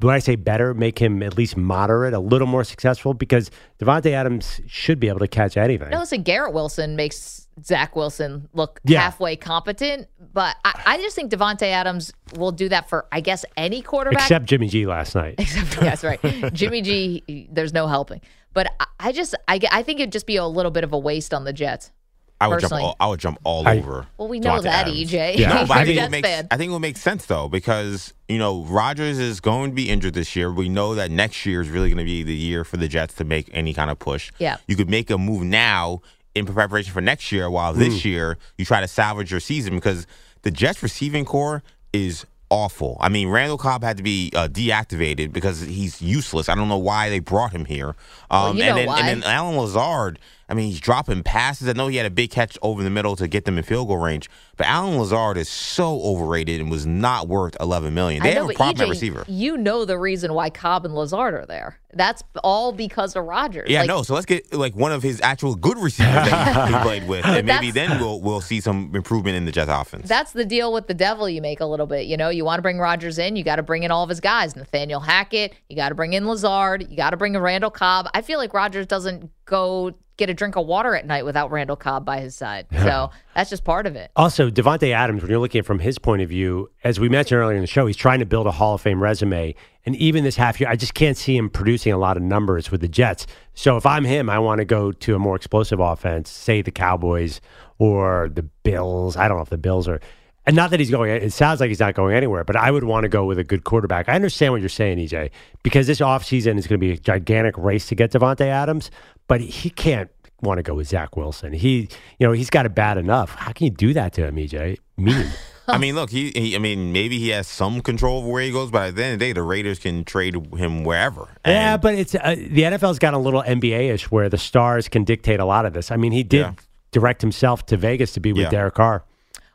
When 0.00 0.12
I 0.12 0.18
say 0.18 0.34
better, 0.34 0.74
make 0.74 0.98
him 0.98 1.22
at 1.22 1.36
least 1.36 1.56
moderate, 1.56 2.12
a 2.12 2.18
little 2.18 2.48
more 2.48 2.64
successful 2.64 3.14
because 3.14 3.52
Davante 3.78 4.10
Adams 4.10 4.60
should 4.66 4.98
be 4.98 5.06
able 5.06 5.20
to 5.20 5.28
catch 5.28 5.56
anything. 5.56 5.90
no, 5.90 6.00
listen, 6.00 6.24
Garrett 6.24 6.52
Wilson 6.52 6.96
makes 6.96 7.46
Zach 7.62 7.94
Wilson 7.94 8.48
look 8.52 8.80
Yeah. 8.84 9.00
halfway 9.00 9.36
competent. 9.36 10.08
But 10.32 10.56
I, 10.64 10.82
I 10.86 10.96
just 10.96 11.14
think 11.14 11.30
Davante 11.30 11.62
Adams 11.68 12.12
will 12.36 12.50
do 12.50 12.68
that 12.68 12.88
for, 12.88 13.06
I 13.12 13.20
guess, 13.20 13.44
any 13.56 13.80
quarterback. 13.80 14.22
Except 14.22 14.44
Jimmy 14.46 14.66
G 14.66 14.86
last 14.86 15.14
night. 15.14 15.34
Except, 15.38 15.80
yes, 15.82 16.02
right. 16.02 16.20
Jimmy 16.52 16.82
G, 16.82 17.48
there's 17.52 17.72
no 17.72 17.86
helping. 17.86 18.20
But 18.54 18.72
I, 18.80 18.86
I 18.98 19.12
just, 19.12 19.36
I, 19.46 19.60
I 19.70 19.84
think 19.84 20.00
it'd 20.00 20.10
just 20.12 20.26
be 20.26 20.34
a 20.34 20.46
little 20.46 20.72
bit 20.72 20.82
of 20.82 20.92
a 20.92 20.98
waste 20.98 21.32
on 21.32 21.44
the 21.44 21.52
Jets. 21.52 21.92
I 22.40 22.48
would 22.48 22.60
jump. 22.60 22.72
All, 22.72 22.96
I 22.98 23.06
would 23.08 23.20
jump 23.20 23.38
all 23.44 23.68
I- 23.68 23.78
over. 23.78 24.06
Well, 24.16 24.28
we 24.28 24.40
know 24.40 24.58
Davante 24.58 24.62
that, 24.62 24.86
Adams. 24.88 25.12
EJ. 25.12 25.36
Yeah. 25.36 25.48
No, 25.54 25.66
but 25.68 25.76
I 25.76 25.84
think, 25.84 26.00
it 26.00 26.10
makes, 26.10 26.28
fan. 26.28 26.48
I 26.50 26.56
think 26.56 26.68
it 26.68 26.72
will 26.72 26.80
make 26.80 26.96
sense 26.96 27.26
though 27.26 27.48
because 27.48 28.14
you 28.28 28.38
know 28.38 28.62
Rodgers 28.64 29.18
is 29.18 29.40
going 29.40 29.70
to 29.70 29.74
be 29.74 29.90
injured 29.90 30.14
this 30.14 30.34
year. 30.34 30.50
We 30.50 30.68
know 30.68 30.94
that 30.94 31.10
next 31.10 31.44
year 31.44 31.60
is 31.60 31.68
really 31.68 31.88
going 31.88 31.98
to 31.98 32.04
be 32.04 32.22
the 32.22 32.34
year 32.34 32.64
for 32.64 32.76
the 32.78 32.88
Jets 32.88 33.14
to 33.14 33.24
make 33.24 33.50
any 33.52 33.74
kind 33.74 33.90
of 33.90 33.98
push. 33.98 34.32
Yeah. 34.38 34.56
you 34.66 34.76
could 34.76 34.88
make 34.88 35.10
a 35.10 35.18
move 35.18 35.42
now 35.42 36.00
in 36.34 36.46
preparation 36.46 36.92
for 36.92 37.00
next 37.00 37.32
year, 37.32 37.50
while 37.50 37.72
this 37.74 38.04
year 38.04 38.38
you 38.56 38.64
try 38.64 38.80
to 38.80 38.88
salvage 38.88 39.30
your 39.30 39.40
season 39.40 39.74
because 39.74 40.06
the 40.42 40.50
Jets 40.50 40.82
receiving 40.82 41.24
corps 41.24 41.62
is 41.92 42.24
awful. 42.50 42.96
I 43.00 43.08
mean, 43.08 43.28
Randall 43.28 43.58
Cobb 43.58 43.82
had 43.82 43.96
to 43.96 44.02
be 44.02 44.30
uh, 44.34 44.48
deactivated 44.48 45.32
because 45.32 45.60
he's 45.60 46.00
useless. 46.00 46.48
I 46.48 46.54
don't 46.54 46.68
know 46.68 46.78
why 46.78 47.08
they 47.10 47.18
brought 47.18 47.52
him 47.52 47.64
here. 47.64 47.94
Um, 48.30 48.56
you 48.56 48.62
and 48.62 48.70
know 48.70 48.76
then 48.76 48.86
why. 48.86 49.00
and 49.00 49.22
then 49.22 49.30
Allen 49.30 49.56
Lazard. 49.56 50.18
I 50.50 50.54
mean, 50.54 50.66
he's 50.66 50.80
dropping 50.80 51.22
passes. 51.22 51.68
I 51.68 51.74
know 51.74 51.86
he 51.86 51.96
had 51.96 52.06
a 52.06 52.10
big 52.10 52.30
catch 52.30 52.58
over 52.60 52.82
the 52.82 52.90
middle 52.90 53.14
to 53.16 53.28
get 53.28 53.44
them 53.44 53.56
in 53.56 53.62
field 53.62 53.86
goal 53.86 53.98
range, 53.98 54.28
but 54.56 54.66
Allen 54.66 54.98
Lazard 54.98 55.36
is 55.36 55.48
so 55.48 56.00
overrated 56.02 56.60
and 56.60 56.68
was 56.68 56.84
not 56.84 57.28
worth 57.28 57.56
11 57.60 57.94
million. 57.94 58.20
They 58.20 58.32
I 58.32 58.34
know, 58.34 58.48
have 58.48 58.50
a 58.50 58.54
problem 58.54 58.80
at 58.82 58.86
EJ, 58.88 58.90
receiver. 58.90 59.24
You 59.28 59.56
know 59.56 59.84
the 59.84 59.96
reason 59.96 60.34
why 60.34 60.50
Cobb 60.50 60.84
and 60.84 60.94
Lazard 60.94 61.34
are 61.34 61.46
there. 61.46 61.78
That's 61.92 62.24
all 62.42 62.72
because 62.72 63.14
of 63.14 63.24
Rodgers. 63.24 63.70
Yeah, 63.70 63.80
Like, 63.80 63.88
no. 63.88 64.02
So 64.02 64.14
let's 64.14 64.26
get 64.26 64.52
like 64.52 64.74
one 64.74 64.92
of 64.92 65.02
his 65.02 65.20
actual 65.20 65.54
good 65.54 65.78
receivers 65.78 66.12
that 66.12 66.68
he 66.68 66.74
played 66.82 67.08
with, 67.08 67.24
and 67.24 67.46
maybe 67.46 67.70
then 67.70 68.00
we'll 68.00 68.20
we'll 68.20 68.40
see 68.40 68.60
some 68.60 68.92
improvement 68.94 69.36
in 69.36 69.44
the 69.44 69.52
Jets 69.52 69.70
offense. 69.70 70.08
That's 70.08 70.32
the 70.32 70.44
deal 70.44 70.72
with 70.72 70.86
the 70.86 70.94
devil 70.94 71.28
you 71.28 71.40
make 71.40 71.60
a 71.60 71.66
little 71.66 71.86
bit. 71.86 72.06
You 72.06 72.16
know, 72.16 72.28
you 72.28 72.44
want 72.44 72.58
to 72.58 72.62
bring 72.62 72.78
Rodgers 72.78 73.18
in, 73.18 73.36
you 73.36 73.44
got 73.44 73.56
to 73.56 73.62
bring 73.62 73.82
in 73.82 73.90
all 73.90 74.02
of 74.02 74.08
his 74.08 74.20
guys. 74.20 74.54
Nathaniel 74.56 75.00
Hackett, 75.00 75.54
you 75.68 75.76
got 75.76 75.90
to 75.90 75.94
bring 75.94 76.12
in 76.12 76.26
Lazard, 76.28 76.86
you 76.88 76.96
got 76.96 77.10
to 77.10 77.16
bring 77.16 77.34
in 77.34 77.40
Randall 77.40 77.70
Cobb. 77.70 78.08
I 78.14 78.22
feel 78.22 78.38
like 78.38 78.54
Rodgers 78.54 78.86
doesn't 78.86 79.30
go 79.44 79.94
get 80.20 80.30
a 80.30 80.34
drink 80.34 80.54
of 80.56 80.66
water 80.66 80.94
at 80.94 81.06
night 81.06 81.24
without 81.24 81.50
Randall 81.50 81.76
Cobb 81.76 82.04
by 82.04 82.20
his 82.20 82.36
side. 82.36 82.66
So 82.70 83.10
that's 83.34 83.50
just 83.50 83.64
part 83.64 83.86
of 83.86 83.96
it. 83.96 84.12
Also, 84.14 84.50
Davante 84.50 84.92
Adams, 84.92 85.22
when 85.22 85.30
you're 85.30 85.40
looking 85.40 85.58
at 85.58 85.64
it 85.64 85.66
from 85.66 85.80
his 85.80 85.98
point 85.98 86.22
of 86.22 86.28
view, 86.28 86.70
as 86.84 87.00
we 87.00 87.08
mentioned 87.08 87.40
earlier 87.40 87.56
in 87.56 87.62
the 87.62 87.66
show, 87.66 87.86
he's 87.86 87.96
trying 87.96 88.20
to 88.20 88.26
build 88.26 88.46
a 88.46 88.52
Hall 88.52 88.74
of 88.74 88.80
Fame 88.80 89.02
resume. 89.02 89.54
And 89.86 89.96
even 89.96 90.22
this 90.22 90.36
half 90.36 90.60
year, 90.60 90.68
I 90.68 90.76
just 90.76 90.94
can't 90.94 91.16
see 91.16 91.36
him 91.36 91.48
producing 91.48 91.92
a 91.92 91.98
lot 91.98 92.16
of 92.16 92.22
numbers 92.22 92.70
with 92.70 92.82
the 92.82 92.88
Jets. 92.88 93.26
So 93.54 93.76
if 93.78 93.86
I'm 93.86 94.04
him, 94.04 94.28
I 94.28 94.38
want 94.38 94.58
to 94.58 94.66
go 94.66 94.92
to 94.92 95.14
a 95.14 95.18
more 95.18 95.34
explosive 95.34 95.80
offense, 95.80 96.30
say 96.30 96.62
the 96.62 96.70
Cowboys 96.70 97.40
or 97.78 98.30
the 98.32 98.42
Bills. 98.42 99.16
I 99.16 99.26
don't 99.26 99.38
know 99.38 99.42
if 99.42 99.48
the 99.48 99.58
Bills 99.58 99.88
are. 99.88 100.00
And 100.46 100.56
not 100.56 100.70
that 100.70 100.80
he's 100.80 100.90
going, 100.90 101.10
it 101.10 101.32
sounds 101.32 101.60
like 101.60 101.68
he's 101.68 101.80
not 101.80 101.94
going 101.94 102.14
anywhere, 102.14 102.44
but 102.44 102.56
I 102.56 102.70
would 102.70 102.84
want 102.84 103.04
to 103.04 103.08
go 103.08 103.24
with 103.24 103.38
a 103.38 103.44
good 103.44 103.64
quarterback. 103.64 104.08
I 104.08 104.14
understand 104.14 104.52
what 104.52 104.60
you're 104.60 104.70
saying, 104.70 104.98
EJ, 104.98 105.30
because 105.62 105.86
this 105.86 106.00
offseason 106.00 106.58
is 106.58 106.66
going 106.66 106.78
to 106.80 106.86
be 106.86 106.92
a 106.92 106.96
gigantic 106.96 107.56
race 107.58 107.86
to 107.88 107.94
get 107.94 108.10
Davante 108.10 108.46
Adams, 108.46 108.90
but 109.28 109.40
he 109.40 109.70
can't 109.70 110.10
want 110.42 110.58
to 110.58 110.62
go 110.62 110.74
with 110.74 110.88
Zach 110.88 111.16
Wilson. 111.16 111.52
He, 111.52 111.88
you 112.18 112.26
know, 112.26 112.32
he's 112.32 112.50
got 112.50 112.66
it 112.66 112.74
bad 112.74 112.98
enough. 112.98 113.34
How 113.34 113.52
can 113.52 113.64
you 113.66 113.70
do 113.70 113.92
that 113.94 114.12
to 114.14 114.26
him, 114.26 114.36
EJ? 114.36 114.78
Mean. 114.96 115.26
I 115.68 115.78
mean, 115.78 115.94
look, 115.94 116.10
he, 116.10 116.30
he. 116.34 116.56
I 116.56 116.58
mean, 116.58 116.92
maybe 116.92 117.18
he 117.18 117.28
has 117.28 117.46
some 117.46 117.80
control 117.80 118.18
over 118.18 118.28
where 118.28 118.42
he 118.42 118.50
goes, 118.50 118.72
but 118.72 118.88
at 118.88 118.96
the 118.96 119.04
end 119.04 119.12
of 119.14 119.18
the 119.20 119.24
day, 119.26 119.32
the 119.32 119.42
Raiders 119.42 119.78
can 119.78 120.02
trade 120.04 120.34
him 120.34 120.82
wherever. 120.82 121.28
yeah, 121.46 121.76
but 121.76 121.94
it's 121.94 122.14
uh, 122.16 122.34
the 122.34 122.62
NFL's 122.62 122.98
got 122.98 123.14
a 123.14 123.18
little 123.18 123.42
NBA 123.42 123.92
ish 123.94 124.10
where 124.10 124.28
the 124.28 124.38
stars 124.38 124.88
can 124.88 125.04
dictate 125.04 125.38
a 125.38 125.44
lot 125.44 125.66
of 125.66 125.72
this. 125.72 125.92
I 125.92 125.96
mean, 125.96 126.10
he 126.10 126.24
did 126.24 126.40
Yeah. 126.40 126.52
direct 126.90 127.20
himself 127.20 127.66
to 127.66 127.76
Vegas 127.76 128.12
to 128.14 128.20
be 128.20 128.32
with 128.32 128.42
Yeah. 128.44 128.50
Derek 128.50 128.74
Carr. 128.74 129.04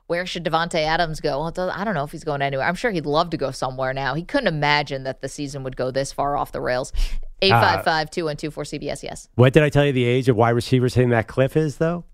Where 0.07 0.25
should 0.27 0.45
Davante 0.45 0.75
Adams 0.85 1.19
go? 1.19 1.39
Well, 1.39 1.71
I 1.71 1.83
don't 1.83 1.95
know 1.95 2.03
if 2.03 2.11
he's 2.11 2.23
going 2.23 2.43
anywhere. 2.43 2.65
I'm 2.67 2.75
sure 2.75 2.91
he'd 2.91 3.07
love 3.07 3.31
to 3.31 3.37
go 3.37 3.49
somewhere 3.51 3.91
now. 3.91 4.13
He 4.13 4.23
couldn't 4.23 4.47
imagine 4.47 5.03
that 5.03 5.21
the 5.21 5.27
season 5.27 5.63
would 5.63 5.75
go 5.75 5.89
this 5.91 6.13
far 6.13 6.37
off 6.37 6.51
the 6.51 6.61
rails. 6.61 6.93
855 7.41 8.11
212 8.11 8.67
CBS, 8.67 9.03
yes. 9.03 9.27
What 9.35 9.53
did 9.53 9.63
I 9.63 9.69
tell 9.69 9.85
you 9.85 9.91
the 9.91 10.05
age 10.05 10.29
of 10.29 10.35
wide 10.35 10.51
receivers 10.51 10.93
hitting 10.93 11.09
that 11.09 11.27
cliff 11.27 11.57
is, 11.57 11.77
though? 11.77 12.05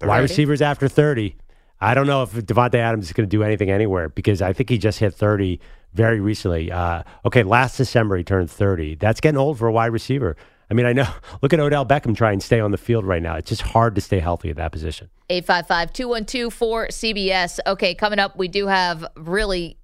Wide 0.00 0.18
receivers 0.18 0.62
after 0.62 0.88
30. 0.88 1.36
I 1.80 1.94
don't 1.94 2.06
know 2.06 2.22
if 2.22 2.32
Davante 2.32 2.74
Adams 2.74 3.06
is 3.06 3.12
going 3.12 3.28
to 3.28 3.30
do 3.30 3.42
anything 3.42 3.70
anywhere 3.70 4.08
because 4.08 4.42
I 4.42 4.52
think 4.52 4.68
he 4.68 4.78
just 4.78 4.98
hit 4.98 5.14
30 5.14 5.60
very 5.92 6.20
recently. 6.20 6.72
Uh, 6.72 7.02
okay, 7.24 7.42
last 7.42 7.76
December 7.76 8.16
he 8.16 8.24
turned 8.24 8.50
30. 8.50 8.96
That's 8.96 9.20
getting 9.20 9.38
old 9.38 9.58
for 9.58 9.68
a 9.68 9.72
wide 9.72 9.92
receiver. 9.92 10.36
I 10.70 10.74
mean, 10.74 10.86
I 10.86 10.92
know. 10.92 11.08
Look 11.42 11.52
at 11.52 11.60
Odell 11.60 11.86
Beckham 11.86 12.16
trying 12.16 12.40
to 12.40 12.46
stay 12.46 12.60
on 12.60 12.72
the 12.72 12.78
field 12.78 13.04
right 13.04 13.22
now. 13.22 13.36
It's 13.36 13.48
just 13.48 13.62
hard 13.62 13.94
to 13.94 14.00
stay 14.00 14.18
healthy 14.18 14.50
at 14.50 14.56
that 14.56 14.72
position. 14.72 15.08
855 15.30 15.92
212 15.92 16.88
cbs 16.88 17.58
Okay, 17.66 17.94
coming 17.94 18.18
up, 18.18 18.36
we 18.36 18.48
do 18.48 18.66
have 18.66 19.06
really 19.16 19.78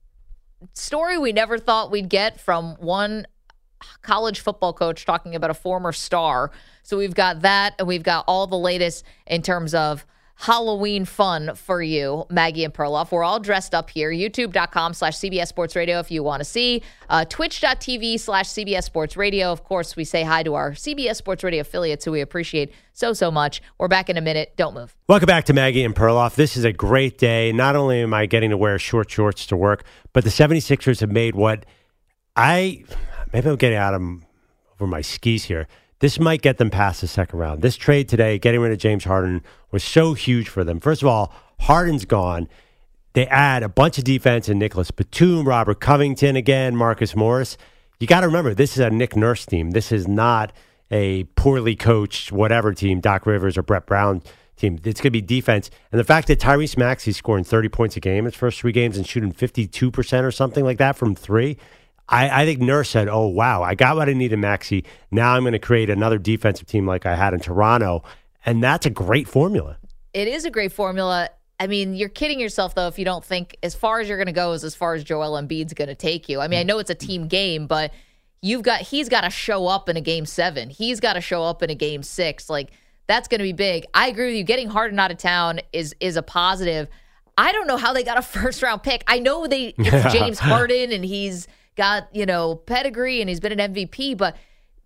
story 0.73 1.19
we 1.19 1.33
never 1.33 1.59
thought 1.59 1.91
we'd 1.91 2.09
get 2.09 2.41
from 2.41 2.75
one 2.77 3.27
college 4.03 4.41
football 4.41 4.73
coach 4.73 5.05
talking 5.05 5.35
about 5.35 5.51
a 5.51 5.55
former 5.55 5.93
star. 5.93 6.51
So 6.83 6.97
we've 6.99 7.15
got 7.15 7.43
that, 7.43 7.75
and 7.79 7.89
we've 7.89 8.03
got 8.03 8.25
all 8.27 8.47
the 8.47 8.59
latest 8.59 9.05
in 9.27 9.43
terms 9.43 9.75
of 9.75 10.05
Halloween 10.37 11.05
fun 11.05 11.55
for 11.55 11.81
you, 11.81 12.25
Maggie 12.29 12.65
and 12.65 12.75
Perloff. 12.75 13.13
We're 13.13 13.23
all 13.23 13.39
dressed 13.39 13.75
up 13.75 13.89
here. 13.89 14.11
YouTube.com 14.11 14.93
slash 14.95 15.17
CBS 15.17 15.47
Sports 15.47 15.77
Radio 15.77 16.01
if 16.01 16.11
you 16.11 16.23
want 16.23 16.41
to 16.41 16.45
see. 16.45 16.83
Uh, 17.09 17.25
Twitch.tv 17.25 18.19
slash 18.19 18.49
CBS 18.49 18.85
Sports 18.85 19.17
Radio. 19.17 19.53
Of 19.53 19.63
course, 19.65 19.95
we 19.95 20.05
say 20.05 20.25
hi 20.25 20.43
to 20.43 20.55
our 20.55 20.73
CBS 20.73 21.17
Sports 21.17 21.45
Radio 21.45 21.61
affiliates 21.61 22.05
who 22.05 22.11
we 22.13 22.21
appreciate 22.21 22.73
so, 22.93 23.13
so 23.13 23.31
much. 23.31 23.63
We're 23.79 23.89
back 23.89 24.11
in 24.11 24.17
a 24.17 24.21
minute. 24.21 24.55
Don't 24.57 24.75
move. 24.75 24.97
Welcome 25.09 25.29
back 25.29 25.45
to 25.45 25.53
Maggie 25.53 25.85
and 25.85 25.95
Perloff. 25.95 26.35
This 26.35 26.57
is 26.57 26.65
a 26.65 26.73
great 26.73 27.17
day. 27.17 27.53
Not 27.53 27.77
only 27.77 28.01
am 28.01 28.13
I 28.13 28.27
getting 28.27 28.51
to 28.51 28.57
wear 28.57 28.79
short 28.79 29.11
shorts 29.11 29.47
to 29.47 29.57
work, 29.57 29.85
but 30.13 30.25
the 30.25 30.31
76ers 30.31 31.01
have 31.01 31.13
made 31.13 31.37
what 31.37 31.65
I 32.35 32.85
maybe 33.35 33.51
I'm 33.51 33.57
getting 33.57 33.77
out 33.77 33.95
of 33.95 34.01
over 34.81 34.87
my 34.87 35.03
skis 35.03 35.45
here. 35.45 35.67
This 35.99 36.19
might 36.19 36.41
get 36.41 36.59
them 36.59 36.71
past 36.71 37.01
the 37.01 37.09
second 37.09 37.39
round. 37.39 37.63
This 37.63 37.77
trade 37.77 38.09
today, 38.09 38.39
getting 38.39 38.61
rid 38.61 38.73
of 38.73 38.79
James 38.79 39.05
Harden, 39.05 39.43
was 39.71 39.83
so 39.83 40.15
huge 40.15 40.49
for 40.49 40.65
them. 40.65 40.81
First 40.81 41.03
of 41.03 41.09
all, 41.09 41.35
Harden's 41.61 42.05
gone. 42.05 42.49
They 43.13 43.27
add 43.27 43.63
a 43.63 43.69
bunch 43.69 43.99
of 43.99 44.05
defense 44.05 44.49
in 44.49 44.59
Nicolas 44.59 44.91
Batum, 44.91 45.47
Robert 45.47 45.81
Covington 45.81 46.37
again, 46.37 46.77
Marcus 46.77 47.15
Morris. 47.15 47.57
You 48.01 48.07
got 48.07 48.21
to 48.21 48.27
remember, 48.27 48.55
this 48.55 48.73
is 48.73 48.81
a 48.81 48.91
Nick 48.91 49.17
Nurse 49.17 49.47
team. 49.47 49.71
This 49.71 49.93
is 49.93 50.07
not 50.07 50.53
a 50.91 51.25
poorly 51.37 51.77
coached 51.77 52.33
whatever 52.33 52.73
team, 52.73 53.01
Doc 53.01 53.27
Rivers 53.27 53.57
or 53.57 53.63
Brett 53.63 53.87
Brown 53.87 54.23
team. 54.57 54.79
It's 54.85 55.01
going 55.01 55.09
to 55.09 55.11
be 55.11 55.23
defense. 55.23 55.71
And 55.91 55.99
the 55.99 56.05
fact 56.05 56.29
that 56.29 56.41
Tyrese 56.41 56.77
Maxey's 56.77 57.17
scoring 57.17 57.45
30 57.45 57.69
points 57.69 57.97
a 57.97 58.01
game 58.01 58.27
his 58.27 58.35
first 58.35 58.61
three 58.61 58.73
games 58.73 58.97
and 58.97 59.07
shooting 59.07 59.33
52% 59.33 60.23
or 60.23 60.31
something 60.31 60.65
like 60.65 60.79
that 60.79 60.97
from 60.97 61.15
three, 61.15 61.57
I, 62.09 62.43
I 62.43 62.45
think 62.45 62.61
Nurse 62.61 62.91
said, 62.91 63.09
oh, 63.09 63.27
wow, 63.27 63.63
I 63.63 63.75
got 63.75 63.97
what 63.97 64.09
I 64.09 64.13
need 64.13 64.33
in 64.33 64.41
Maxey. 64.41 64.85
Now 65.11 65.35
I'm 65.35 65.43
going 65.43 65.53
to 65.53 65.59
create 65.59 65.89
another 65.89 66.19
defensive 66.19 66.67
team 66.67 66.87
like 66.87 67.07
I 67.07 67.15
had 67.15 67.33
in 67.33 67.41
Toronto. 67.41 68.05
And 68.45 68.63
that's 68.63 68.85
a 68.85 68.91
great 68.91 69.27
formula. 69.27 69.79
It 70.13 70.29
is 70.29 70.45
a 70.45 70.51
great 70.51 70.73
formula. 70.73 71.31
I 71.59 71.67
mean, 71.67 71.95
you're 71.95 72.09
kidding 72.09 72.41
yourself 72.41 72.75
though 72.75 72.89
if 72.89 72.99
you 72.99 73.05
don't 73.05 73.25
think 73.25 73.57
as 73.63 73.75
far 73.75 74.01
as 74.01 74.09
you're 74.09 74.19
going 74.19 74.27
to 74.27 74.33
go 74.33 74.53
is 74.53 74.65
as 74.65 74.75
far 74.75 74.95
as 74.95 75.05
Joel 75.05 75.41
Embiid's 75.41 75.73
going 75.73 75.89
to 75.89 75.95
take 75.95 76.29
you. 76.29 76.41
I 76.41 76.49
mean, 76.49 76.59
I 76.59 76.63
mm. 76.63 76.67
know 76.67 76.79
it's 76.79 76.91
a 76.91 76.95
team 76.95 77.27
game, 77.27 77.67
but 77.67 77.93
you've 78.43 78.63
got 78.63 78.81
he's 78.81 79.09
got 79.09 79.23
to 79.23 79.31
show 79.31 79.67
up 79.67 79.89
in 79.89 79.97
a 79.97 80.01
game 80.01 80.27
7. 80.27 80.69
He's 80.69 81.01
got 81.01 81.15
to 81.15 81.21
show 81.21 81.43
up 81.43 81.63
in 81.63 81.71
a 81.71 81.75
game 81.75 82.03
6. 82.03 82.51
Like 82.51 82.73
that's 83.07 83.29
going 83.29 83.39
to 83.39 83.45
be 83.45 83.53
big. 83.53 83.85
I 83.95 84.09
agree 84.09 84.27
with 84.27 84.37
you. 84.37 84.45
Getting 84.45 84.69
Harden 84.69 84.99
out 84.99 85.11
of 85.11 85.19
town 85.19 85.61
is 85.73 85.95
is 86.01 86.17
a 86.17 86.23
positive. 86.23 86.89
I 87.39 87.51
don't 87.53 87.67
know 87.67 87.77
how 87.77 87.93
they 87.93 88.05
got 88.05 88.19
a 88.19 88.23
first 88.41 88.63
round 88.63 88.83
pick. 88.83 89.05
I 89.07 89.19
know 89.19 89.47
they 89.47 89.75
it's 89.79 90.13
James 90.13 90.39
Harden 90.39 90.93
and 90.93 91.05
he's 91.05 91.47
got, 91.77 92.09
you 92.15 92.27
know, 92.27 92.55
pedigree 92.55 93.21
and 93.21 93.29
he's 93.29 93.41
been 93.41 93.59
an 93.59 93.75
MVP, 93.75 94.17
but 94.17 94.37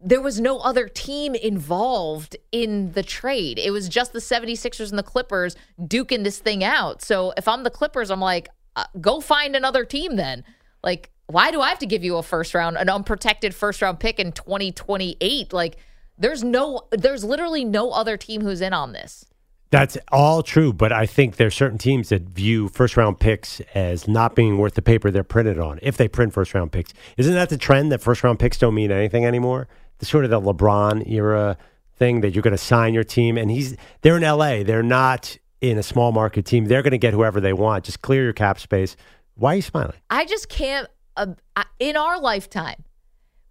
there 0.01 0.21
was 0.21 0.41
no 0.41 0.59
other 0.61 0.89
team 0.89 1.35
involved 1.35 2.37
in 2.53 2.93
the 2.93 3.03
trade. 3.03 3.59
It 3.59 3.73
was 3.73 3.89
just 3.89 4.13
the 4.13 4.21
76ers 4.21 4.91
and 4.91 4.99
the 4.99 5.03
Clippers 5.03 5.57
duking 5.81 6.25
this 6.25 6.39
thing 6.39 6.63
out. 6.63 7.03
So 7.03 7.33
if 7.37 7.49
I'm 7.49 7.65
the 7.65 7.71
Clippers, 7.71 8.11
I'm 8.11 8.21
like, 8.21 8.49
uh, 8.77 8.85
go 9.01 9.21
find 9.21 9.57
another 9.57 9.85
team 9.85 10.17
then. 10.17 10.45
Like, 10.85 11.11
why 11.27 11.51
do 11.51 11.61
I 11.61 11.69
have 11.69 11.81
to 11.81 11.87
give 11.87 12.05
you 12.05 12.17
a 12.17 12.23
first 12.23 12.55
round, 12.55 12.77
an 12.77 12.89
unprotected 12.89 13.55
first 13.55 13.83
round 13.83 13.99
pick 13.99 14.21
in 14.21 14.33
2028? 14.33 15.53
Like, 15.53 15.77
there's 16.17 16.45
no, 16.45 16.83
there's 16.93 17.25
literally 17.25 17.65
no 17.65 17.91
other 17.91 18.17
team 18.17 18.43
who's 18.43 18.61
in 18.61 18.73
on 18.73 18.93
this. 18.93 19.25
That's 19.71 19.99
all 20.11 20.43
true, 20.43 20.73
but 20.73 20.93
I 20.93 21.05
think 21.05 21.37
there's 21.37 21.55
certain 21.55 21.77
teams 21.77 22.09
that 22.09 22.23
view 22.23 22.69
first 22.69 22.97
round 22.97 23.21
picks 23.21 23.61
as 23.75 24.09
not 24.09 24.35
being 24.35 24.57
worth 24.57 24.75
the 24.75 24.83
paper 24.83 25.11
they're 25.11 25.25
printed 25.25 25.59
on. 25.59 25.79
If 25.83 25.99
they 25.99 26.09
print 26.09 26.33
first 26.33 26.55
round 26.55 26.73
picks, 26.73 26.95
isn't 27.19 27.35
that 27.35 27.51
the 27.51 27.59
trend 27.59 27.93
that 27.93 28.01
first 28.01 28.25
round 28.25 28.39
picks 28.39 28.57
don't 28.57 28.75
mean 28.75 28.91
anything 28.91 29.27
anymore? 29.27 29.69
The 29.99 30.07
sort 30.07 30.25
of 30.25 30.31
the 30.31 30.41
LeBron 30.41 31.11
era 31.11 31.59
thing 31.97 32.23
that 32.23 32.35
you're 32.35 32.43
going 32.43 32.53
to 32.53 32.59
sign 32.59 32.95
your 32.95 33.05
team, 33.05 33.37
and 33.37 33.51
he's 33.51 33.77
they're 34.01 34.17
in 34.17 34.23
LA. 34.23 34.63
They're 34.63 34.83
not 34.83 35.37
in 35.61 35.77
a 35.77 35.83
small 35.83 36.13
market 36.13 36.47
team. 36.47 36.65
They're 36.65 36.83
going 36.83 36.93
to 36.93 36.99
get 36.99 37.13
whoever 37.13 37.41
they 37.41 37.53
want. 37.53 37.85
Just 37.85 38.01
clear 38.01 38.23
your 38.23 38.33
cap 38.33 38.59
space. 38.59 38.97
Why 39.35 39.53
are 39.53 39.57
you 39.57 39.63
smiling? 39.63 39.97
I 40.09 40.25
just 40.25 40.49
can't, 40.49 40.89
uh, 41.17 41.35
in 41.79 41.97
our 41.97 42.21
lifetime, 42.21 42.85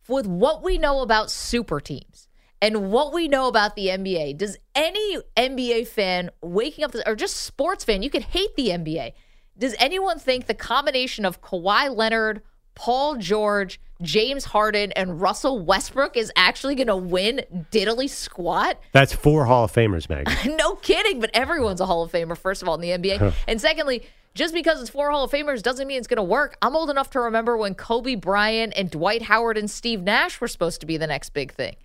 with 0.08 0.26
what 0.26 0.64
we 0.64 0.78
know 0.78 1.02
about 1.02 1.30
super 1.30 1.80
teams 1.80 2.27
and 2.62 2.92
what 2.92 3.14
we 3.14 3.28
know 3.28 3.48
about 3.48 3.76
the 3.76 3.88
NBA, 3.88 4.38
does 4.38 4.58
any 4.74 5.18
NBA 5.36 5.88
fan 5.88 6.32
waking 6.42 6.84
up, 6.84 6.96
or 7.06 7.16
just 7.16 7.38
sports 7.38 7.84
fan, 7.84 8.02
you 8.02 8.10
could 8.10 8.24
hate 8.24 8.56
the 8.56 8.70
NBA. 8.70 9.14
Does 9.58 9.76
anyone 9.80 10.20
think 10.20 10.48
the 10.48 10.54
combination 10.54 11.26
of 11.26 11.42
Kawhi 11.42 11.96
Leonard, 11.96 12.42
Paul 12.76 13.18
George, 13.18 13.80
James 14.02 14.46
Harden, 14.46 14.92
and 14.92 15.20
Russell 15.20 15.60
Westbrook 15.60 16.16
is 16.16 16.32
actually 16.36 16.76
going 16.76 16.88
to 16.88 16.96
win 16.96 17.42
diddly 17.72 18.10
squat? 18.10 18.80
That's 18.92 19.14
four 19.14 19.46
Hall 19.46 19.66
of 19.66 19.72
Famers, 19.72 20.10
Meg. 20.10 20.30
no 20.58 20.76
kidding, 20.76 21.20
but 21.20 21.32
everyone's 21.34 21.82
a 21.82 21.86
Hall 21.86 22.04
of 22.04 22.12
Famer, 22.12 22.38
first 22.38 22.62
of 22.62 22.70
all, 22.70 22.76
in 22.76 22.82
the 22.82 22.90
NBA. 22.90 23.34
and 23.48 23.60
secondly, 23.60 24.04
just 24.36 24.54
because 24.54 24.80
it's 24.80 24.92
four 24.92 25.10
Hall 25.10 25.24
of 25.24 25.32
Famers 25.32 25.64
doesn't 25.64 25.88
mean 25.88 25.98
it's 25.98 26.08
going 26.08 26.18
to 26.18 26.24
work. 26.24 26.56
I'm 26.62 26.76
old 26.76 26.92
enough 26.92 27.10
to 27.12 27.20
remember 27.22 27.58
when 27.58 27.74
Kobe 27.74 28.14
Bryant 28.14 28.74
and 28.76 28.92
Dwight 28.92 29.24
Howard 29.24 29.58
and 29.58 29.70
Steve 29.70 30.04
Nash 30.04 30.40
were 30.40 30.48
supposed 30.48 30.80
to 30.82 30.86
be 30.86 30.98
the 30.98 31.08
next 31.08 31.32
big 31.32 31.52
thing. 31.54 31.76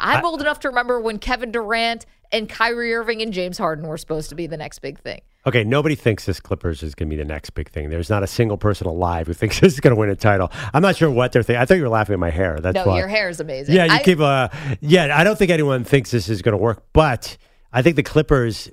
I'm 0.00 0.24
old 0.24 0.40
enough 0.40 0.60
to 0.60 0.68
remember 0.68 1.00
when 1.00 1.18
Kevin 1.18 1.52
Durant 1.52 2.06
and 2.32 2.48
Kyrie 2.48 2.94
Irving 2.94 3.22
and 3.22 3.32
James 3.32 3.58
Harden 3.58 3.86
were 3.86 3.98
supposed 3.98 4.28
to 4.30 4.34
be 4.34 4.46
the 4.46 4.56
next 4.56 4.78
big 4.80 4.98
thing. 5.00 5.20
Okay, 5.46 5.64
nobody 5.64 5.94
thinks 5.94 6.26
this 6.26 6.38
Clippers 6.38 6.82
is 6.82 6.94
going 6.94 7.08
to 7.08 7.16
be 7.16 7.20
the 7.20 7.26
next 7.26 7.50
big 7.50 7.70
thing. 7.70 7.88
There's 7.90 8.10
not 8.10 8.22
a 8.22 8.26
single 8.26 8.58
person 8.58 8.86
alive 8.86 9.26
who 9.26 9.32
thinks 9.34 9.60
this 9.60 9.72
is 9.74 9.80
going 9.80 9.94
to 9.94 9.98
win 9.98 10.10
a 10.10 10.16
title. 10.16 10.50
I'm 10.74 10.82
not 10.82 10.96
sure 10.96 11.10
what 11.10 11.32
they're 11.32 11.42
thinking. 11.42 11.60
I 11.60 11.64
thought 11.64 11.76
you 11.76 11.82
were 11.82 11.88
laughing 11.88 12.12
at 12.14 12.18
my 12.18 12.30
hair. 12.30 12.58
That's 12.60 12.74
no, 12.74 12.86
why. 12.86 12.98
your 12.98 13.08
hair 13.08 13.28
is 13.28 13.40
amazing. 13.40 13.74
Yeah, 13.74 13.86
you 13.86 13.92
I- 13.92 14.02
keep. 14.02 14.20
Uh, 14.20 14.48
yeah, 14.80 15.16
I 15.16 15.24
don't 15.24 15.36
think 15.36 15.50
anyone 15.50 15.84
thinks 15.84 16.10
this 16.10 16.28
is 16.28 16.42
going 16.42 16.56
to 16.56 16.62
work, 16.62 16.84
but 16.92 17.36
I 17.72 17.82
think 17.82 17.96
the 17.96 18.02
Clippers 18.02 18.70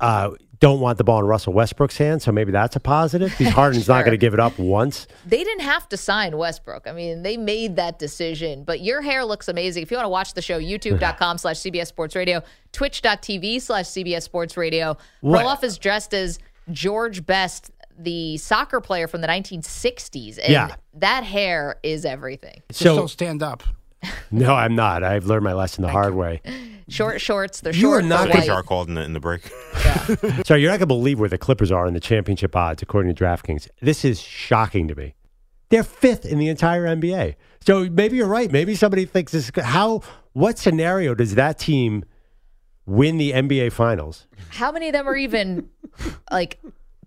uh, 0.00 0.30
don't 0.60 0.80
want 0.80 0.98
the 0.98 1.04
ball 1.04 1.18
in 1.20 1.26
Russell 1.26 1.52
Westbrook's 1.52 1.96
hands, 1.98 2.24
so 2.24 2.32
maybe 2.32 2.52
that's 2.52 2.76
a 2.76 2.80
positive. 2.80 3.34
Because 3.36 3.52
Harden's 3.54 3.88
not 3.88 4.00
going 4.04 4.12
to 4.12 4.16
give 4.18 4.32
it 4.34 4.40
up 4.40 4.58
once. 4.58 5.06
They 5.26 5.44
didn't 5.44 5.64
have 5.64 5.88
to 5.90 5.96
sign 5.96 6.36
Westbrook. 6.36 6.86
I 6.86 6.92
mean, 6.92 7.22
they 7.22 7.36
made 7.36 7.76
that 7.76 7.98
decision. 7.98 8.64
But 8.64 8.80
your 8.80 9.02
hair 9.02 9.24
looks 9.24 9.48
amazing. 9.48 9.82
If 9.82 9.90
you 9.90 9.96
want 9.96 10.06
to 10.06 10.10
watch 10.10 10.34
the 10.34 10.42
show, 10.42 10.58
youtube.com 10.58 11.38
slash 11.38 11.56
CBS 11.56 11.88
Sports 11.88 12.16
Radio, 12.16 12.42
twitch.tv 12.72 13.60
slash 13.60 13.86
CBS 13.86 14.22
Sports 14.22 14.56
Radio. 14.56 14.96
What- 15.20 15.44
Roloff 15.44 15.64
is 15.64 15.78
dressed 15.78 16.14
as 16.14 16.38
George 16.70 17.24
Best, 17.26 17.70
the 17.98 18.36
soccer 18.38 18.80
player 18.80 19.06
from 19.08 19.20
the 19.20 19.28
1960s. 19.28 20.38
And 20.38 20.52
Yeah. 20.52 20.74
that 20.94 21.24
hair 21.24 21.78
is 21.82 22.04
everything. 22.04 22.62
Just 22.68 22.80
So- 22.82 22.96
don't 22.96 23.08
stand 23.08 23.42
up. 23.42 23.62
No, 24.30 24.54
I'm 24.54 24.74
not. 24.74 25.02
I've 25.04 25.26
learned 25.26 25.44
my 25.44 25.52
lesson 25.52 25.82
the 25.82 25.88
hard 25.90 26.14
way. 26.14 26.40
Short 26.88 27.20
shorts, 27.20 27.60
they're 27.60 27.72
You 27.74 27.90
are 27.90 28.00
short, 28.00 28.04
not 28.04 28.24
they're 28.24 28.40
gonna- 28.42 28.54
white. 28.54 28.60
HR 28.60 28.62
called 28.64 28.88
in 28.88 28.94
the, 28.94 29.02
in 29.02 29.12
the 29.12 29.20
break. 29.20 29.42
Sorry, 30.44 30.60
you're 30.62 30.70
not 30.70 30.78
going 30.78 30.80
to 30.80 30.86
believe 30.86 31.18
where 31.20 31.28
the 31.28 31.38
Clippers 31.38 31.70
are 31.72 31.86
in 31.86 31.94
the 31.94 32.00
championship 32.00 32.54
odds, 32.54 32.82
according 32.82 33.14
to 33.14 33.24
DraftKings. 33.24 33.68
This 33.80 34.04
is 34.04 34.20
shocking 34.20 34.86
to 34.88 34.94
me. 34.94 35.14
They're 35.70 35.82
fifth 35.84 36.24
in 36.24 36.38
the 36.38 36.48
entire 36.48 36.84
NBA. 36.84 37.34
So 37.64 37.88
maybe 37.90 38.16
you're 38.16 38.26
right. 38.28 38.50
Maybe 38.50 38.74
somebody 38.76 39.04
thinks 39.04 39.32
this. 39.32 39.50
How? 39.56 40.02
What 40.32 40.58
scenario 40.58 41.14
does 41.14 41.34
that 41.36 41.58
team 41.58 42.04
win 42.84 43.16
the 43.18 43.32
NBA 43.32 43.72
Finals? 43.72 44.26
How 44.50 44.70
many 44.70 44.88
of 44.88 44.92
them 44.92 45.08
are 45.08 45.16
even 45.16 45.68
like 46.30 46.60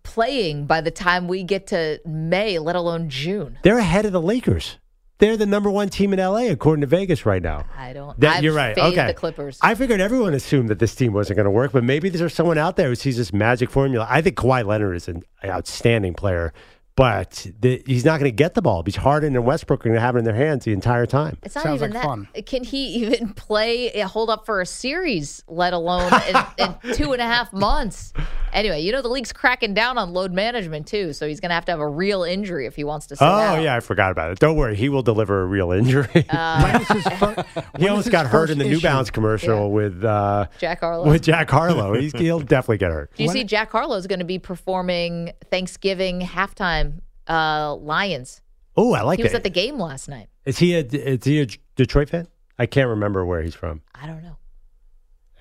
playing 0.04 0.66
by 0.66 0.82
the 0.82 0.92
time 0.92 1.28
we 1.28 1.44
get 1.44 1.68
to 1.68 2.00
May, 2.06 2.60
let 2.60 2.76
alone 2.76 3.10
June? 3.10 3.58
They're 3.64 3.78
ahead 3.78 4.06
of 4.06 4.12
the 4.12 4.22
Lakers. 4.22 4.78
They're 5.20 5.36
the 5.36 5.46
number 5.46 5.70
one 5.70 5.90
team 5.90 6.14
in 6.14 6.20
LA, 6.20 6.48
according 6.48 6.82
to 6.82 6.88
Vegas 6.88 7.26
right 7.26 7.42
now. 7.44 7.66
I 7.78 7.92
don't. 7.92 8.18
That, 8.22 8.38
I've 8.38 8.44
you're 8.44 8.54
right. 8.54 8.78
Okay. 8.78 9.08
The 9.08 9.14
Clippers. 9.14 9.60
I 9.62 9.76
figured 9.76 10.00
everyone 10.00 10.34
assumed 10.34 10.70
that 10.70 10.80
this 10.80 10.96
team 10.96 11.12
wasn't 11.12 11.36
going 11.36 11.46
to 11.46 11.52
work, 11.52 11.74
but 11.74 11.84
maybe 11.84 12.08
there's 12.10 12.34
someone 12.34 12.58
out 12.58 12.78
there 12.78 12.88
who 12.88 12.96
sees 12.96 13.18
this 13.18 13.34
magic 13.34 13.70
formula. 13.70 14.08
I 14.10 14.22
think 14.22 14.38
Kawhi 14.38 14.66
Leonard 14.66 14.96
is 14.96 15.10
an 15.10 15.24
outstanding 15.44 16.14
player, 16.14 16.54
but 16.96 17.48
the, 17.60 17.84
he's 17.86 18.06
not 18.06 18.20
going 18.20 18.32
to 18.32 18.36
get 18.36 18.54
the 18.54 18.62
ball 18.62 18.82
because 18.82 19.02
Harden 19.02 19.36
and 19.36 19.46
Westbrook 19.46 19.82
are 19.82 19.90
going 19.90 19.96
to 19.96 20.02
have 20.02 20.16
it 20.16 20.20
in 20.20 20.26
their 20.26 20.36
hands 20.36 20.64
the 20.64 20.72
entire 20.72 21.06
time. 21.06 21.38
It's 21.44 21.56
not 21.56 21.66
Sounds 21.66 21.82
even 21.82 21.92
like 21.92 22.02
that. 22.02 22.08
fun. 22.08 22.28
Can 22.46 22.64
he 22.64 22.86
even 23.06 23.34
play, 23.34 24.02
uh, 24.02 24.08
hold 24.08 24.30
up 24.30 24.46
for 24.46 24.62
a 24.62 24.66
series, 24.66 25.44
let 25.50 25.74
alone 25.74 26.14
in, 26.30 26.36
in 26.66 26.94
two 26.96 27.12
and 27.12 27.22
a 27.22 27.26
half 27.26 27.52
months? 27.52 28.14
Anyway, 28.54 28.82
you 28.82 28.92
know, 28.92 29.02
the 29.02 29.08
league's 29.10 29.32
cracking 29.32 29.74
down 29.74 29.98
on 29.98 30.12
load 30.14 30.32
management, 30.34 30.88
too. 30.88 31.14
So 31.14 31.28
he's 31.28 31.40
going 31.40 31.50
to 31.50 31.56
have 31.56 31.66
to 31.66 31.72
have 31.72 31.80
a 31.80 31.88
real 31.88 32.24
injury 32.24 32.66
if 32.66 32.76
he 32.76 32.84
wants 32.84 33.08
to 33.08 33.16
sit 33.16 33.24
Oh, 33.24 33.28
out. 33.28 33.62
yeah, 33.62 33.76
I 33.76 33.80
forgot 33.80 34.12
about 34.12 34.32
it. 34.32 34.40
Don't 34.40 34.56
worry, 34.56 34.76
he 34.76 34.90
will 34.90 35.02
deliver 35.04 35.42
a 35.42 35.46
real 35.46 35.72
injury. 35.72 36.26
Uh, 36.30 36.84
When 36.90 36.98
is 36.98 37.04
fir- 37.20 37.46
he 37.78 37.88
almost 37.88 38.12
got 38.12 38.26
hurt 38.28 38.50
in 38.50 38.58
first 38.58 38.60
the 38.60 38.76
New? 38.76 38.82
Balance 38.82 39.10
commercial 39.12 39.60
Yeah. 39.62 39.66
with 39.68 40.04
uh, 40.04 40.48
Jack 40.58 40.80
Harlow. 40.82 41.10
with 41.10 41.22
Jack 41.24 41.50
Harlow. 41.50 41.94
He's, 42.00 42.12
he'll 42.14 42.40
definitely 42.40 42.78
get 42.78 42.92
hurt. 42.92 43.12
Do 43.16 43.24
you 43.24 43.28
When 43.28 43.34
see 43.36 43.44
Jack 43.44 43.72
Harlow 43.72 43.96
is 43.96 44.08
going 44.08 44.20
to 44.20 44.26
be 44.26 44.40
performing 44.40 45.32
Thanksgiving 45.52 46.22
halftime 46.22 47.02
uh, 47.28 47.76
Lions? 47.76 48.42
Oh, 48.76 48.94
I 48.94 49.02
like 49.02 49.18
that. 49.18 49.22
He 49.22 49.24
was 49.24 49.32
that. 49.34 49.38
at 49.40 49.44
the 49.44 49.50
game 49.50 49.78
last 49.80 50.08
night. 50.08 50.28
is 50.46 50.58
he 50.60 50.74
a 50.76 50.80
is 50.80 51.24
he 51.26 51.42
a 51.42 51.48
Detroit 51.76 52.10
fan? 52.10 52.28
I 52.58 52.66
can't 52.66 52.88
remember 52.90 53.26
where 53.26 53.42
he's 53.42 53.56
from. 53.56 53.82
I 53.94 54.08
don't 54.08 54.24
know. 54.24 54.38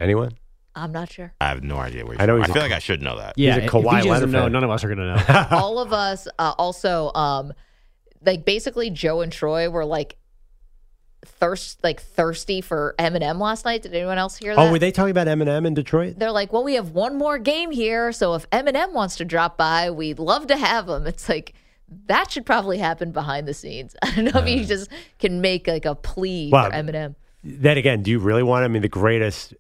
Anyone? 0.01 0.33
I'm 0.82 0.92
not 0.92 1.10
sure. 1.10 1.32
I 1.40 1.48
have 1.48 1.62
no 1.62 1.76
idea 1.78 2.04
where 2.04 2.14
he's 2.14 2.20
I 2.22 2.26
know 2.26 2.34
from. 2.34 2.42
he's 2.42 2.48
I 2.48 2.52
a 2.52 2.54
feel 2.54 2.62
like 2.62 2.72
I 2.72 2.78
should 2.78 3.02
know 3.02 3.16
that. 3.18 3.34
Yeah, 3.36 3.54
He's 3.54 3.62
a 3.62 3.66
if 3.66 3.70
Kawhi 3.72 4.02
he 4.02 4.08
doesn't 4.08 4.10
Leonard 4.10 4.30
know, 4.30 4.42
fan. 4.44 4.52
none 4.52 4.64
of 4.64 4.70
us 4.70 4.84
are 4.84 4.94
going 4.94 4.98
to 4.98 5.32
know. 5.32 5.46
All 5.56 5.78
of 5.78 5.92
us 5.92 6.28
uh, 6.38 6.54
also, 6.58 7.12
um, 7.14 7.52
like 8.24 8.44
basically 8.44 8.90
Joe 8.90 9.20
and 9.20 9.30
Troy 9.32 9.68
were 9.70 9.84
like 9.84 10.16
thirst, 11.24 11.82
like 11.82 12.00
thirsty 12.00 12.60
for 12.60 12.94
Eminem 12.98 13.38
last 13.40 13.64
night. 13.64 13.82
Did 13.82 13.94
anyone 13.94 14.18
else 14.18 14.36
hear 14.36 14.54
that? 14.54 14.60
Oh, 14.68 14.70
were 14.72 14.78
they 14.78 14.90
talking 14.92 15.10
about 15.10 15.26
Eminem 15.26 15.66
in 15.66 15.74
Detroit? 15.74 16.18
They're 16.18 16.32
like, 16.32 16.52
well, 16.52 16.64
we 16.64 16.74
have 16.74 16.90
one 16.92 17.16
more 17.18 17.38
game 17.38 17.70
here, 17.70 18.12
so 18.12 18.34
if 18.34 18.48
Eminem 18.50 18.92
wants 18.92 19.16
to 19.16 19.24
drop 19.24 19.56
by, 19.56 19.90
we'd 19.90 20.18
love 20.18 20.46
to 20.48 20.56
have 20.56 20.88
him. 20.88 21.06
It's 21.06 21.28
like 21.28 21.54
that 22.06 22.30
should 22.30 22.44
probably 22.46 22.78
happen 22.78 23.12
behind 23.12 23.48
the 23.48 23.54
scenes. 23.54 23.96
I 24.02 24.10
don't 24.14 24.32
know 24.34 24.40
if 24.40 24.48
you 24.48 24.64
just 24.64 24.90
can 25.18 25.40
make 25.40 25.66
like 25.66 25.84
a 25.86 25.94
plea 25.94 26.50
Well, 26.52 26.66
for 26.66 26.70
Eminem. 26.76 27.14
Then 27.42 27.78
again, 27.78 28.02
do 28.02 28.10
you 28.10 28.18
really 28.18 28.42
want? 28.42 28.64
I 28.64 28.68
mean, 28.68 28.82
the 28.82 28.88
greatest, 28.88 29.54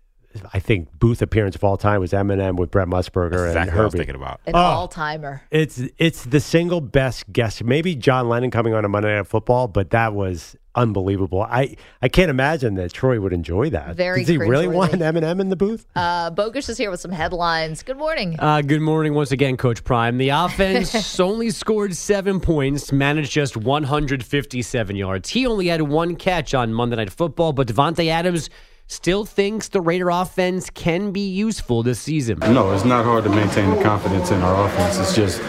I 0.54 0.58
think, 0.58 0.88
booth 0.98 1.22
appearance 1.22 1.54
of 1.56 1.64
all 1.64 1.76
time 1.76 2.00
was 2.00 2.12
Eminem 2.12 2.56
with 2.56 2.70
Brent 2.70 2.90
Musburger 2.90 3.30
That's 3.30 3.42
and 3.42 3.48
exactly 3.50 3.72
what 3.76 3.80
I 3.80 3.84
was 3.84 3.92
Herbie. 3.92 3.98
thinking 3.98 4.14
about. 4.16 4.40
An 4.46 4.54
Oh. 4.54 4.58
all 4.58 4.88
timer. 4.88 5.42
It's 5.50 5.80
it's 5.98 6.24
the 6.24 6.40
single 6.40 6.80
best 6.80 7.32
guest. 7.32 7.62
Maybe 7.64 7.94
John 7.94 8.28
Lennon 8.28 8.50
coming 8.50 8.74
on 8.74 8.84
a 8.84 8.88
Monday 8.88 9.14
Night 9.14 9.26
Football, 9.26 9.68
but 9.68 9.90
that 9.90 10.14
was 10.14 10.56
unbelievable. 10.74 11.42
I 11.42 11.74
I 12.00 12.08
can't 12.08 12.30
imagine 12.30 12.74
that 12.76 12.92
Troy 12.92 13.20
would 13.20 13.32
enjoy 13.32 13.70
that. 13.70 13.96
Very 13.96 14.20
Does 14.20 14.28
he 14.28 14.36
really 14.38 14.68
want 14.68 14.92
Eminem 14.92 15.40
in 15.40 15.48
the 15.48 15.56
booth? 15.56 15.86
Uh, 15.96 16.30
Bogus 16.30 16.68
is 16.68 16.78
here 16.78 16.90
with 16.90 17.00
some 17.00 17.10
headlines. 17.10 17.82
Good 17.82 17.96
morning. 17.98 18.36
Uh, 18.38 18.60
good 18.62 18.80
morning 18.80 19.14
once 19.14 19.32
again, 19.32 19.56
Coach 19.56 19.82
Prime. 19.82 20.18
The 20.18 20.28
offense 20.28 21.18
only 21.20 21.50
scored 21.50 21.96
seven 21.96 22.38
points, 22.38 22.92
managed 22.92 23.32
just 23.32 23.56
157 23.56 24.96
yards. 24.96 25.30
He 25.30 25.46
only 25.46 25.66
had 25.68 25.82
one 25.82 26.16
catch 26.16 26.54
on 26.54 26.72
Monday 26.72 26.96
Night 26.96 27.10
Football, 27.10 27.52
but 27.52 27.66
Davante 27.66 28.08
Adams 28.08 28.48
still 28.88 29.24
thinks 29.24 29.68
the 29.68 29.80
Raider 29.80 30.10
offense 30.10 30.70
can 30.70 31.12
be 31.12 31.28
useful 31.28 31.82
this 31.82 32.00
season. 32.00 32.38
No, 32.40 32.72
it's 32.72 32.84
not 32.84 33.04
hard 33.04 33.24
to 33.24 33.30
maintain 33.30 33.70
the 33.70 33.82
confidence 33.82 34.30
in 34.30 34.40
our 34.40 34.66
offense. 34.66 34.98
It's 34.98 35.14
just 35.14 35.40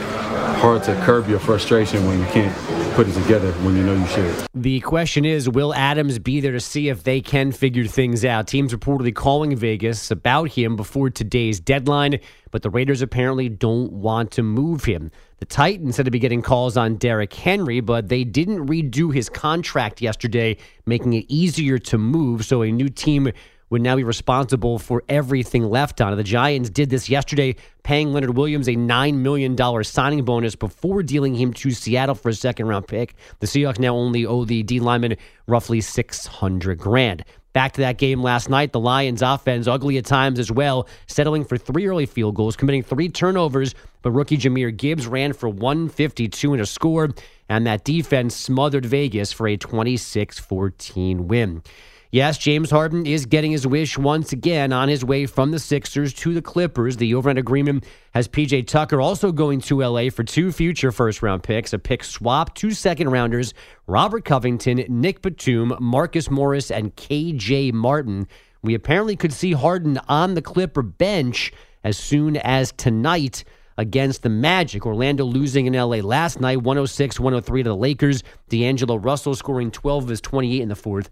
hard 0.59 0.83
to 0.83 0.93
curb 1.05 1.29
your 1.29 1.39
frustration 1.39 2.05
when 2.05 2.19
you 2.19 2.25
can't 2.25 2.53
put 2.93 3.07
it 3.07 3.13
together 3.13 3.53
when 3.63 3.77
you 3.77 3.83
know 3.83 3.95
you 3.95 4.05
should. 4.07 4.45
The 4.53 4.81
question 4.81 5.23
is 5.23 5.47
Will 5.47 5.73
Adams 5.73 6.19
be 6.19 6.41
there 6.41 6.51
to 6.51 6.59
see 6.59 6.89
if 6.89 7.03
they 7.03 7.21
can 7.21 7.53
figure 7.53 7.85
things 7.85 8.25
out? 8.25 8.47
Teams 8.47 8.73
reportedly 8.73 9.15
calling 9.15 9.55
Vegas 9.55 10.11
about 10.11 10.49
him 10.49 10.75
before 10.75 11.09
today's 11.09 11.61
deadline, 11.61 12.19
but 12.51 12.61
the 12.61 12.69
Raiders 12.69 13.01
apparently 13.01 13.47
don't 13.47 13.93
want 13.93 14.31
to 14.31 14.43
move 14.43 14.83
him. 14.83 15.11
The 15.37 15.45
Titans 15.45 15.95
said 15.95 16.03
to 16.03 16.11
be 16.11 16.19
getting 16.19 16.41
calls 16.41 16.75
on 16.75 16.97
Derrick 16.97 17.33
Henry, 17.33 17.79
but 17.79 18.09
they 18.09 18.25
didn't 18.25 18.67
redo 18.67 19.13
his 19.13 19.29
contract 19.29 20.01
yesterday, 20.01 20.57
making 20.85 21.13
it 21.13 21.25
easier 21.29 21.79
to 21.79 21.97
move, 21.97 22.43
so 22.43 22.63
a 22.63 22.71
new 22.71 22.89
team 22.89 23.31
would 23.69 23.81
now 23.81 23.95
be 23.95 24.03
responsible 24.03 24.79
for 24.79 25.03
everything 25.09 25.63
left 25.63 26.01
on 26.01 26.13
it. 26.13 26.15
The 26.15 26.23
Giants 26.23 26.69
did 26.69 26.89
this 26.89 27.09
yesterday, 27.09 27.55
paying 27.83 28.11
Leonard 28.11 28.35
Williams 28.35 28.67
a 28.67 28.75
$9 28.75 29.15
million 29.15 29.83
signing 29.83 30.25
bonus 30.25 30.55
before 30.55 31.03
dealing 31.03 31.35
him 31.35 31.53
to 31.53 31.71
Seattle 31.71 32.15
for 32.15 32.29
a 32.29 32.33
second 32.33 32.67
round 32.67 32.87
pick. 32.87 33.15
The 33.39 33.47
Seahawks 33.47 33.79
now 33.79 33.95
only 33.95 34.25
owe 34.25 34.45
the 34.45 34.63
D 34.63 34.79
lineman 34.79 35.17
roughly 35.47 35.81
600 35.81 36.77
grand. 36.77 37.23
Back 37.51 37.73
to 37.73 37.81
that 37.81 37.97
game 37.97 38.21
last 38.21 38.47
night, 38.47 38.73
the 38.73 38.79
Lions 38.79 39.23
offense, 39.23 39.67
ugly 39.67 39.97
at 39.97 40.05
times 40.05 40.37
as 40.37 40.51
well, 40.51 40.87
settling 41.07 41.43
for 41.43 41.57
three 41.57 41.87
early 41.87 42.05
field 42.05 42.35
goals, 42.35 42.55
committing 42.55 42.83
three 42.83 43.09
turnovers, 43.09 43.73
but 44.03 44.11
rookie 44.11 44.37
Jahmyr 44.37 44.75
Gibbs 44.75 45.07
ran 45.07 45.33
for 45.33 45.49
152 45.49 46.53
and 46.53 46.61
a 46.61 46.65
score, 46.67 47.09
and 47.49 47.65
that 47.65 47.83
defense 47.83 48.35
smothered 48.35 48.85
Vegas 48.85 49.31
for 49.31 49.47
a 49.47 49.57
26 49.57 50.37
14 50.37 51.27
win. 51.27 51.63
Yes, 52.11 52.39
James 52.39 52.71
Harden 52.71 53.05
is 53.05 53.27
getting 53.27 53.51
his 53.51 53.67
wish 53.67 53.95
once 53.95 54.33
again 54.33 54.73
on 54.73 54.89
his 54.89 55.05
way 55.05 55.27
from 55.27 55.51
the 55.51 55.59
Sixers 55.59 56.11
to 56.15 56.33
the 56.33 56.41
Clippers. 56.41 56.97
The 56.97 57.13
overnight 57.13 57.37
agreement 57.37 57.85
has 58.15 58.27
PJ 58.27 58.65
Tucker 58.65 58.99
also 58.99 59.31
going 59.31 59.61
to 59.61 59.83
LA 59.83 60.09
for 60.09 60.23
two 60.23 60.51
future 60.51 60.91
first 60.91 61.21
round 61.21 61.43
picks, 61.43 61.71
a 61.71 61.77
pick 61.77 62.03
swap, 62.03 62.55
two 62.55 62.71
second 62.71 63.11
rounders, 63.11 63.53
Robert 63.85 64.25
Covington, 64.25 64.83
Nick 64.89 65.21
Batum, 65.21 65.77
Marcus 65.79 66.31
Morris, 66.31 66.71
and 66.71 66.95
KJ 66.95 67.73
Martin. 67.73 68.27
We 68.63 68.73
apparently 68.73 69.15
could 69.15 69.31
see 69.31 69.51
Harden 69.51 69.99
on 70.07 70.33
the 70.33 70.41
Clipper 70.41 70.81
bench 70.81 71.53
as 71.83 71.95
soon 71.95 72.37
as 72.37 72.71
tonight 72.71 73.43
against 73.77 74.23
the 74.23 74.29
Magic. 74.29 74.83
Orlando 74.83 75.25
losing 75.25 75.67
in 75.67 75.73
LA 75.73 75.97
last 75.97 76.41
night, 76.41 76.63
106 76.63 77.19
103 77.19 77.61
to 77.61 77.69
the 77.69 77.75
Lakers. 77.75 78.23
D'Angelo 78.49 78.95
Russell 78.95 79.35
scoring 79.35 79.69
12 79.69 80.05
of 80.05 80.09
his 80.09 80.21
28 80.21 80.59
in 80.59 80.69
the 80.69 80.75
fourth. 80.75 81.11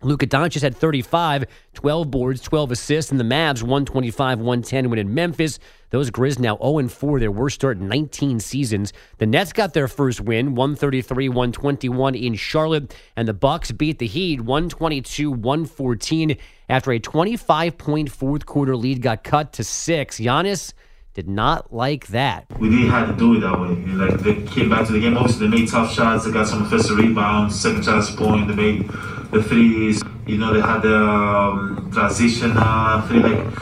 Luka 0.00 0.28
Doncic 0.28 0.62
had 0.62 0.76
35, 0.76 1.46
12 1.74 2.10
boards, 2.10 2.40
12 2.40 2.70
assists, 2.70 3.10
and 3.10 3.18
the 3.18 3.24
Mavs 3.24 3.62
125 3.62 4.38
110 4.38 4.90
win 4.90 4.98
in 5.00 5.12
Memphis. 5.12 5.58
Those 5.90 6.08
Grizz 6.12 6.38
now 6.38 6.56
0 6.58 6.86
4, 6.86 7.18
their 7.18 7.32
worst 7.32 7.56
start 7.56 7.78
in 7.78 7.88
19 7.88 8.38
seasons. 8.38 8.92
The 9.16 9.26
Nets 9.26 9.52
got 9.52 9.74
their 9.74 9.88
first 9.88 10.20
win, 10.20 10.54
133 10.54 11.28
121 11.28 12.14
in 12.14 12.36
Charlotte, 12.36 12.94
and 13.16 13.26
the 13.26 13.34
Bucks 13.34 13.72
beat 13.72 13.98
the 13.98 14.06
Heat 14.06 14.40
122 14.40 15.32
114 15.32 16.36
after 16.68 16.92
a 16.92 17.00
25 17.00 17.76
point 17.76 18.08
fourth 18.12 18.46
quarter 18.46 18.76
lead 18.76 19.02
got 19.02 19.24
cut 19.24 19.52
to 19.54 19.64
six. 19.64 20.20
Giannis 20.20 20.74
did 21.18 21.28
not 21.28 21.74
like 21.74 22.06
that. 22.08 22.46
We 22.60 22.70
didn't 22.70 22.90
have 22.90 23.08
to 23.08 23.16
do 23.16 23.36
it 23.36 23.40
that 23.40 23.58
way. 23.58 23.74
Like 23.74 24.20
they 24.20 24.40
came 24.54 24.70
back 24.70 24.86
to 24.86 24.92
the 24.92 25.00
game. 25.00 25.16
Obviously, 25.16 25.48
they 25.48 25.56
made 25.56 25.68
tough 25.68 25.92
shots. 25.92 26.24
They 26.24 26.30
got 26.30 26.46
some 26.46 26.64
offensive 26.64 26.96
rebounds, 26.96 27.60
second 27.60 27.82
chance 27.82 28.08
point. 28.14 28.46
They 28.46 28.54
made 28.54 28.88
the 29.32 29.42
threes. 29.42 30.00
You 30.28 30.38
know, 30.38 30.54
they 30.54 30.60
had 30.60 30.82
the 30.82 30.96
um, 30.96 31.90
transition 31.92 32.52
uh, 32.54 33.04
three. 33.08 33.18
Like, 33.18 33.52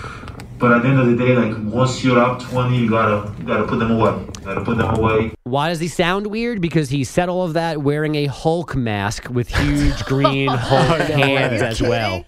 but 0.59 0.73
at 0.73 0.83
the 0.83 0.89
end 0.89 1.01
of 1.01 1.07
the 1.07 1.17
day, 1.17 1.35
like 1.35 1.57
once 1.73 2.05
you're 2.05 2.19
up 2.19 2.43
twenty, 2.43 2.77
you 2.77 2.91
gotta 2.91 3.33
you 3.39 3.47
gotta 3.47 3.65
put 3.65 3.79
them 3.79 3.93
away. 3.93 4.11
You 4.21 4.45
gotta 4.45 4.63
put 4.63 4.77
them 4.77 4.95
away. 4.95 5.33
Why 5.45 5.71
does 5.71 5.81
he 5.81 5.89
sound 5.89 6.27
weird? 6.27 6.61
Because 6.61 6.91
he 6.91 7.05
said 7.05 7.31
all 7.31 7.45
of 7.45 7.55
that 7.55 7.81
wearing 7.81 8.17
a 8.17 8.27
Hulk 8.27 8.77
mask 8.77 9.31
with 9.31 9.49
huge 9.49 10.05
green 10.05 10.49
Hulk 10.51 11.09
hands 11.09 11.63
as 11.63 11.81
well. 11.81 12.23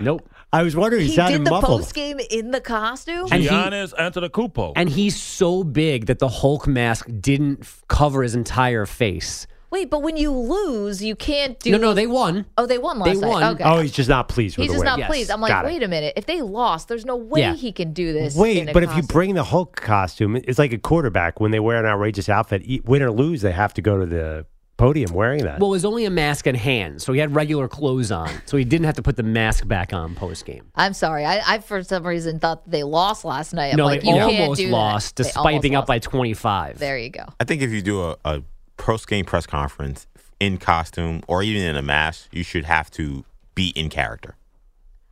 Nope. 0.00 0.28
I 0.52 0.62
was 0.62 0.74
wondering, 0.76 1.02
he, 1.02 1.08
He 1.08 1.14
sounded 1.16 1.38
did 1.38 1.46
the 1.46 1.50
muffled. 1.50 1.80
post 1.80 1.94
game 1.94 2.18
in 2.30 2.50
the 2.50 2.60
costume. 2.60 3.28
And 3.30 3.42
he- 3.42 3.48
Giannis 3.48 3.92
Antetokounmpo. 3.94 4.72
And 4.76 4.88
he's 4.88 5.20
so 5.20 5.64
big 5.64 6.06
that 6.06 6.18
the 6.18 6.28
Hulk 6.28 6.66
mask 6.66 7.08
didn't 7.20 7.60
f- 7.62 7.82
cover 7.88 8.22
his 8.22 8.34
entire 8.34 8.86
face. 8.86 9.46
Wait, 9.68 9.90
but 9.90 10.00
when 10.00 10.16
you 10.16 10.30
lose, 10.30 11.02
you 11.02 11.16
can't 11.16 11.58
do. 11.58 11.72
No, 11.72 11.78
no, 11.78 11.92
they 11.92 12.06
won. 12.06 12.46
Oh, 12.56 12.64
they 12.66 12.78
won 12.78 13.00
last 13.00 13.14
They 13.14 13.20
night. 13.20 13.28
won. 13.28 13.42
Okay. 13.56 13.64
Oh, 13.64 13.80
he's 13.80 13.90
just 13.92 14.08
not 14.08 14.28
pleased 14.28 14.56
with 14.56 14.62
He's 14.64 14.70
just 14.70 14.78
win. 14.78 14.86
not 14.86 14.98
Yes. 15.00 15.08
pleased. 15.10 15.30
I'm 15.30 15.40
like, 15.40 15.50
Got 15.50 15.64
it. 15.64 15.68
wait 15.68 15.82
a 15.82 15.88
minute. 15.88 16.14
If 16.16 16.24
they 16.26 16.40
lost, 16.40 16.86
there's 16.88 17.04
no 17.04 17.16
way 17.16 17.40
Yeah. 17.40 17.54
he 17.54 17.72
can 17.72 17.92
do 17.92 18.12
this. 18.12 18.36
Wait, 18.36 18.58
in 18.58 18.68
a 18.68 18.72
but 18.72 18.84
if 18.84 18.96
you 18.96 19.02
bring 19.02 19.34
the 19.34 19.42
Hulk 19.44 19.74
costume, 19.76 20.36
it's 20.36 20.58
like 20.60 20.72
a 20.72 20.78
quarterback 20.78 21.40
when 21.40 21.50
they 21.50 21.60
wear 21.60 21.78
an 21.78 21.84
outrageous 21.84 22.28
outfit. 22.28 22.62
e- 22.64 22.80
Win 22.84 23.02
or 23.02 23.10
lose, 23.10 23.42
they 23.42 23.50
have 23.52 23.74
to 23.74 23.82
go 23.82 23.98
to 23.98 24.06
the 24.06 24.46
podium 24.76 25.12
wearing 25.12 25.44
that. 25.44 25.58
Well, 25.58 25.70
it 25.70 25.72
was 25.72 25.84
only 25.84 26.04
a 26.04 26.10
mask 26.10 26.46
and 26.46 26.56
hands, 26.56 27.04
so 27.04 27.12
he 27.12 27.18
had 27.20 27.34
regular 27.34 27.66
clothes 27.68 28.10
on, 28.12 28.30
so 28.44 28.56
he 28.56 28.64
didn't 28.64 28.84
have 28.86 28.96
to 28.96 29.02
put 29.02 29.16
the 29.16 29.22
mask 29.22 29.66
back 29.66 29.92
on 29.92 30.14
post 30.14 30.44
game. 30.44 30.70
I'm 30.74 30.92
sorry. 30.92 31.24
I, 31.24 31.54
I 31.54 31.58
for 31.60 31.82
some 31.82 32.06
reason 32.06 32.38
thought 32.40 32.68
they 32.70 32.82
lost 32.82 33.24
last 33.24 33.54
night. 33.54 33.70
I'm 33.72 33.76
No, 33.78 33.86
like, 33.86 34.02
they 34.02 34.08
you 34.08 34.14
can't 34.14 34.40
almost 34.40 34.60
do 34.60 34.66
that. 34.66 34.72
lost, 34.72 35.14
despite 35.16 35.62
being 35.62 35.74
up 35.76 35.86
by 35.86 35.98
25. 35.98 36.78
There 36.78 36.98
you 36.98 37.10
go. 37.10 37.24
I 37.40 37.44
think 37.44 37.62
if 37.62 37.70
you 37.70 37.80
do 37.82 38.02
a, 38.02 38.16
a 38.24 38.42
post 38.76 39.08
game 39.08 39.24
press 39.24 39.46
conference 39.46 40.06
in 40.40 40.58
costume 40.58 41.22
or 41.28 41.42
even 41.42 41.62
in 41.62 41.76
a 41.76 41.82
mask, 41.82 42.28
you 42.32 42.42
should 42.44 42.64
have 42.64 42.90
to 42.92 43.24
be 43.54 43.68
in 43.70 43.88
character. 43.88 44.36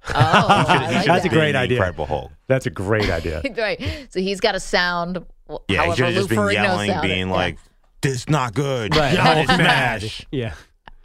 Oh, 0.09 0.13
I 0.15 0.91
like 0.97 1.07
That's 1.07 1.23
that. 1.23 1.33
a 1.33 1.35
great 1.35 1.57
idea. 1.57 1.79
Incredible 1.79 2.05
Hulk. 2.05 2.31
That's 2.47 2.67
a 2.67 2.71
great 2.71 3.09
idea. 3.09 3.41
right. 3.57 3.81
So 4.11 4.21
he's 4.21 4.41
got 4.41 4.55
a 4.55 4.61
sound. 4.61 5.15
w- 5.49 5.65
Yeah, 5.69 5.87
he 5.87 5.97
should 5.97 6.05
have 6.05 6.15
just 6.15 6.29
Lou 6.31 6.37
been 6.37 6.45
Ferrigno 6.45 6.53
yelling, 6.63 6.91
sounded. 6.91 7.09
being 7.09 7.29
Yeah. 7.29 7.35
like, 7.35 7.59
"This 8.05 8.29
not 8.29 8.55
good." 8.55 8.95
Right. 8.97 9.17
Giannis 9.17 9.47
Hulk 9.47 9.47
smash. 9.47 10.27
Yeah. 10.31 10.55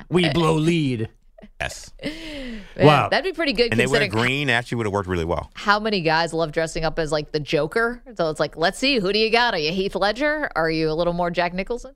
We 0.09 0.29
blow 0.29 0.53
lead. 0.55 1.09
Yes. 1.59 1.91
Man, 2.03 2.61
Wow. 2.77 3.09
that'd 3.09 3.23
be 3.29 3.35
pretty 3.35 3.53
good 3.53 3.71
And 3.71 3.79
they 3.79 3.85
wear 3.87 4.07
green. 4.07 4.49
Actually, 4.49 4.77
would 4.77 4.85
have 4.85 4.93
worked 4.93 5.07
really 5.09 5.25
well. 5.25 5.51
how 5.55 5.79
many 5.79 6.01
guys 6.01 6.33
love 6.33 6.51
dressing 6.51 6.83
up 6.85 6.97
as 6.99 7.11
like 7.11 7.31
the 7.31 7.39
Joker. 7.39 8.01
So 8.15 8.29
it's 8.29 8.39
like, 8.39 8.55
let's 8.57 8.77
see, 8.79 8.99
who 8.99 9.11
do 9.13 9.19
you 9.19 9.29
got? 9.29 9.53
Are 9.53 9.57
you 9.57 9.71
Heath 9.71 9.95
Ledger? 9.95 10.49
Are 10.55 10.69
you 10.71 10.89
a 10.89 10.93
little 10.93 11.13
more 11.13 11.29
Jack 11.31 11.53
Nicholson? 11.53 11.93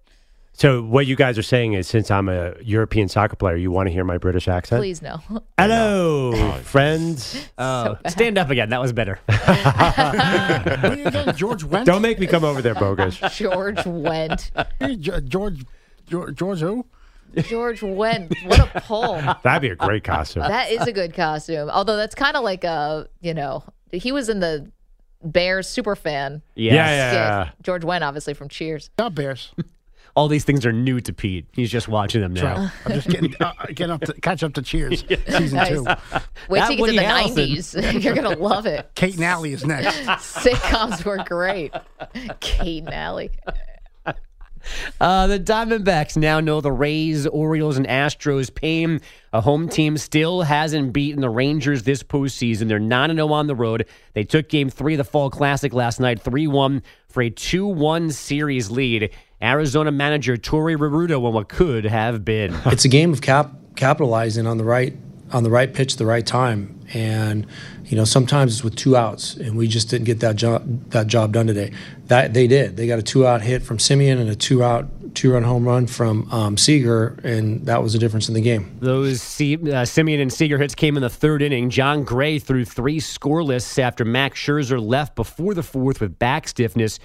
So 0.56 0.84
what 0.84 1.08
you 1.08 1.16
guys 1.16 1.40
are 1.40 1.44
saying 1.44 1.74
is, 1.74 1.88
since 1.88 2.12
I'm 2.12 2.30
a 2.30 2.54
European 2.62 3.10
soccer 3.10 3.36
player, 3.36 3.56
you 3.56 3.72
want 3.72 3.88
to 3.88 3.94
hear 3.94 4.04
my 4.04 4.20
British 4.20 4.48
accent? 4.48 4.80
Please 4.80 5.02
no. 5.02 5.20
Hello, 5.58 6.54
friends. 6.64 7.50
Oh, 7.58 7.98
stand 8.08 8.38
up 8.38 8.52
again. 8.52 8.70
That 8.70 8.80
was 8.80 8.94
better. 8.94 9.20
George 11.36 11.64
Wendt. 11.64 11.86
Don't 11.86 12.04
make 12.04 12.20
me 12.20 12.28
come 12.28 12.44
over 12.44 12.62
there, 12.62 12.76
bogus. 12.76 13.18
George 13.36 13.78
Wendt. 13.78 14.52
George, 15.00 15.66
George, 16.08 16.36
George 16.36 16.60
who? 16.60 16.86
George 17.36 17.82
Wendt. 17.82 18.32
What 18.48 18.60
a 18.60 18.82
pull. 18.82 19.22
That'd 19.44 19.64
be 19.64 19.70
a 19.70 19.76
great 19.76 20.04
costume. 20.04 20.44
That 20.44 20.70
is 20.70 20.86
a 20.86 20.92
good 20.94 21.16
costume. 21.16 21.70
Although 21.72 21.98
that's 21.98 22.14
kind 22.14 22.38
of 22.38 22.44
like 22.44 22.64
a, 22.64 23.10
you 23.22 23.34
know, 23.34 23.64
he 23.92 24.12
was 24.12 24.30
in 24.30 24.40
the 24.40 24.72
Bears 25.24 25.68
super 25.68 25.96
fan. 25.96 26.44
Yes. 26.56 26.74
Yeah, 26.76 26.90
yeah, 26.90 27.14
yeah. 27.14 27.50
George 27.64 27.82
Wendt 27.82 28.04
obviously 28.04 28.36
from 28.36 28.50
Cheers. 28.50 28.92
Not 29.00 29.16
Bears. 29.16 29.52
All 30.16 30.28
these 30.28 30.44
things 30.44 30.64
are 30.66 30.72
new 30.72 31.02
to 31.02 31.12
Pete. 31.14 31.48
He's 31.54 31.72
just 31.72 31.88
watching 31.88 32.22
them 32.22 32.34
now. 32.34 32.56
right. 32.56 32.72
I'm 32.86 32.92
just 32.94 33.10
getting, 33.10 33.34
uh, 33.40 33.52
getting 33.70 33.90
up 33.90 34.02
to 34.02 34.14
catch 34.22 34.44
up 34.44 34.54
to 34.54 34.62
Cheers 34.62 35.04
season 35.28 35.58
Nice. 35.58 35.70
two. 35.70 35.84
Wait 36.50 36.60
That 36.60 36.68
till 36.68 36.72
you 36.72 36.78
get 36.78 36.86
to 36.86 36.92
the 36.92 36.98
Harrelson. 36.98 37.36
nineties. 37.36 37.74
You're 38.06 38.14
gonna 38.16 38.38
love 38.38 38.68
it. 38.68 38.92
Kate 38.94 39.16
and 39.16 39.24
Allie 39.24 39.54
is 39.54 39.66
next. 39.66 39.98
Sitcoms 40.46 41.04
were 41.04 41.24
great. 41.24 41.74
Kate 42.40 42.84
and 42.84 42.94
Allie. 42.94 43.32
Uh, 45.02 45.28
the 45.28 45.38
Diamondbacks 45.40 46.16
now 46.16 46.40
know 46.40 46.62
the 46.62 46.72
Rays, 46.72 47.28
Orioles, 47.28 47.76
and 47.76 47.86
Astros 47.86 48.54
pain. 48.54 49.02
A 49.34 49.42
home 49.42 49.68
team 49.68 49.98
still 49.98 50.42
hasn't 50.44 50.94
beaten 50.94 51.20
the 51.20 51.30
Rangers 51.30 51.84
this 51.84 52.02
postseason. 52.02 52.70
They're 52.70 52.80
9 52.80 53.14
0 53.14 53.28
on 53.34 53.48
the 53.48 53.56
road. 53.56 53.86
They 54.14 54.24
took 54.24 54.48
game 54.48 54.70
three 54.70 54.94
of 54.94 55.00
the 55.00 55.04
Fall 55.04 55.30
Classic 55.30 55.74
last 55.74 56.00
night, 56.00 56.22
3 56.22 56.48
1 56.48 56.82
for 57.10 57.22
a 57.24 57.30
2 57.30 57.68
1 57.68 58.12
series 58.12 58.72
lead. 58.72 59.10
Arizona 59.44 59.92
manager 59.92 60.38
Torey 60.38 60.78
Lovullo 60.78 61.26
on 61.26 61.34
what 61.34 61.50
could 61.50 61.86
have 61.86 62.24
been. 62.24 62.56
it's 62.66 62.86
a 62.86 62.90
game 62.90 63.12
of 63.12 63.22
cap 63.22 63.52
capitalizing 63.76 64.48
on 64.48 64.58
the 64.58 64.64
right 64.64 64.96
on 65.32 65.44
the 65.44 65.50
right 65.50 65.74
pitch, 65.74 65.98
the 65.98 66.06
right 66.06 66.26
time, 66.26 66.80
and 66.94 67.48
you 67.86 67.98
know 67.98 68.06
sometimes 68.06 68.54
it's 68.54 68.64
with 68.64 68.76
two 68.76 68.96
outs, 68.96 69.36
and 69.36 69.58
we 69.58 69.68
just 69.68 69.90
didn't 69.90 70.06
get 70.06 70.20
that 70.22 70.36
job 70.36 70.90
that 70.92 71.08
job 71.08 71.34
done 71.34 71.48
today. 71.48 71.72
That 72.08 72.34
they 72.34 72.48
did. 72.48 72.78
They 72.78 72.88
got 72.88 73.00
a 73.00 73.04
two 73.04 73.26
out 73.28 73.42
hit 73.42 73.64
from 73.64 73.78
Semien 73.78 74.20
and 74.20 74.30
a 74.30 74.36
two 74.36 74.64
out 74.64 74.88
two 75.16 75.34
run 75.34 75.44
home 75.44 75.68
run 75.68 75.88
from 75.88 76.32
um, 76.32 76.58
Seager, 76.58 77.20
and 77.24 77.66
that 77.66 77.84
was 77.84 77.94
the 77.94 78.00
difference 78.00 78.28
in 78.28 78.34
the 78.34 78.42
game. 78.42 78.78
Those 78.80 79.22
C- 79.22 79.56
uh, 79.56 79.84
Semien 79.84 80.22
and 80.22 80.32
Seager 80.32 80.58
hits 80.58 80.76
came 80.76 80.98
in 80.98 81.02
the 81.02 81.10
third 81.10 81.42
inning. 81.42 81.70
Jon 81.70 82.04
Gray 82.04 82.40
threw 82.40 82.66
three 82.66 83.00
scoreless 83.00 83.78
after 83.82 84.06
Max 84.06 84.40
Scherzer 84.40 84.84
left 84.84 85.16
before 85.16 85.54
the 85.54 85.64
fourth 85.64 86.02
with 86.02 86.18
back 86.20 86.48
stiffness. 86.48 87.00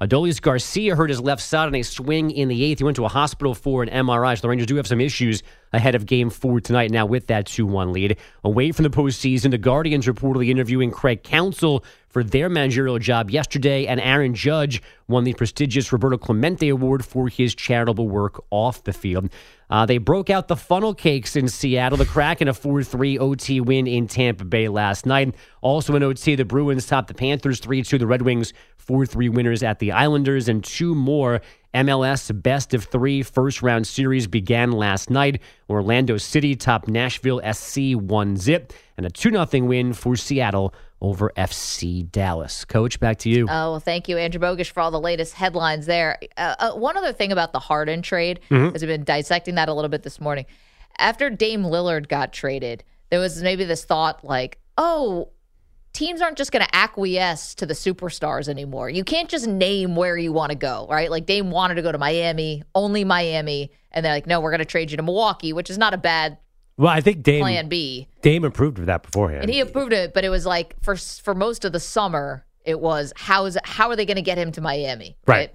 Adolis 0.00 0.40
Garcia 0.40 0.96
hurt 0.96 1.10
his 1.10 1.20
left 1.20 1.42
side 1.42 1.66
on 1.66 1.74
a 1.74 1.82
swing 1.82 2.30
in 2.30 2.48
the 2.48 2.64
eighth. 2.64 2.78
He 2.78 2.84
went 2.84 2.96
to 2.96 3.04
a 3.04 3.08
hospital 3.08 3.54
for 3.54 3.82
an 3.82 3.88
MRI. 3.88 4.36
So 4.36 4.42
the 4.42 4.48
Rangers 4.48 4.66
do 4.66 4.76
have 4.76 4.86
some 4.86 5.00
issues 5.00 5.42
ahead 5.72 5.94
of 5.94 6.06
game 6.06 6.30
four 6.30 6.60
tonight 6.60 6.90
now 6.90 7.06
with 7.06 7.26
that 7.28 7.46
2 7.46 7.66
1 7.66 7.92
lead. 7.92 8.16
Away 8.42 8.72
from 8.72 8.84
the 8.84 8.90
postseason, 8.90 9.50
the 9.50 9.58
Guardians 9.58 10.06
reportedly 10.06 10.48
interviewing 10.48 10.90
Craig 10.90 11.22
Counsell 11.22 11.84
for 12.08 12.22
their 12.22 12.48
managerial 12.48 13.00
job 13.00 13.28
yesterday, 13.28 13.88
and 13.88 14.00
Aaron 14.00 14.34
Judge 14.34 14.80
won 15.08 15.24
the 15.24 15.34
prestigious 15.34 15.92
Roberto 15.92 16.16
Clemente 16.16 16.68
Award 16.68 17.04
for 17.04 17.28
his 17.28 17.56
charitable 17.56 18.08
work 18.08 18.40
off 18.50 18.84
the 18.84 18.92
field. 18.92 19.30
Uh, 19.68 19.84
they 19.84 19.98
broke 19.98 20.30
out 20.30 20.46
the 20.46 20.54
funnel 20.54 20.94
cakes 20.94 21.34
in 21.34 21.48
Seattle, 21.48 21.98
the 21.98 22.06
Kraken 22.06 22.46
a 22.46 22.54
4 22.54 22.84
3 22.84 23.18
OT 23.18 23.60
win 23.60 23.88
in 23.88 24.06
Tampa 24.06 24.44
Bay 24.44 24.68
last 24.68 25.06
night. 25.06 25.34
Also 25.60 25.96
in 25.96 26.04
OT, 26.04 26.36
the 26.36 26.44
Bruins 26.44 26.86
topped 26.86 27.08
the 27.08 27.14
Panthers 27.14 27.58
3 27.58 27.82
2, 27.82 27.98
the 27.98 28.06
Red 28.06 28.22
Wings 28.22 28.52
4 28.86 29.06
3 29.06 29.28
winners 29.28 29.62
at 29.62 29.78
the 29.78 29.92
Islanders, 29.92 30.48
and 30.48 30.62
two 30.62 30.94
more 30.94 31.40
MLS 31.74 32.30
best 32.42 32.72
of 32.74 32.84
three 32.84 33.22
first 33.22 33.62
round 33.62 33.86
series 33.86 34.26
began 34.26 34.70
last 34.72 35.10
night. 35.10 35.40
Orlando 35.68 36.16
City 36.18 36.54
topped 36.54 36.88
Nashville 36.88 37.40
SC 37.52 37.94
1 37.94 38.36
zip 38.36 38.72
and 38.96 39.04
a 39.06 39.10
2 39.10 39.30
0 39.46 39.64
win 39.66 39.92
for 39.92 40.14
Seattle 40.16 40.72
over 41.00 41.32
FC 41.36 42.10
Dallas. 42.10 42.64
Coach, 42.64 43.00
back 43.00 43.18
to 43.18 43.28
you. 43.28 43.44
Oh, 43.44 43.72
well, 43.72 43.80
thank 43.80 44.08
you, 44.08 44.16
Andrew 44.16 44.40
Bogish, 44.40 44.70
for 44.70 44.80
all 44.80 44.90
the 44.90 45.00
latest 45.00 45.34
headlines 45.34 45.86
there. 45.86 46.18
Uh, 46.36 46.54
uh, 46.58 46.72
one 46.74 46.96
other 46.96 47.12
thing 47.12 47.32
about 47.32 47.52
the 47.52 47.58
Harden 47.58 48.00
trade, 48.02 48.40
Mm-hmm. 48.48 48.54
Mhm. 48.54 48.66
because 48.68 48.82
I've 48.82 48.88
been 48.88 49.04
dissecting 49.04 49.56
that 49.56 49.68
a 49.68 49.74
little 49.74 49.88
bit 49.90 50.02
this 50.04 50.20
morning. 50.20 50.46
After 50.98 51.28
Dame 51.28 51.62
Lillard 51.64 52.08
got 52.08 52.32
traded, 52.32 52.84
there 53.10 53.18
was 53.20 53.42
maybe 53.42 53.64
this 53.64 53.84
thought 53.84 54.24
like, 54.24 54.58
oh, 54.78 55.28
teams 55.94 56.20
aren't 56.20 56.36
just 56.36 56.52
going 56.52 56.64
to 56.64 56.76
acquiesce 56.76 57.54
to 57.54 57.64
the 57.66 57.72
superstars 57.72 58.48
anymore. 58.48 58.90
You 58.90 59.04
can't 59.04 59.30
just 59.30 59.46
name 59.46 59.96
where 59.96 60.18
you 60.18 60.32
want 60.32 60.50
to 60.50 60.58
go, 60.58 60.86
right? 60.90 61.10
Like 61.10 61.24
Dame 61.24 61.50
wanted 61.50 61.76
to 61.76 61.82
go 61.82 61.90
to 61.90 61.98
Miami, 61.98 62.62
only 62.74 63.04
Miami, 63.04 63.70
and 63.92 64.04
they're 64.04 64.12
like, 64.12 64.26
no, 64.26 64.40
we're 64.40 64.50
going 64.50 64.58
to 64.58 64.66
trade 64.66 64.90
you 64.90 64.98
to 64.98 65.02
Milwaukee, 65.02 65.52
which 65.52 65.70
is 65.70 65.78
not 65.78 65.94
a 65.94 65.96
bad 65.96 66.36
Well, 66.76 66.92
I 66.92 67.00
think 67.00 67.22
Dame 67.22 67.40
plan 67.40 67.68
B. 67.68 68.08
Dame 68.20 68.44
approved 68.44 68.78
of 68.80 68.86
that 68.86 69.04
beforehand. 69.04 69.44
And 69.44 69.52
he 69.52 69.60
approved 69.60 69.92
it, 69.92 70.12
but 70.12 70.24
it 70.24 70.28
was 70.30 70.44
like 70.44 70.74
for 70.82 70.96
for 70.96 71.34
most 71.34 71.64
of 71.64 71.72
the 71.72 71.80
summer, 71.80 72.44
it 72.64 72.80
was 72.80 73.12
how 73.16 73.46
is 73.46 73.56
how 73.64 73.88
are 73.88 73.96
they 73.96 74.04
going 74.04 74.16
to 74.16 74.22
get 74.22 74.36
him 74.36 74.52
to 74.52 74.60
Miami, 74.60 75.16
Right. 75.26 75.54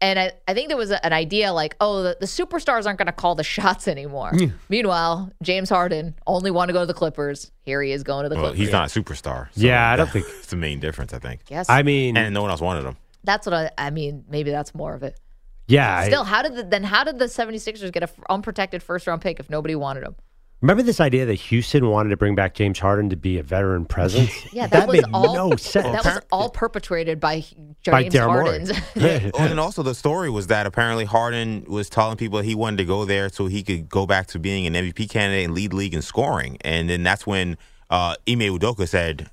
And 0.00 0.18
I, 0.18 0.32
I 0.46 0.52
think 0.52 0.68
there 0.68 0.76
was 0.76 0.90
a- 0.90 1.04
an 1.04 1.12
idea 1.14 1.52
like, 1.54 1.74
oh, 1.80 2.02
the, 2.02 2.16
the 2.20 2.26
superstars 2.26 2.84
aren't 2.86 2.98
going 2.98 3.06
to 3.06 3.12
call 3.12 3.34
the 3.34 3.42
shots 3.54 3.88
anymore. 3.88 4.32
Meanwhile, 4.68 5.32
James 5.42 5.70
Harden 5.70 6.14
only 6.26 6.50
wanted 6.50 6.72
to 6.72 6.72
go 6.74 6.80
to 6.80 6.86
the 6.86 6.94
Clippers. 6.94 7.50
Here 7.62 7.82
he 7.82 7.92
is 7.92 8.02
going 8.02 8.24
to 8.24 8.28
the 8.28 8.34
Well, 8.34 8.44
Clippers. 8.46 8.58
he's 8.58 8.72
not 8.72 8.94
a 8.94 9.00
superstar. 9.00 9.48
so 9.52 9.60
Yeah, 9.62 9.90
I 9.90 9.96
don't 9.96 10.10
think- 10.10 10.26
it's 10.38 10.48
the 10.48 10.56
main 10.56 10.80
difference. 10.80 11.14
I 11.14 11.18
think. 11.18 11.40
Yes. 11.48 11.70
I 11.70 11.82
mean, 11.82 12.16
and 12.16 12.34
no 12.34 12.42
one 12.42 12.50
else 12.50 12.60
wanted 12.60 12.84
him. 12.84 12.96
That's 13.24 13.46
what 13.46 13.54
I, 13.54 13.70
I 13.78 13.90
mean. 13.90 14.24
Maybe 14.28 14.50
that's 14.50 14.74
more 14.74 14.94
of 14.94 15.02
it. 15.02 15.18
yeah. 15.66 15.96
I- 15.96 16.06
Still, 16.08 16.24
how 16.24 16.42
did 16.42 16.54
the, 16.56 16.62
then 16.62 16.84
how 16.84 17.02
did 17.02 17.18
the 17.18 17.24
76ers 17.24 17.90
get 17.90 18.02
an 18.02 18.08
unprotected 18.28 18.82
first 18.82 19.06
round 19.06 19.22
pick 19.22 19.40
if 19.40 19.48
nobody 19.48 19.74
wanted 19.74 20.04
him? 20.04 20.14
Remember 20.60 20.82
this 20.82 21.00
idea 21.00 21.26
that 21.26 21.34
Houston 21.34 21.88
wanted 21.88 22.10
to 22.10 22.16
bring 22.16 22.34
back 22.34 22.54
James 22.54 22.78
Harden 22.78 23.10
to 23.10 23.16
be 23.16 23.38
a 23.38 23.42
veteran 23.42 23.84
presence? 23.84 24.32
Yeah, 24.52 24.66
that, 24.68 24.88
was 24.88 24.96
made 25.02 25.04
all 25.12 25.34
no 25.34 25.56
sense. 25.56 25.84
that 26.02 26.04
was 26.04 26.20
all 26.32 26.48
perpetrated 26.48 27.20
by 27.20 27.40
James 27.40 27.76
By 27.84 28.04
Daryl 28.04 28.32
Morey. 28.32 28.64
Yeah. 28.96 29.30
and 29.38 29.60
also 29.60 29.82
the 29.82 29.94
story 29.94 30.30
was 30.30 30.46
that 30.46 30.66
apparently 30.66 31.04
Harden 31.04 31.64
was 31.68 31.90
telling 31.90 32.16
people 32.16 32.40
he 32.40 32.54
wanted 32.54 32.78
to 32.78 32.84
go 32.84 33.04
there 33.04 33.28
so 33.28 33.46
he 33.46 33.62
could 33.62 33.88
go 33.88 34.06
back 34.06 34.28
to 34.28 34.38
being 34.38 34.66
an 34.66 34.72
MVP 34.72 35.10
candidate 35.10 35.44
and 35.44 35.54
lead 35.54 35.72
the 35.72 35.76
league 35.76 35.94
in 35.94 36.00
scoring. 36.02 36.56
And 36.62 36.88
then 36.88 37.02
that's 37.02 37.26
when 37.26 37.58
uh, 37.90 38.16
Ime 38.28 38.40
Udoka 38.58 38.88
said, 38.88 39.28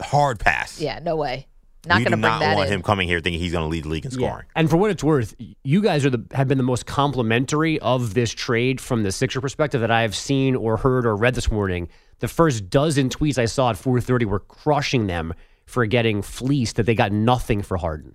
"Hard 0.00 0.38
pass. 0.38 0.80
yeah, 0.80 1.00
no 1.02 1.16
way. 1.16 1.46
Not 1.86 1.98
we 1.98 2.04
going 2.04 2.10
to 2.12 2.16
do 2.16 2.20
bring 2.20 2.32
not 2.32 2.40
that 2.40 2.56
want 2.56 2.68
in. 2.68 2.74
him 2.74 2.82
coming 2.82 3.08
here 3.08 3.20
thinking 3.20 3.40
he's 3.40 3.52
going 3.52 3.64
to 3.64 3.68
lead 3.68 3.84
the 3.84 3.88
league 3.88 4.04
in 4.04 4.10
scoring." 4.10 4.44
And 4.54 4.68
for 4.68 4.76
what 4.76 4.90
it's 4.90 5.02
worth, 5.04 5.34
you 5.64 5.80
guys 5.82 6.04
are 6.04 6.10
the 6.10 6.24
have 6.32 6.46
been 6.48 6.58
the 6.58 6.64
most 6.64 6.86
complimentary 6.86 7.78
of 7.80 8.14
this 8.14 8.30
trade 8.32 8.80
from 8.80 9.02
the 9.02 9.12
Sixer 9.12 9.40
perspective 9.40 9.80
that 9.80 9.90
I 9.90 10.02
have 10.02 10.14
seen 10.14 10.56
or 10.56 10.76
heard 10.76 11.06
or 11.06 11.16
read 11.16 11.34
this 11.34 11.50
morning. 11.50 11.88
The 12.18 12.28
first 12.28 12.68
dozen 12.70 13.08
tweets 13.08 13.38
I 13.38 13.46
saw 13.46 13.70
at 13.70 13.76
4:30 13.76 14.26
were 14.26 14.40
crushing 14.40 15.06
them 15.06 15.32
for 15.66 15.86
getting 15.86 16.20
fleeced 16.22 16.76
that 16.76 16.84
they 16.84 16.94
got 16.94 17.12
nothing 17.12 17.62
for 17.62 17.76
Harden. 17.76 18.14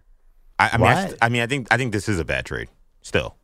I, 0.59 0.69
I 0.73 0.77
mean, 0.77 0.87
I, 0.87 0.93
What? 0.93 1.07
st- 1.09 1.17
I 1.21 1.29
mean, 1.29 1.41
I 1.41 1.47
think 1.47 1.67
I 1.71 1.77
think 1.77 1.91
this 1.91 2.07
is 2.07 2.19
a 2.19 2.25
bad 2.25 2.45
trade. 2.45 2.69
Still, 3.01 3.35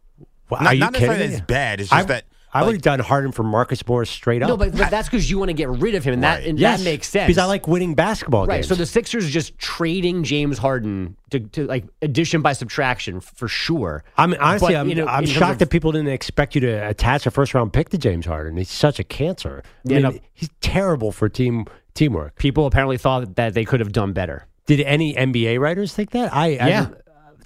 Well, 0.49 0.61
not, 0.61 0.71
are 0.71 0.73
you 0.75 0.79
not 0.81 0.93
necessarily 0.93 1.19
kidding 1.23 1.37
it's 1.37 1.45
bad. 1.45 1.79
It's 1.81 1.89
just 1.89 2.03
I, 2.03 2.05
that 2.07 2.25
I 2.53 2.63
would 2.63 2.73
have 2.75 2.81
done 2.81 2.99
Harden 2.99 3.31
for 3.31 3.43
Marcus 3.43 3.85
Morris 3.87 4.09
straight 4.09 4.41
up. 4.43 4.49
No, 4.49 4.57
but, 4.57 4.75
but 4.75 4.89
that's 4.89 5.07
because 5.07 5.29
you 5.29 5.37
want 5.37 5.49
to 5.49 5.53
get 5.53 5.69
rid 5.69 5.95
of 5.95 6.03
him, 6.03 6.13
and 6.15 6.23
that 6.23 6.43
and 6.43 6.59
yes, 6.59 6.79
that 6.79 6.83
makes 6.83 7.07
sense 7.07 7.27
because 7.27 7.37
I 7.37 7.45
like 7.45 7.67
winning 7.67 7.95
basketball 7.95 8.45
Right, 8.45 8.57
games. 8.57 8.67
so 8.67 8.75
the 8.75 8.85
Sixers 8.85 9.29
just 9.29 9.57
trading 9.57 10.23
James 10.23 10.57
Harden 10.57 11.15
to, 11.29 11.39
to 11.39 11.65
like 11.65 11.85
addition 12.01 12.41
by 12.41 12.53
subtraction 12.53 13.21
for 13.21 13.47
sure. 13.47 14.03
I'm 14.17 14.33
honestly, 14.39 14.73
But, 14.73 14.79
I'm, 14.81 14.89
you 14.89 14.95
know, 14.95 15.05
I'm 15.07 15.23
in 15.23 15.29
terms 15.29 15.37
shocked 15.37 15.51
of- 15.53 15.59
that 15.59 15.69
people 15.69 15.91
didn't 15.93 16.09
expect 16.09 16.55
you 16.55 16.61
to 16.61 16.87
attach 16.89 17.25
a 17.25 17.31
first 17.31 17.53
round 17.53 17.71
pick 17.73 17.89
to 17.89 17.97
James 17.97 18.25
Harden. 18.25 18.57
He's 18.57 18.69
such 18.69 18.99
a 18.99 19.03
cancer. 19.03 19.63
I 19.65 19.69
Yeah, 19.89 19.93
mean, 19.99 20.03
no. 20.15 20.19
he's 20.33 20.49
terrible 20.61 21.11
for 21.11 21.29
team 21.29 21.65
teamwork. 21.93 22.35
People 22.35 22.65
apparently 22.65 22.97
thought 22.97 23.35
that 23.35 23.53
they 23.53 23.63
could 23.65 23.79
have 23.79 23.91
done 23.91 24.13
better. 24.13 24.47
Did 24.65 24.81
any 24.81 25.13
NBA 25.15 25.59
writers 25.59 25.93
think 25.93 26.11
that? 26.11 26.33
I, 26.33 26.57
I 26.57 26.67
Yeah. 26.69 26.87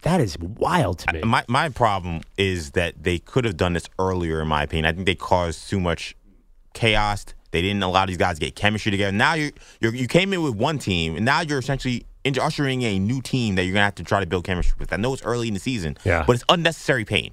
That 0.06 0.22
is 0.22 0.38
wild 0.40 1.00
to 1.00 1.14
me. 1.14 1.22
My 1.24 1.44
my 1.50 1.68
problem 1.70 2.22
is 2.38 2.72
that 2.72 3.04
they 3.04 3.20
could 3.20 3.44
have 3.44 3.58
done 3.58 3.74
this 3.74 3.86
earlier. 4.00 4.42
In 4.42 4.48
my 4.48 4.64
opinion, 4.64 4.86
I 4.86 4.94
think 4.94 5.06
they 5.06 5.16
caused 5.16 5.70
too 5.70 5.80
much 5.80 6.16
chaos. 6.74 7.26
They 7.52 7.62
didn't 7.62 7.84
allow 7.84 8.06
these 8.06 8.18
guys 8.18 8.40
to 8.40 8.46
get 8.46 8.56
chemistry 8.56 8.92
together. 8.92 9.12
Now 9.12 9.34
you 9.34 9.52
you 9.82 9.92
you 9.92 10.08
came 10.08 10.32
in 10.34 10.42
with 10.44 10.56
one 10.56 10.80
team, 10.80 11.16
and 11.16 11.26
now 11.26 11.42
you're 11.42 11.60
essentially 11.60 12.06
in- 12.24 12.38
ushering 12.40 12.82
a 12.84 12.98
new 13.00 13.22
team 13.22 13.56
that 13.56 13.64
you're 13.66 13.74
gonna 13.74 13.86
have 13.86 13.96
to 13.96 14.04
try 14.04 14.20
to 14.20 14.26
build 14.26 14.44
chemistry 14.46 14.76
with. 14.80 14.92
I 14.94 14.98
know 14.98 15.14
it's 15.14 15.24
early 15.24 15.48
in 15.48 15.54
the 15.54 15.60
season, 15.60 15.98
Yeah. 16.06 16.24
but 16.26 16.34
it's 16.36 16.46
unnecessary 16.50 17.06
pain. 17.06 17.32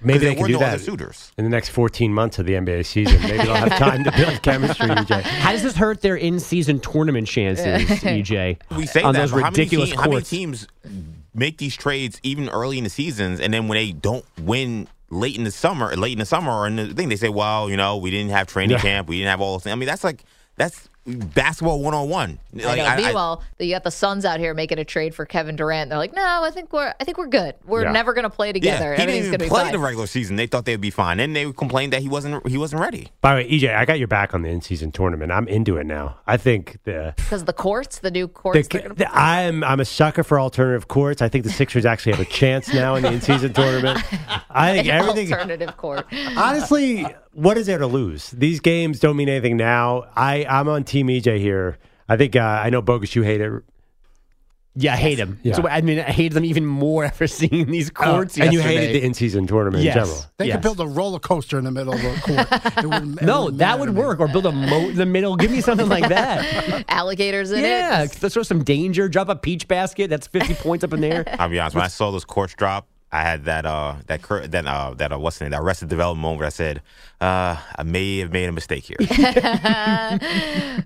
Maybe 0.00 0.18
they 0.20 0.24
there 0.26 0.34
can 0.36 0.46
do 0.46 0.52
no 0.54 0.58
that 0.60 0.74
other 0.74 0.82
suitors. 0.82 1.32
in 1.36 1.44
the 1.44 1.50
next 1.50 1.68
14 1.68 2.12
months 2.14 2.38
of 2.38 2.46
the 2.46 2.54
NBA 2.54 2.82
season. 2.82 3.20
Maybe 3.20 3.36
they'll 3.44 3.54
have 3.54 3.76
time 3.78 4.02
to 4.04 4.10
build 4.12 4.42
chemistry. 4.42 4.88
EJ. 4.88 5.20
How 5.22 5.52
does 5.52 5.62
this 5.62 5.76
hurt 5.76 6.00
their 6.00 6.16
in-season 6.16 6.80
tournament 6.80 7.28
chances, 7.28 7.66
EJ? 8.00 8.56
We 8.76 8.86
say 8.86 9.02
on 9.02 9.12
that, 9.12 9.20
those 9.20 9.30
but 9.32 9.42
how 9.42 9.50
many, 9.50 9.58
ridiculous 9.64 9.90
team- 9.90 9.98
how 9.98 10.04
many 10.04 10.12
courts? 10.14 10.30
teams 10.30 10.66
make 11.34 11.58
these 11.58 11.76
trades 11.76 12.20
even 12.22 12.48
early 12.50 12.78
in 12.78 12.84
the 12.84 12.90
seasons, 12.90 13.40
and 13.40 13.52
then 13.54 13.68
when 13.68 13.76
they 13.76 13.92
don't 13.92 14.24
win 14.40 14.88
late 15.10 15.36
in 15.36 15.44
the 15.44 15.50
summer, 15.50 15.94
late 15.96 16.12
in 16.12 16.18
the 16.18 16.26
summer 16.26 16.52
or 16.52 16.66
in 16.66 16.76
the 16.76 16.94
thing, 16.94 17.08
they 17.08 17.16
say, 17.16 17.28
"Well, 17.28 17.68
you 17.70 17.76
know, 17.76 17.96
we 17.96 18.10
didn't 18.10 18.30
have 18.30 18.46
training 18.46 18.72
Yeah. 18.76 18.82
camp, 18.82 19.08
we 19.08 19.18
didn't 19.18 19.30
have 19.30 19.40
all 19.40 19.54
those 19.54 19.64
things." 19.64 19.72
I 19.72 19.76
mean, 19.76 19.86
that's 19.86 20.04
like 20.04 20.24
that's 20.56 20.88
basketball 21.06 21.80
one 21.82 21.94
on 21.94 22.08
one. 22.08 22.38
I 22.64 22.76
know. 22.76 22.96
Meanwhile, 22.96 23.42
you 23.58 23.70
got 23.74 23.82
the 23.84 23.90
Suns 23.90 24.24
out 24.24 24.38
here 24.38 24.54
making 24.54 24.78
a 24.78 24.84
trade 24.84 25.14
for 25.14 25.24
Kevin 25.26 25.56
Durant. 25.56 25.90
They're 25.90 25.98
like, 25.98 26.14
no, 26.14 26.42
I 26.44 26.50
think 26.52 26.72
we're 26.72 26.94
I 27.00 27.04
think 27.04 27.18
we're 27.18 27.26
good. 27.26 27.54
We're 27.66 27.82
Yeah. 27.82 27.92
never 27.92 28.12
going 28.14 28.22
to 28.24 28.30
play 28.30 28.52
together. 28.52 28.92
Yeah, 28.92 29.00
he 29.00 29.06
didn't 29.06 29.14
even 29.16 29.30
going 29.30 29.38
to 29.40 29.44
be 29.44 29.48
play 29.48 29.62
fine. 29.64 29.72
the 29.72 29.78
regular 29.78 30.06
season. 30.06 30.36
They 30.36 30.46
thought 30.46 30.64
they'd 30.64 30.80
be 30.80 30.90
fine, 30.90 31.18
and 31.20 31.34
they 31.34 31.50
complained 31.52 31.92
that 31.92 32.02
he 32.02 32.08
wasn't 32.08 32.46
he 32.48 32.56
wasn't 32.56 32.82
ready. 32.82 33.08
By 33.20 33.34
the 33.34 33.42
way, 33.42 33.50
EJ, 33.50 33.74
I 33.74 33.84
got 33.84 33.98
your 33.98 34.08
back 34.08 34.34
on 34.34 34.42
the 34.42 34.48
in-season 34.50 34.92
tournament. 34.92 35.32
I'm 35.32 35.48
into 35.48 35.76
it 35.76 35.86
now. 35.86 36.18
I 36.26 36.36
think 36.36 36.78
the, 36.84 37.14
Because 37.16 37.44
the 37.44 37.52
courts, 37.52 37.98
the 37.98 38.10
new 38.10 38.28
courts, 38.28 38.68
the, 38.68 38.92
the 38.96 39.08
I'm 39.12 39.64
I'm 39.64 39.80
a 39.80 39.84
sucker 39.84 40.22
for 40.22 40.38
alternative 40.38 40.88
courts. 40.88 41.20
I 41.22 41.28
think 41.28 41.44
the 41.44 41.50
Sixers 41.50 41.84
actually 41.84 42.12
have 42.12 42.20
a 42.20 42.30
chance 42.30 42.72
now 42.72 42.94
in 42.94 43.02
the 43.02 43.12
in-season 43.12 43.52
tournament. 43.54 43.98
I 44.50 44.72
think 44.74 44.86
an 44.88 44.92
everything. 44.92 45.32
alternative 45.32 45.76
court. 45.76 46.06
Honestly, 46.36 47.06
what 47.32 47.56
is 47.58 47.66
there 47.66 47.78
to 47.78 47.86
lose? 47.86 48.30
These 48.30 48.60
games 48.60 49.00
don't 49.00 49.16
mean 49.16 49.28
anything 49.28 49.56
now. 49.56 50.04
I 50.16 50.44
I'm 50.48 50.68
on 50.68 50.84
Team 50.84 51.08
EJ 51.08 51.38
here. 51.38 51.78
I 52.08 52.16
think 52.16 52.36
uh, 52.36 52.40
I 52.40 52.70
know 52.70 52.82
bogus. 52.82 53.14
You 53.16 53.22
hate 53.22 53.40
it. 53.40 53.62
Yeah, 54.74 54.94
I 54.94 54.96
hate 54.96 55.16
them. 55.16 55.38
Yeah. 55.42 55.54
So 55.54 55.68
I 55.68 55.82
mean, 55.82 55.98
I 55.98 56.04
hate 56.04 56.32
them 56.32 56.46
even 56.46 56.64
more 56.64 57.04
after 57.10 57.26
seeing 57.26 57.66
these 57.70 57.90
courts. 57.90 58.38
and 58.38 58.52
you 58.54 58.60
hated 58.62 58.94
the 58.94 59.04
in-season 59.04 59.46
tournament 59.46 59.84
Yes. 59.84 59.96
in 59.96 60.02
general. 60.04 60.24
They 60.38 60.46
Yes. 60.46 60.54
could 60.56 60.62
build 60.62 60.80
a 60.80 60.86
roller 60.86 61.18
coaster 61.18 61.58
in 61.58 61.64
the 61.64 61.70
middle 61.70 61.92
of 61.92 62.00
the 62.00 62.20
court. 62.22 62.48
It 62.78 62.86
wouldn't- 62.88 63.20
it 63.20 63.24
No, 63.24 63.42
wouldn't 63.44 63.58
that 63.58 63.78
would 63.78 63.86
to 63.86 63.92
me. 63.92 64.00
work. 64.00 64.18
Or 64.20 64.28
build 64.28 64.46
a 64.46 64.52
moat 64.52 64.90
in 64.90 64.96
the 64.96 65.04
middle. 65.04 65.36
Give 65.36 65.50
me 65.50 65.60
something 65.60 65.88
like 65.90 66.08
that. 66.08 66.84
alligators 66.88 67.50
in 67.52 67.60
yeah, 67.62 68.04
it. 68.04 68.16
let's 68.22 68.32
throw 68.34 68.42
some 68.42 68.64
danger. 68.64 69.08
Drop 69.10 69.28
a 69.28 69.36
peach 69.36 69.68
basket. 69.68 70.08
That's 70.08 70.26
fifty 70.26 70.54
points 70.54 70.84
up 70.84 70.94
in 70.94 71.02
there. 71.02 71.24
I'll 71.38 71.50
be 71.50 71.60
honest. 71.60 71.76
When 71.76 71.84
I 71.84 71.88
saw 71.88 72.10
those 72.10 72.24
courts 72.24 72.54
drop, 72.54 72.88
I 73.12 73.22
had 73.22 73.44
that 73.44 73.66
uh 73.66 73.96
that 74.06 74.22
cur- 74.22 74.46
that 74.46 74.66
uh 74.66 74.94
that 74.94 75.12
uh, 75.12 75.18
what's 75.18 75.38
the 75.38 75.44
name 75.44 75.50
that 75.50 75.60
Arrested 75.60 75.90
Development 75.90 76.22
moment. 76.22 76.38
Where 76.38 76.46
I 76.46 76.50
said, 76.50 76.80
uh, 77.20 77.56
I 77.76 77.82
may 77.82 78.18
have 78.18 78.32
made 78.32 78.48
a 78.48 78.52
mistake 78.52 78.84
here. 78.84 78.96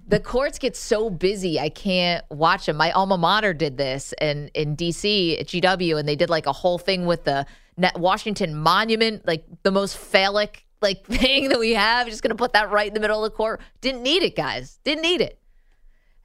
the 0.08 0.20
courts 0.22 0.58
get 0.58 0.76
so 0.76 1.08
busy, 1.08 1.60
I 1.60 1.68
can't 1.68 2.24
watch 2.30 2.66
them. 2.66 2.76
My 2.76 2.90
alma 2.90 3.16
mater 3.16 3.54
did 3.54 3.78
this 3.78 4.12
and 4.14 4.50
in 4.54 4.76
DC 4.76 5.40
at 5.40 5.46
GW, 5.46 5.98
and 5.98 6.08
they 6.08 6.16
did 6.16 6.28
like 6.28 6.46
a 6.46 6.52
whole 6.52 6.78
thing 6.78 7.06
with 7.06 7.22
the 7.24 7.46
Washington 7.94 8.56
Monument, 8.56 9.24
like 9.26 9.44
the 9.62 9.70
most 9.70 9.96
phallic 9.96 10.66
like 10.82 11.06
thing 11.06 11.50
that 11.50 11.60
we 11.60 11.74
have. 11.74 12.08
Just 12.08 12.22
gonna 12.22 12.34
put 12.34 12.54
that 12.54 12.72
right 12.72 12.88
in 12.88 12.94
the 12.94 13.00
middle 13.00 13.24
of 13.24 13.30
the 13.30 13.36
court. 13.36 13.60
Didn't 13.80 14.02
need 14.02 14.24
it, 14.24 14.34
guys. 14.34 14.80
Didn't 14.82 15.02
need 15.02 15.20
it. 15.20 15.38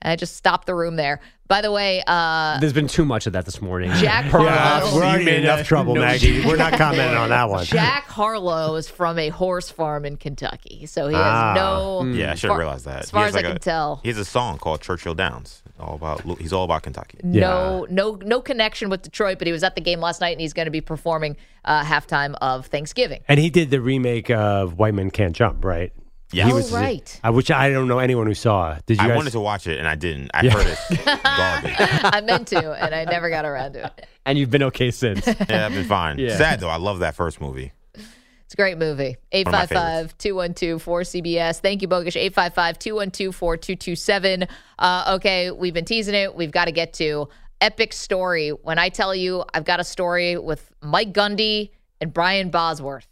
And 0.02 0.12
I 0.12 0.16
just 0.16 0.36
stopped 0.36 0.66
the 0.66 0.74
room 0.74 0.96
there. 0.96 1.20
By 1.52 1.60
the 1.60 1.70
way, 1.70 2.02
uh, 2.08 2.60
There's 2.62 2.72
been 2.72 2.88
too 2.88 3.04
much 3.04 3.28
of 3.28 3.34
that 3.34 3.44
this 3.44 3.62
morning. 3.62 3.92
Jack 3.96 4.24
Harlow. 4.32 4.48
Harlow. 4.50 4.96
We're 4.96 5.04
already 5.04 5.30
in 5.32 5.44
enough 5.44 5.66
trouble, 5.68 5.96
No 5.96 6.00
Maggie. 6.02 6.46
We're 6.46 6.56
not 6.56 6.72
commenting 6.72 7.18
on 7.18 7.28
that 7.28 7.50
one. 7.50 7.66
Jack 7.66 8.06
Harlow 8.06 8.76
is 8.78 8.88
from 8.88 9.20
a 9.20 9.28
horse 9.28 9.70
farm 9.70 10.06
in 10.06 10.16
Kentucky, 10.16 10.86
so 10.86 11.10
he 11.10 11.14
has 11.14 11.22
Ah. 11.26 11.54
no. 11.54 12.04
yeah, 12.06 12.32
I 12.32 12.36
should 12.36 12.48
far- 12.48 12.56
have 12.58 12.60
realized 12.66 12.86
that. 12.86 13.04
As 13.04 13.12
far 13.12 13.26
has 13.26 13.36
as 13.36 13.40
I 13.40 13.42
can 13.42 13.58
a- 13.58 13.60
tell, 13.60 14.00
he 14.02 14.08
has 14.08 14.18
a 14.18 14.24
song 14.24 14.60
called 14.60 14.80
Churchill 14.80 15.14
Downs. 15.14 15.62
All 15.78 15.96
about 15.96 16.22
he's 16.40 16.54
all 16.54 16.64
about 16.64 16.84
Kentucky. 16.84 17.18
no, 17.22 17.86
no, 17.90 18.18
no 18.24 18.40
connection 18.40 18.90
with 18.90 19.02
Detroit. 19.02 19.38
But 19.38 19.48
he 19.48 19.52
was 19.52 19.64
at 19.64 19.76
the 19.76 19.82
game 19.82 20.00
last 20.00 20.22
night, 20.22 20.32
and 20.32 20.40
he's 20.40 20.54
going 20.54 20.68
to 20.68 20.72
be 20.72 20.80
performing 20.80 21.36
uh, 21.66 21.84
halftime 21.84 22.34
of 22.42 22.68
Thanksgiving. 22.68 23.22
And 23.28 23.42
he 23.42 23.50
did 23.50 23.72
the 23.72 23.82
remake 23.82 24.30
of 24.30 24.78
White 24.80 24.94
Men 24.94 25.12
Can't 25.12 25.36
Jump, 25.36 25.66
right? 25.66 25.92
Yeah. 26.34 26.46
He 26.46 26.52
Oh, 26.52 26.56
was- 26.56 26.72
right. 26.72 27.20
I 27.24 27.30
which 27.32 27.52
I 27.52 27.70
don't 27.70 27.88
know 27.88 28.00
anyone 28.00 28.28
who 28.28 28.34
saw. 28.34 28.78
Did 28.86 28.98
you 28.98 29.04
I 29.04 29.08
guys? 29.10 29.18
wanted 29.18 29.32
to 29.32 29.40
watch 29.40 29.68
it 29.68 29.80
and 29.80 29.88
I 29.88 29.96
didn't. 29.96 30.32
I 30.34 30.44
Yeah. 30.44 30.52
heard 30.52 30.68
it. 30.68 31.06
garbage. 31.24 31.76
I 32.04 32.22
meant 32.22 32.48
to, 32.50 32.72
and 32.74 32.96
I 32.96 33.04
never 33.06 33.30
got 33.30 33.46
around 33.46 33.74
to 33.74 33.86
it. 33.86 34.08
And 34.26 34.38
you've 34.38 34.50
been 34.50 34.64
okay 34.64 34.92
since. 34.92 35.26
Yeah, 35.50 35.66
I've 35.66 35.74
been 35.74 35.86
fine. 35.88 36.20
Yeah. 36.20 36.38
Sad 36.38 36.60
though. 36.60 36.70
I 36.70 36.78
love 36.78 37.00
that 37.00 37.16
first 37.16 37.42
movie. 37.42 37.74
It's 37.96 38.54
a 38.54 38.58
great 38.58 38.78
movie. 38.78 39.16
One 39.32 39.56
855 39.56 40.18
212 40.18 40.84
4CBS. 40.84 41.60
Thank 41.62 41.82
you, 41.82 41.88
Bogush. 41.88 42.18
855 42.18 42.80
212 42.80 43.36
4227. 43.36 44.48
Uh, 44.78 45.14
Okay, 45.16 45.52
we've 45.52 45.74
been 45.74 45.86
teasing 45.86 46.16
it. 46.16 46.36
We've 46.36 46.52
got 46.52 46.66
to 46.66 46.72
get 46.74 46.94
to 46.96 47.30
epic 47.62 47.94
story. 47.94 48.50
When 48.50 48.78
I 48.80 48.90
tell 48.90 49.16
you 49.16 49.44
I've 49.54 49.64
got 49.66 49.80
a 49.80 49.84
story 49.86 50.38
with 50.38 50.70
Mike 50.82 51.14
Gundy 51.14 51.70
and 52.02 52.14
Brian 52.14 52.50
Bosworth, 52.50 53.08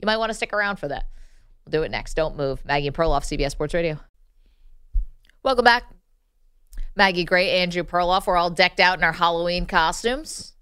you 0.00 0.06
might 0.06 0.16
want 0.18 0.30
to 0.30 0.34
stick 0.34 0.52
around 0.52 0.76
for 0.76 0.88
that. 0.88 1.06
We'll 1.64 1.80
do 1.80 1.82
it 1.82 1.90
next. 1.90 2.14
Don't 2.14 2.36
move. 2.36 2.64
Maggie 2.64 2.88
and 2.88 2.96
Perloff, 2.96 3.22
CBS 3.22 3.50
Sports 3.50 3.74
Radio. 3.74 3.98
Welcome 5.42 5.64
back. 5.64 5.84
Maggie 6.96 7.24
Gray, 7.24 7.50
Andrew 7.60 7.82
Perloff. 7.82 8.26
We're 8.26 8.36
all 8.36 8.50
decked 8.50 8.80
out 8.80 8.98
in 8.98 9.04
our 9.04 9.12
Halloween 9.12 9.66
costumes. 9.66 10.54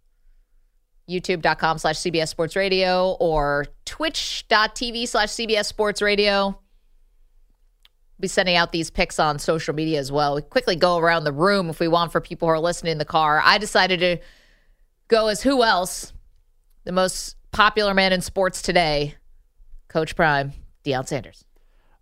YouTube.com 1.09 1.79
slash 1.79 1.97
CBS 1.97 2.29
Sports 2.29 2.55
Radio 2.55 3.17
or 3.19 3.67
Twitch.tv 3.87 5.09
slash 5.09 5.31
CBS 5.31 5.65
Sports 5.65 6.03
Radio. 6.03 6.47
We'll 6.49 6.61
be 8.21 8.29
sending 8.29 8.57
out 8.57 8.73
these 8.73 8.91
pics 8.91 9.19
on 9.19 9.39
social 9.39 9.75
media 9.75 9.99
as 9.99 10.13
well. 10.13 10.35
We 10.35 10.43
quickly 10.43 10.77
go 10.77 10.99
around 10.99 11.25
the 11.25 11.33
room 11.33 11.71
if 11.71 11.81
we 11.81 11.89
want 11.89 12.13
for 12.13 12.21
people 12.21 12.47
who 12.47 12.53
are 12.53 12.61
listening 12.61 12.93
in 12.93 12.99
the 12.99 13.05
car. 13.05 13.41
I 13.43 13.59
decided 13.59 14.01
to 14.01 14.19
go 15.09 15.29
as 15.29 15.43
who 15.43 15.63
else? 15.63 16.13
The 16.85 16.93
most 16.93 17.37
popular 17.53 17.95
man 17.95 18.13
in 18.13 18.21
sports 18.21 18.61
today, 18.61 19.15
Coach 19.89 20.15
Prime, 20.15 20.53
Deion 20.85 21.07
Sanders. 21.07 21.45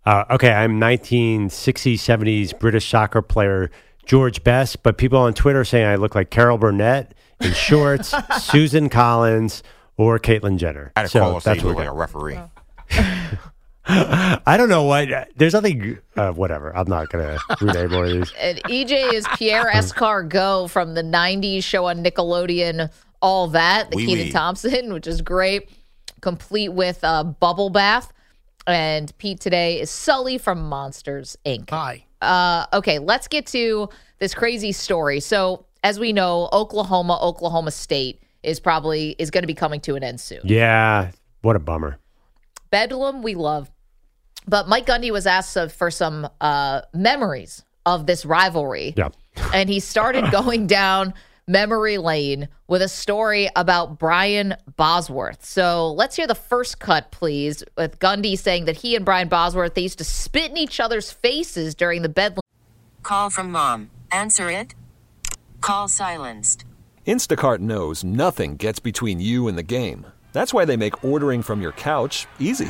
Uh, 0.05 0.23
okay, 0.31 0.51
I'm 0.53 0.79
1960s, 0.79 1.95
70s 1.95 2.57
British 2.57 2.89
soccer 2.89 3.21
player 3.21 3.69
George 4.05 4.43
Best, 4.43 4.81
but 4.81 4.97
people 4.97 5.19
on 5.19 5.33
Twitter 5.33 5.65
saying 5.65 5.85
I 5.85 5.95
look 5.95 6.15
like 6.15 6.29
Carol 6.29 6.57
Burnett 6.57 7.13
in 7.41 7.51
shorts, 7.53 8.13
Susan 8.41 8.87
Collins, 8.89 9.63
or 9.97 10.17
Caitlyn 10.17 10.57
Jenner. 10.57 10.93
I 10.95 11.01
had 11.01 11.05
to 11.07 11.09
So 11.09 11.19
call 11.19 11.35
us 11.37 11.43
that's 11.43 11.61
you 11.61 11.67
what 11.67 11.75
look 11.75 11.79
like 11.79 11.89
a 11.89 11.93
referee. 11.93 12.39
I 13.89 14.55
don't 14.57 14.69
know 14.69 14.83
what. 14.83 15.07
There's 15.37 15.53
nothing. 15.53 15.97
Uh, 16.15 16.31
whatever. 16.31 16.75
I'm 16.75 16.87
not 16.89 17.09
gonna 17.09 17.37
read 17.61 17.75
any 17.75 17.87
more 17.87 18.05
of 18.05 18.11
these. 18.11 18.33
And 18.39 18.61
EJ 18.63 19.13
is 19.13 19.25
Pierre 19.37 19.71
Escargot 19.71 20.69
from 20.69 20.93
the 20.93 21.03
90s 21.03 21.63
show 21.63 21.85
on 21.85 22.03
Nickelodeon, 22.03 22.91
All 23.21 23.47
That, 23.47 23.91
the 23.91 23.97
Oui, 23.97 24.05
Kenan 24.05 24.25
oui. 24.25 24.31
Thompson, 24.31 24.93
which 24.93 25.07
is 25.07 25.21
great, 25.21 25.69
complete 26.21 26.69
with 26.69 26.99
a 27.03 27.23
bubble 27.23 27.69
bath. 27.69 28.11
And 28.67 29.17
Pete 29.17 29.39
today 29.39 29.79
is 29.79 29.89
Sully 29.89 30.37
from 30.37 30.67
Monsters, 30.67 31.37
Inc. 31.45 31.69
Hi. 31.69 32.05
Uh, 32.21 32.65
okay, 32.73 32.99
let's 32.99 33.29
get 33.29 33.47
to 33.47 33.87
this 34.19 34.33
crazy 34.33 34.73
story. 34.73 35.21
So, 35.21 35.65
as 35.83 35.99
we 35.99 36.11
know, 36.11 36.49
Oklahoma, 36.51 37.17
Oklahoma 37.21 37.71
State 37.71 38.21
is 38.43 38.59
probably 38.59 39.15
is 39.19 39.31
going 39.31 39.43
to 39.43 39.47
be 39.47 39.53
coming 39.53 39.79
to 39.81 39.95
an 39.95 40.03
end 40.03 40.19
soon. 40.19 40.41
Yeah. 40.43 41.11
What 41.41 41.55
a 41.55 41.59
bummer. 41.59 41.97
Bedlam, 42.69 43.23
we 43.23 43.35
love. 43.35 43.71
But 44.47 44.67
Mike 44.67 44.85
Gundy 44.85 45.11
was 45.11 45.25
asked 45.25 45.57
for 45.71 45.89
some 45.89 46.27
uh, 46.41 46.81
memories 46.93 47.63
of 47.85 48.05
this 48.05 48.25
rivalry. 48.25 48.93
Yeah. 48.97 49.09
And 49.53 49.69
he 49.69 49.79
started 49.79 50.29
going 50.31 50.67
down 50.67 51.13
memory 51.47 51.97
lane 51.97 52.49
with 52.67 52.81
a 52.81 52.87
story 52.87 53.49
about 53.55 53.97
Brian 53.97 54.55
Bosworth. 54.75 55.45
So 55.45 55.93
let's 55.93 56.15
hear 56.15 56.27
the 56.27 56.35
first 56.35 56.79
cut, 56.79 57.11
please, 57.11 57.63
with 57.77 57.99
Gundy 57.99 58.37
saying 58.37 58.65
that 58.65 58.77
he 58.77 58.95
and 58.95 59.05
Brian 59.05 59.29
Bosworth, 59.29 59.73
they 59.73 59.81
used 59.81 59.97
to 59.99 60.03
spit 60.03 60.51
in 60.51 60.57
each 60.57 60.79
other's 60.79 61.11
faces 61.11 61.73
during 61.73 62.01
the 62.01 62.09
Bedlam. 62.09 62.41
Call 63.03 63.29
from 63.29 63.51
mom. 63.51 63.89
Answer 64.11 64.51
it. 64.51 64.75
Call 65.61 65.87
silenced. 65.87 66.65
Instacart 67.05 67.59
knows 67.59 68.03
nothing 68.03 68.57
gets 68.57 68.79
between 68.79 69.21
you 69.21 69.47
and 69.47 69.57
the 69.57 69.63
game. 69.63 70.05
That's 70.33 70.53
why 70.53 70.65
they 70.65 70.75
make 70.77 71.03
ordering 71.03 71.41
from 71.41 71.61
your 71.61 71.71
couch 71.71 72.27
easy. 72.39 72.69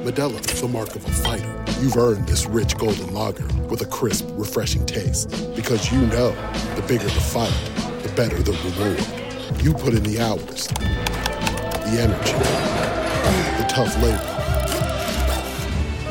Modelo 0.00 0.40
is 0.50 0.62
the 0.62 0.68
mark 0.68 0.96
of 0.96 1.04
a 1.04 1.10
fighter. 1.10 1.64
You've 1.78 1.96
earned 1.98 2.26
this 2.26 2.46
rich 2.46 2.74
golden 2.78 3.12
lager 3.12 3.46
with 3.68 3.82
a 3.82 3.84
crisp, 3.84 4.26
refreshing 4.30 4.86
taste. 4.86 5.28
Because 5.54 5.92
you 5.92 6.00
know 6.06 6.30
the 6.74 6.82
bigger 6.88 7.04
the 7.04 7.20
fight, 7.20 7.52
the 8.02 8.08
better 8.16 8.42
the 8.42 8.52
reward. 8.52 9.62
You 9.62 9.74
put 9.74 9.92
in 9.92 10.02
the 10.02 10.18
hours, 10.18 10.68
the 10.68 12.00
energy, 12.00 12.32
the 13.58 13.66
tough 13.68 13.94
labor. 14.02 14.36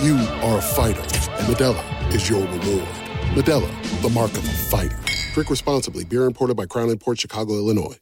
You 0.06 0.18
are 0.48 0.60
a 0.60 0.62
fighter, 0.62 1.02
and 1.02 1.48
Modelo 1.48 2.14
is 2.14 2.30
your 2.30 2.42
reward. 2.42 2.88
Modelo, 3.34 4.02
the 4.04 4.10
mark 4.10 4.32
of 4.34 4.46
a 4.46 4.52
fighter. 4.70 5.00
Drink 5.34 5.50
responsibly. 5.50 6.04
Beer 6.06 6.26
imported 6.26 6.56
by 6.56 6.68
Crown 6.68 6.96
Port 7.00 7.20
Chicago, 7.20 7.54
Illinois. 7.54 7.98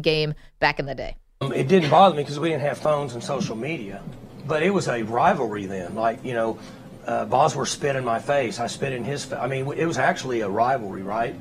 game 0.00 0.32
back 0.58 0.78
in 0.78 0.86
the 0.86 0.94
day. 0.94 1.16
It 1.42 1.68
didn't 1.68 1.90
bother 1.90 2.16
me 2.16 2.22
because 2.22 2.40
we 2.40 2.48
didn't 2.48 2.62
have 2.62 2.78
phones 2.78 3.14
and 3.14 3.22
social 3.22 3.54
media, 3.56 4.02
but 4.48 4.62
it 4.62 4.70
was 4.70 4.88
a 4.88 5.02
rivalry 5.02 5.66
then. 5.66 5.94
Like 5.94 6.24
you 6.24 6.34
know, 6.34 6.58
uh, 7.06 7.26
Bosworth 7.26 7.68
spit 7.68 7.94
in 7.94 8.04
my 8.04 8.18
face, 8.18 8.58
I 8.58 8.66
spit 8.66 8.92
in 8.92 9.04
his. 9.04 9.24
Fa- 9.24 9.40
I 9.40 9.46
mean, 9.46 9.70
it 9.72 9.86
was 9.86 9.98
actually 9.98 10.40
a 10.40 10.48
rivalry, 10.48 11.02
right? 11.02 11.36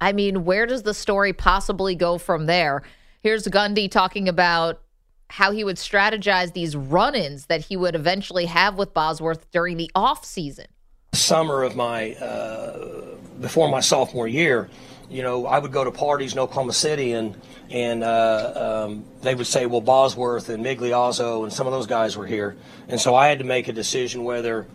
I 0.00 0.12
mean, 0.12 0.44
where 0.44 0.66
does 0.66 0.84
the 0.84 0.94
story 0.94 1.32
possibly 1.32 1.96
go 1.96 2.18
from 2.18 2.46
there? 2.46 2.82
Here's 3.22 3.48
Gundy 3.48 3.90
talking 3.90 4.28
about 4.28 4.80
how 5.28 5.50
he 5.50 5.64
would 5.64 5.76
strategize 5.76 6.52
these 6.52 6.76
run-ins 6.76 7.46
that 7.46 7.62
he 7.62 7.76
would 7.76 7.94
eventually 7.94 8.46
have 8.46 8.76
with 8.76 8.94
Bosworth 8.94 9.50
during 9.50 9.76
the 9.76 9.90
off 9.94 10.24
season. 10.24 10.66
Summer 11.12 11.62
of 11.62 11.74
my 11.74 12.12
uh, 12.14 13.16
before 13.40 13.68
my 13.68 13.80
sophomore 13.80 14.28
year, 14.28 14.70
you 15.10 15.22
know, 15.22 15.46
I 15.46 15.58
would 15.58 15.72
go 15.72 15.84
to 15.84 15.90
parties 15.90 16.32
in 16.32 16.38
Oklahoma 16.38 16.72
City, 16.72 17.12
and 17.12 17.40
and 17.70 18.02
uh, 18.02 18.86
um, 18.86 19.04
they 19.22 19.34
would 19.34 19.46
say, 19.46 19.66
well, 19.66 19.80
Bosworth 19.80 20.48
and 20.48 20.64
Migliazzo 20.64 21.44
and 21.44 21.52
some 21.52 21.66
of 21.66 21.72
those 21.72 21.86
guys 21.86 22.16
were 22.16 22.26
here, 22.26 22.56
and 22.88 23.00
so 23.00 23.14
I 23.14 23.28
had 23.28 23.38
to 23.38 23.44
make 23.44 23.68
a 23.68 23.72
decision 23.72 24.24
whether 24.24 24.66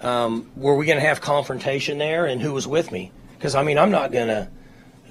um, 0.00 0.50
were 0.56 0.76
we 0.76 0.86
going 0.86 0.98
to 0.98 1.06
have 1.06 1.20
confrontation 1.20 1.98
there, 1.98 2.26
and 2.26 2.40
who 2.40 2.52
was 2.52 2.66
with 2.66 2.90
me, 2.90 3.12
because 3.36 3.54
I 3.54 3.62
mean, 3.62 3.78
I'm 3.78 3.90
not 3.90 4.12
going 4.12 4.28
to. 4.28 4.48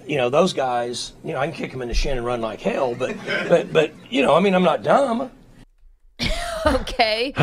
You 0.08 0.18
know 0.18 0.30
those 0.30 0.54
guys. 0.54 1.14
You 1.24 1.34
know 1.34 1.40
I 1.40 1.48
can 1.48 1.56
kick 1.56 1.72
them 1.72 1.82
in 1.82 1.88
the 1.88 1.96
shin 1.96 2.16
and 2.16 2.24
run 2.24 2.40
like 2.40 2.62
hell, 2.62 2.94
but, 2.94 3.18
but, 3.50 3.74
but 3.74 3.92
you 4.08 4.22
know 4.22 4.36
I 4.36 4.40
mean 4.40 4.54
I'm 4.54 4.62
not 4.62 4.84
dumb. 4.84 5.32
okay. 6.66 7.34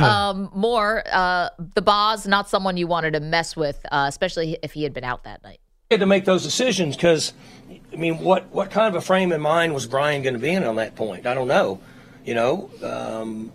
um, 0.00 0.50
more, 0.54 1.02
uh, 1.12 1.50
the 1.74 1.82
Boz, 1.82 2.26
not 2.26 2.48
someone 2.48 2.78
you 2.78 2.86
wanted 2.86 3.12
to 3.12 3.20
mess 3.20 3.54
with, 3.54 3.84
uh, 3.92 4.06
especially 4.08 4.58
if 4.62 4.72
he 4.72 4.82
had 4.82 4.94
been 4.94 5.04
out 5.04 5.24
that 5.24 5.42
night. 5.42 5.60
Had 5.92 5.98
to 5.98 6.06
make 6.06 6.24
those 6.24 6.44
decisions 6.44 6.94
because, 6.94 7.32
I 7.92 7.96
mean, 7.96 8.20
what 8.20 8.48
what 8.52 8.70
kind 8.70 8.86
of 8.86 8.94
a 8.94 9.04
frame 9.04 9.32
of 9.32 9.40
mind 9.40 9.74
was 9.74 9.88
Brian 9.88 10.22
going 10.22 10.34
to 10.34 10.38
be 10.38 10.50
in 10.50 10.62
on 10.62 10.76
that 10.76 10.94
point? 10.94 11.26
I 11.26 11.34
don't 11.34 11.48
know. 11.48 11.80
You 12.24 12.34
know, 12.34 12.70
um, 12.80 13.50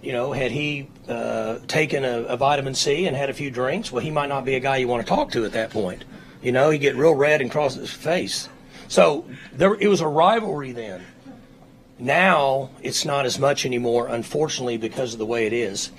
you 0.00 0.14
know, 0.14 0.32
had 0.32 0.52
he 0.52 0.88
uh, 1.06 1.58
taken 1.68 2.02
a, 2.02 2.20
a 2.22 2.38
vitamin 2.38 2.74
C 2.74 3.06
and 3.06 3.14
had 3.14 3.28
a 3.28 3.34
few 3.34 3.50
drinks, 3.50 3.92
well, 3.92 4.02
he 4.02 4.10
might 4.10 4.30
not 4.30 4.46
be 4.46 4.54
a 4.54 4.60
guy 4.60 4.78
you 4.78 4.88
want 4.88 5.06
to 5.06 5.14
talk 5.14 5.32
to 5.32 5.44
at 5.44 5.52
that 5.52 5.68
point. 5.68 6.06
You 6.40 6.50
know, 6.50 6.70
he 6.70 6.78
get 6.78 6.96
real 6.96 7.14
red 7.14 7.42
and 7.42 7.50
cross 7.50 7.74
his 7.74 7.90
face. 7.90 8.48
So 8.88 9.26
there, 9.52 9.74
it 9.74 9.88
was 9.88 10.00
a 10.00 10.08
rivalry 10.08 10.72
then. 10.72 11.04
Now 11.98 12.70
it's 12.82 13.04
not 13.04 13.26
as 13.26 13.38
much 13.38 13.66
anymore, 13.66 14.08
unfortunately, 14.08 14.78
because 14.78 15.12
of 15.12 15.18
the 15.18 15.26
way 15.26 15.46
it 15.46 15.52
is. 15.52 15.90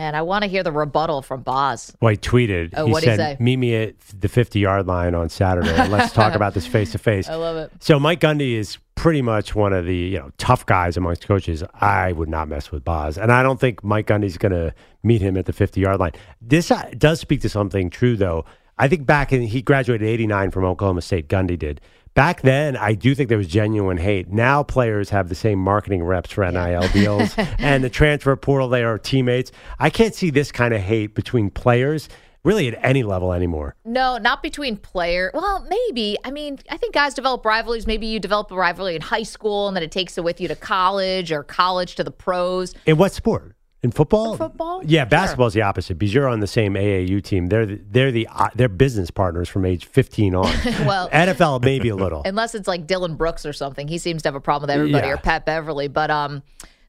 Man, 0.00 0.14
I 0.14 0.22
want 0.22 0.44
to 0.44 0.48
hear 0.48 0.62
the 0.62 0.72
rebuttal 0.72 1.20
from 1.20 1.42
Boz. 1.42 1.94
Well, 2.00 2.12
he 2.12 2.16
tweeted. 2.16 2.72
Oh, 2.74 2.86
he 2.86 2.92
what'd 2.92 3.06
he 3.06 3.16
say? 3.16 3.36
"Meet 3.38 3.56
me 3.56 3.74
at 3.76 4.00
the 4.18 4.28
50 4.28 4.58
yard 4.58 4.86
line 4.86 5.14
on 5.14 5.28
Saturday. 5.28 5.74
and 5.74 5.92
Let's 5.92 6.14
talk 6.14 6.34
about 6.34 6.54
this 6.54 6.66
face 6.66 6.92
to 6.92 6.98
face." 6.98 7.28
I 7.28 7.34
love 7.34 7.58
it. 7.58 7.70
So 7.80 8.00
Mike 8.00 8.20
Gundy 8.20 8.54
is 8.54 8.78
pretty 8.94 9.20
much 9.20 9.54
one 9.54 9.74
of 9.74 9.84
the 9.84 9.94
you 9.94 10.18
know 10.18 10.30
tough 10.38 10.64
guys 10.64 10.96
amongst 10.96 11.28
coaches. 11.28 11.62
I 11.74 12.12
would 12.12 12.30
not 12.30 12.48
mess 12.48 12.72
with 12.72 12.82
Boz, 12.82 13.18
and 13.18 13.30
I 13.30 13.42
don't 13.42 13.60
think 13.60 13.84
Mike 13.84 14.06
Gundy's 14.06 14.38
going 14.38 14.52
to 14.52 14.72
meet 15.02 15.20
him 15.20 15.36
at 15.36 15.44
the 15.44 15.52
50 15.52 15.82
yard 15.82 16.00
line. 16.00 16.12
This 16.40 16.70
uh, 16.70 16.88
does 16.96 17.20
speak 17.20 17.42
to 17.42 17.50
something 17.50 17.90
true, 17.90 18.16
though. 18.16 18.46
I 18.78 18.88
think 18.88 19.04
back 19.04 19.34
in 19.34 19.42
he 19.42 19.60
graduated 19.60 20.08
'89 20.08 20.50
from 20.50 20.64
Oklahoma 20.64 21.02
State. 21.02 21.28
Gundy 21.28 21.58
did 21.58 21.78
Back 22.14 22.42
then, 22.42 22.76
I 22.76 22.94
do 22.94 23.14
think 23.14 23.28
there 23.28 23.38
was 23.38 23.46
genuine 23.46 23.96
hate. 23.96 24.28
Now 24.28 24.62
players 24.62 25.10
have 25.10 25.28
the 25.28 25.34
same 25.34 25.58
marketing 25.60 26.02
reps 26.02 26.32
for 26.32 26.50
NIL 26.50 26.88
deals 26.88 27.34
and 27.58 27.84
the 27.84 27.90
transfer 27.90 28.34
portal. 28.36 28.68
They 28.68 28.82
are 28.82 28.98
teammates. 28.98 29.52
I 29.78 29.90
can't 29.90 30.14
see 30.14 30.30
this 30.30 30.50
kind 30.50 30.74
of 30.74 30.80
hate 30.80 31.14
between 31.14 31.50
players 31.50 32.08
really 32.42 32.68
at 32.68 32.78
any 32.84 33.02
level 33.02 33.32
anymore. 33.32 33.76
No, 33.84 34.18
not 34.18 34.42
between 34.42 34.76
player. 34.76 35.30
Well, 35.34 35.66
maybe. 35.68 36.16
I 36.24 36.30
mean, 36.30 36.58
I 36.70 36.78
think 36.78 36.94
guys 36.94 37.14
develop 37.14 37.44
rivalries. 37.44 37.86
Maybe 37.86 38.06
you 38.06 38.18
develop 38.18 38.50
a 38.50 38.56
rivalry 38.56 38.96
in 38.96 39.02
high 39.02 39.22
school 39.22 39.68
and 39.68 39.76
then 39.76 39.82
it 39.82 39.92
takes 39.92 40.18
it 40.18 40.24
with 40.24 40.40
you 40.40 40.48
to 40.48 40.56
college 40.56 41.30
or 41.30 41.44
college 41.44 41.94
to 41.96 42.04
the 42.04 42.10
pros. 42.10 42.74
In 42.86 42.96
what 42.96 43.12
sport? 43.12 43.54
In 43.82 43.90
football? 43.90 44.36
football? 44.36 44.82
Yeah, 44.84 45.06
basketball's 45.06 45.54
the 45.54 45.62
opposite 45.62 45.98
because 45.98 46.12
you're 46.12 46.28
on 46.28 46.40
the 46.40 46.46
same 46.46 46.74
AAU 46.74 47.24
team. 47.24 47.46
They're 47.46 47.64
the, 47.64 47.80
they're 47.90 48.12
the 48.12 48.28
uh, 48.30 48.48
they're 48.54 48.68
business 48.68 49.10
partners 49.10 49.48
from 49.48 49.64
age 49.64 49.86
15 49.86 50.34
on. 50.34 50.42
well, 50.86 51.08
NFL 51.08 51.62
maybe 51.62 51.88
a 51.88 51.96
little. 51.96 52.20
unless 52.26 52.54
it's 52.54 52.68
like 52.68 52.86
Dillon 52.86 53.16
Brooks 53.16 53.46
or 53.46 53.54
something. 53.54 53.88
He 53.88 53.96
seems 53.96 54.22
to 54.22 54.28
have 54.28 54.34
a 54.34 54.40
problem 54.40 54.68
with 54.68 54.74
everybody 54.76 55.06
Yeah. 55.06 55.14
or 55.14 55.16
Pat 55.16 55.46
Beverley, 55.46 55.88
but 55.88 56.10
um 56.10 56.42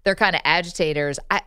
they're 0.03 0.15
kind 0.15 0.35
of 0.35 0.41
agitators. 0.43 1.17
I 1.29 1.41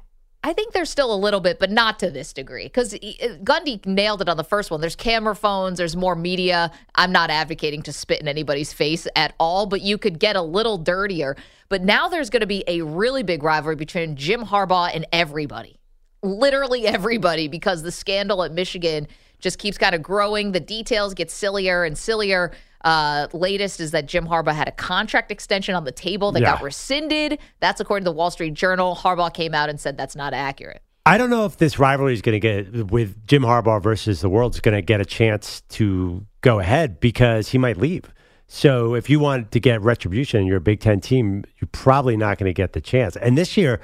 I 0.44 0.52
think 0.52 0.74
there's 0.74 0.90
still 0.90 1.12
a 1.12 1.16
little 1.16 1.40
bit, 1.40 1.58
but 1.58 1.70
not 1.70 1.98
to 2.00 2.10
this 2.10 2.34
degree. 2.34 2.64
Because 2.64 2.92
Gundy 2.92 3.84
nailed 3.86 4.20
it 4.20 4.28
on 4.28 4.36
the 4.36 4.44
first 4.44 4.70
one. 4.70 4.82
There's 4.82 4.94
camera 4.94 5.34
phones, 5.34 5.78
there's 5.78 5.96
more 5.96 6.14
media. 6.14 6.70
I'm 6.94 7.10
not 7.10 7.30
advocating 7.30 7.82
to 7.82 7.92
spit 7.92 8.20
in 8.20 8.28
anybody's 8.28 8.72
face 8.72 9.08
at 9.16 9.34
all, 9.40 9.64
but 9.64 9.80
you 9.80 9.96
could 9.96 10.18
get 10.18 10.36
a 10.36 10.42
little 10.42 10.76
dirtier. 10.76 11.34
But 11.70 11.82
now 11.82 12.08
there's 12.08 12.28
going 12.28 12.42
to 12.42 12.46
be 12.46 12.62
a 12.68 12.82
really 12.82 13.22
big 13.22 13.42
rivalry 13.42 13.74
between 13.74 14.16
Jim 14.16 14.44
Harbaugh 14.44 14.90
and 14.94 15.06
everybody 15.12 15.80
literally 16.24 16.86
everybody 16.86 17.48
because 17.48 17.82
the 17.82 17.92
scandal 17.92 18.42
at 18.42 18.52
Michigan 18.52 19.06
just 19.38 19.58
keeps 19.58 19.76
kind 19.76 19.94
of 19.94 20.02
growing. 20.02 20.52
The 20.52 20.60
details 20.60 21.14
get 21.14 21.30
sillier 21.30 21.84
and 21.84 21.96
sillier. 21.96 22.52
Uh, 22.84 23.28
latest 23.32 23.80
is 23.80 23.90
that 23.92 24.06
Jim 24.06 24.26
Harbaugh 24.26 24.54
had 24.54 24.68
a 24.68 24.72
contract 24.72 25.32
extension 25.32 25.74
on 25.74 25.84
the 25.84 25.92
table 25.92 26.30
that 26.32 26.42
got 26.42 26.62
rescinded. 26.62 27.38
That's 27.60 27.80
according 27.80 28.04
to 28.04 28.10
the 28.10 28.14
Wall 28.14 28.30
Street 28.30 28.52
Journal. 28.52 28.94
Harbaugh 28.94 29.32
came 29.32 29.54
out 29.54 29.70
and 29.70 29.80
said 29.80 29.96
that's 29.96 30.14
not 30.14 30.34
accurate. 30.34 30.82
I 31.06 31.18
don't 31.18 31.30
know 31.30 31.44
if 31.44 31.56
this 31.56 31.78
rivalry 31.78 32.14
is 32.14 32.22
going 32.22 32.40
to 32.40 32.40
get 32.40 32.90
with 32.90 33.26
Jim 33.26 33.42
Harbaugh 33.42 33.82
versus 33.82 34.20
the 34.20 34.28
world 34.28 34.54
is 34.54 34.60
going 34.60 34.74
to 34.74 34.82
get 34.82 35.00
a 35.00 35.04
chance 35.04 35.62
to 35.70 36.24
go 36.42 36.60
ahead 36.60 37.00
because 37.00 37.48
he 37.50 37.58
might 37.58 37.76
leave. 37.76 38.12
So 38.46 38.94
if 38.94 39.08
you 39.10 39.18
want 39.18 39.50
to 39.52 39.60
get 39.60 39.80
retribution 39.82 40.46
you're 40.46 40.58
a 40.58 40.62
Big 40.62 40.80
Ten 40.80 41.00
team, 41.00 41.44
you're 41.58 41.68
probably 41.72 42.16
not 42.16 42.38
going 42.38 42.48
to 42.48 42.54
get 42.54 42.74
the 42.74 42.80
chance. 42.80 43.16
And 43.16 43.36
this 43.36 43.56
year, 43.56 43.80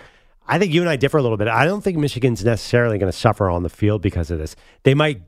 I 0.46 0.58
think 0.58 0.72
you 0.72 0.80
and 0.80 0.90
I 0.90 0.96
differ 0.96 1.18
a 1.18 1.22
little 1.22 1.36
bit. 1.36 1.48
I 1.48 1.64
don't 1.64 1.82
think 1.82 1.96
Michigan's 1.96 2.44
necessarily 2.44 2.98
going 2.98 3.10
to 3.10 3.16
suffer 3.16 3.48
on 3.48 3.62
the 3.62 3.68
field 3.68 4.02
because 4.02 4.30
of 4.30 4.38
this. 4.38 4.56
They 4.82 4.94
might 4.94 5.22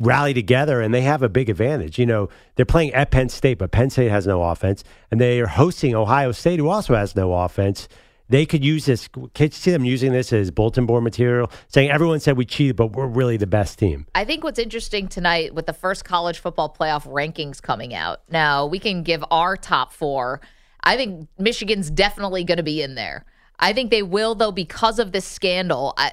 rally 0.00 0.34
together 0.34 0.80
and 0.80 0.92
they 0.92 1.02
have 1.02 1.22
a 1.22 1.28
big 1.28 1.48
advantage. 1.48 1.98
You 1.98 2.06
know, 2.06 2.28
they're 2.56 2.66
playing 2.66 2.92
at 2.94 3.10
Penn 3.10 3.28
State, 3.28 3.58
but 3.58 3.70
Penn 3.70 3.90
State 3.90 4.10
has 4.10 4.26
no 4.26 4.42
offense, 4.42 4.84
and 5.10 5.20
they 5.20 5.40
are 5.40 5.46
hosting 5.46 5.94
Ohio 5.94 6.32
State, 6.32 6.58
who 6.58 6.68
also 6.68 6.94
has 6.94 7.14
no 7.14 7.32
offense. 7.32 7.88
They 8.28 8.46
could 8.46 8.64
use 8.64 8.86
this. 8.86 9.08
You 9.16 9.50
see 9.50 9.70
them 9.70 9.84
using 9.84 10.12
this 10.12 10.32
as 10.32 10.50
bulletin 10.50 10.86
board 10.86 11.04
material, 11.04 11.50
saying 11.68 11.90
everyone 11.90 12.20
said 12.20 12.38
we 12.38 12.46
cheated, 12.46 12.74
but 12.74 12.92
we're 12.92 13.06
really 13.06 13.36
the 13.36 13.46
best 13.46 13.78
team. 13.78 14.06
I 14.14 14.24
think 14.24 14.42
what's 14.42 14.58
interesting 14.58 15.08
tonight 15.08 15.54
with 15.54 15.66
the 15.66 15.74
first 15.74 16.06
college 16.06 16.38
football 16.38 16.74
playoff 16.74 17.06
rankings 17.06 17.60
coming 17.60 17.94
out. 17.94 18.22
Now, 18.30 18.66
we 18.66 18.78
can 18.78 19.02
give 19.02 19.22
our 19.30 19.56
top 19.58 19.92
four. 19.92 20.40
I 20.82 20.96
think 20.96 21.28
Michigan's 21.38 21.90
definitely 21.90 22.44
going 22.44 22.56
to 22.56 22.62
be 22.62 22.80
in 22.80 22.94
there. 22.94 23.26
I 23.60 23.72
think 23.72 23.90
they 23.90 24.02
will, 24.02 24.34
though, 24.34 24.52
because 24.52 24.98
of 24.98 25.12
this 25.12 25.26
scandal. 25.26 25.92
I, 25.98 26.12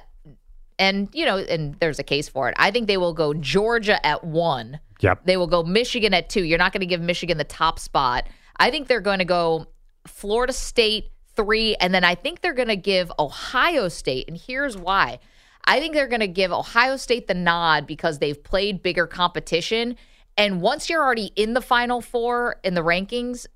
and, 0.82 1.08
you 1.12 1.24
know, 1.24 1.38
and 1.38 1.76
there's 1.78 2.00
a 2.00 2.02
case 2.02 2.28
for 2.28 2.48
it. 2.48 2.56
I 2.58 2.72
think 2.72 2.88
they 2.88 2.96
will 2.96 3.14
go 3.14 3.32
Georgia 3.34 4.04
at 4.04 4.24
one. 4.24 4.80
Yep. 5.00 5.24
They 5.24 5.36
will 5.36 5.46
go 5.46 5.62
Michigan 5.62 6.12
at 6.12 6.28
two. 6.28 6.42
You're 6.42 6.58
not 6.58 6.72
going 6.72 6.80
to 6.80 6.86
give 6.86 7.00
Michigan 7.00 7.38
the 7.38 7.44
top 7.44 7.78
spot. 7.78 8.26
I 8.56 8.70
think 8.72 8.88
they're 8.88 9.00
going 9.00 9.20
to 9.20 9.24
go 9.24 9.66
Florida 10.08 10.52
State 10.52 11.12
three, 11.36 11.76
and 11.76 11.94
then 11.94 12.02
I 12.04 12.16
think 12.16 12.40
they're 12.40 12.52
going 12.52 12.66
to 12.68 12.76
give 12.76 13.12
Ohio 13.18 13.88
State. 13.88 14.26
And 14.26 14.36
here's 14.36 14.76
why. 14.76 15.20
I 15.64 15.78
think 15.78 15.94
they're 15.94 16.08
going 16.08 16.20
to 16.20 16.26
give 16.26 16.50
Ohio 16.50 16.96
State 16.96 17.28
the 17.28 17.34
nod 17.34 17.86
because 17.86 18.18
they've 18.18 18.42
played 18.42 18.82
bigger 18.82 19.06
competition. 19.06 19.96
And 20.36 20.60
once 20.60 20.90
you're 20.90 21.02
already 21.02 21.30
in 21.36 21.54
the 21.54 21.60
Final 21.60 22.00
Four 22.00 22.56
in 22.64 22.74
the 22.74 22.82
rankings, 22.82 23.46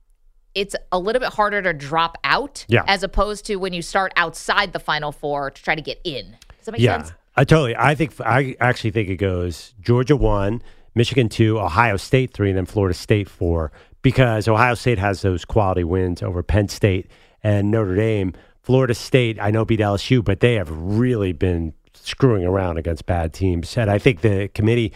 it's 0.55 0.77
a 0.93 0.99
little 0.99 1.21
bit 1.21 1.33
harder 1.33 1.61
to 1.63 1.73
drop 1.73 2.19
out 2.23 2.65
Yeah. 2.69 2.85
as 2.87 3.03
opposed 3.03 3.45
to 3.47 3.57
when 3.57 3.73
you 3.73 3.83
start 3.83 4.13
outside 4.17 4.73
the 4.73 4.79
Final 4.79 5.11
Four 5.11 5.51
to 5.51 5.63
try 5.63 5.75
to 5.75 5.83
get 5.83 6.01
in. 6.05 6.37
Does 6.67 6.73
that 6.73 6.79
make 6.81 6.81
yeah, 6.81 7.03
sense? 7.05 7.13
I 7.37 7.45
totally. 7.45 7.77
I 7.77 7.95
think 7.95 8.21
I 8.21 8.57
actually 8.59 8.91
think 8.91 9.09
it 9.09 9.19
goes 9.19 9.73
Georgia 9.81 10.17
one, 10.17 10.63
Michigan 10.97 11.29
two, 11.29 11.61
Ohio 11.61 11.97
State 11.97 12.33
three, 12.33 12.49
and 12.49 12.59
then 12.59 12.67
Florida 12.67 12.93
State 12.93 13.29
four 13.29 13.71
because 14.03 14.49
Ohio 14.49 14.75
State 14.75 14.99
has 14.99 15.23
those 15.23 15.45
quality 15.45 15.85
wins 15.85 16.25
over 16.25 16.43
Penn 16.43 16.67
State 16.67 17.09
and 17.45 17.71
Notre 17.71 17.95
Dame. 17.95 18.33
Florida 18.63 18.95
State, 18.95 19.39
I 19.41 19.53
know 19.53 19.65
beat 19.65 19.79
LSU, 19.79 20.25
but 20.25 20.41
they 20.41 20.55
have 20.55 20.69
really 20.73 21.33
been 21.33 21.73
screwing 21.93 22.45
around 22.45 22.79
against 22.79 23.07
bad 23.07 23.33
teams, 23.33 23.77
and 23.77 23.89
I 23.89 23.99
think 23.99 24.23
the 24.23 24.49
committee. 24.49 24.93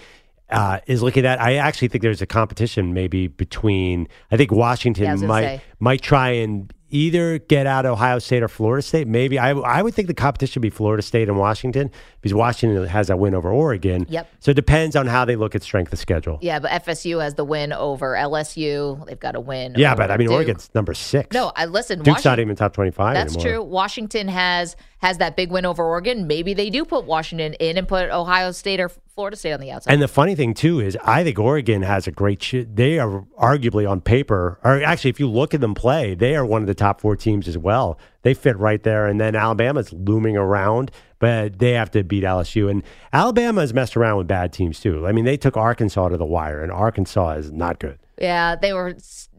Uh, 0.52 0.80
is 0.88 1.00
looking 1.00 1.24
at. 1.24 1.40
I 1.40 1.54
actually 1.54 1.86
think 1.86 2.02
there's 2.02 2.22
a 2.22 2.26
competition 2.26 2.92
maybe 2.92 3.28
between. 3.28 4.08
I 4.32 4.36
think 4.36 4.50
Washington 4.50 5.04
Yeah, 5.04 5.12
I 5.12 5.16
might 5.16 5.42
say. 5.42 5.62
Might 5.81 6.03
try 6.03 6.31
and 6.31 6.72
either 6.93 7.39
get 7.39 7.66
out 7.66 7.87
Ohio 7.87 8.18
State 8.18 8.43
or 8.43 8.49
Florida 8.49 8.83
State. 8.83 9.07
Maybe 9.07 9.39
I 9.39 9.51
I 9.53 9.81
would 9.81 9.95
think 9.95 10.09
the 10.09 10.14
competition 10.14 10.61
would 10.61 10.66
be 10.66 10.70
Florida 10.70 11.03
State 11.03 11.28
and 11.28 11.39
Washington 11.39 11.91
because 12.20 12.35
Washington 12.35 12.85
has 12.87 13.07
that 13.07 13.18
win 13.18 13.35
over 13.35 13.51
Oregon. 13.51 14.07
Yep. 14.09 14.28
So 14.41 14.51
it 14.51 14.55
depends 14.55 14.97
on 14.97 15.07
how 15.07 15.24
they 15.24 15.37
look 15.37 15.55
at 15.55 15.62
strength 15.62 15.93
of 15.93 15.99
schedule. 15.99 16.39
Yeah, 16.43 16.59
but 16.59 16.70
FSU 16.72 17.22
has 17.22 17.35
the 17.35 17.45
win 17.45 17.72
over 17.72 18.14
LSU. 18.14 19.07
They've 19.07 19.18
got 19.18 19.37
a 19.37 19.41
win. 19.41 19.74
Yeah, 19.76 19.95
but 19.95 20.11
I 20.11 20.16
mean 20.16 20.28
Duke. 20.28 20.37
Oregon's 20.37 20.70
number 20.74 20.95
six. 20.95 21.33
No, 21.33 21.53
I 21.55 21.66
listen. 21.66 21.99
Duke's 21.99 22.09
Washington, 22.09 22.31
not 22.31 22.39
even 22.41 22.57
top 22.57 22.72
twenty-five 22.72 23.14
That's 23.14 23.35
anymore. 23.37 23.53
true. 23.53 23.62
Washington 23.62 24.28
has 24.28 24.76
has 24.99 25.18
that 25.18 25.37
big 25.37 25.51
win 25.51 25.64
over 25.64 25.85
Oregon. 25.85 26.26
Maybe 26.26 26.55
they 26.55 26.70
do 26.70 26.85
put 26.85 27.05
Washington 27.07 27.55
in 27.55 27.78
and 27.78 27.89
put 27.89 28.11
Ohio 28.11 28.51
State 28.51 28.81
or 28.81 28.91
Florida 29.14 29.37
State 29.37 29.53
on 29.53 29.61
the 29.61 29.70
outside. 29.70 29.93
And 29.93 30.03
the 30.03 30.09
funny 30.09 30.35
thing 30.35 30.55
too 30.55 30.81
is, 30.81 30.97
I 31.03 31.24
think 31.24 31.39
Oregon 31.39 31.83
has 31.83 32.07
a 32.07 32.11
great. 32.11 32.41
They 32.74 32.99
are 32.99 33.22
arguably 33.41 33.89
on 33.89 34.01
paper, 34.01 34.59
or 34.64 34.83
actually, 34.83 35.11
if 35.11 35.20
you 35.20 35.28
look 35.28 35.55
at 35.55 35.61
them 35.61 35.69
play, 35.74 36.14
they 36.14 36.36
are 36.36 36.44
one 36.44 36.62
of 36.62 36.66
the 36.68 36.74
top 36.74 37.00
four 37.00 37.16
teams 37.16 37.48
as 37.48 37.56
well. 37.58 37.98
They 38.22 38.34
fit 38.34 38.58
right 38.58 38.82
there, 38.82 39.06
and 39.06 39.20
then 39.20 39.34
Alabama's 39.34 39.92
looming 39.92 40.36
around, 40.36 40.90
but 41.18 41.58
they 41.58 41.72
have 41.72 41.90
to 41.92 42.04
beat 42.04 42.24
LSU. 42.24 42.70
And 42.70 42.82
Alabama 43.12 43.60
has 43.62 43.72
messed 43.74 43.96
around 43.96 44.18
with 44.18 44.26
bad 44.26 44.52
teams 44.52 44.80
too. 44.80 45.06
I 45.06 45.12
mean, 45.12 45.24
they 45.24 45.36
took 45.36 45.56
Arkansas 45.56 46.08
to 46.08 46.16
the 46.16 46.26
wire, 46.26 46.62
and 46.62 46.70
Arkansas 46.72 47.32
is 47.32 47.50
not 47.52 47.78
good. 47.78 47.98
yeah, 48.18 48.56
they 48.56 48.72
were. 48.72 48.96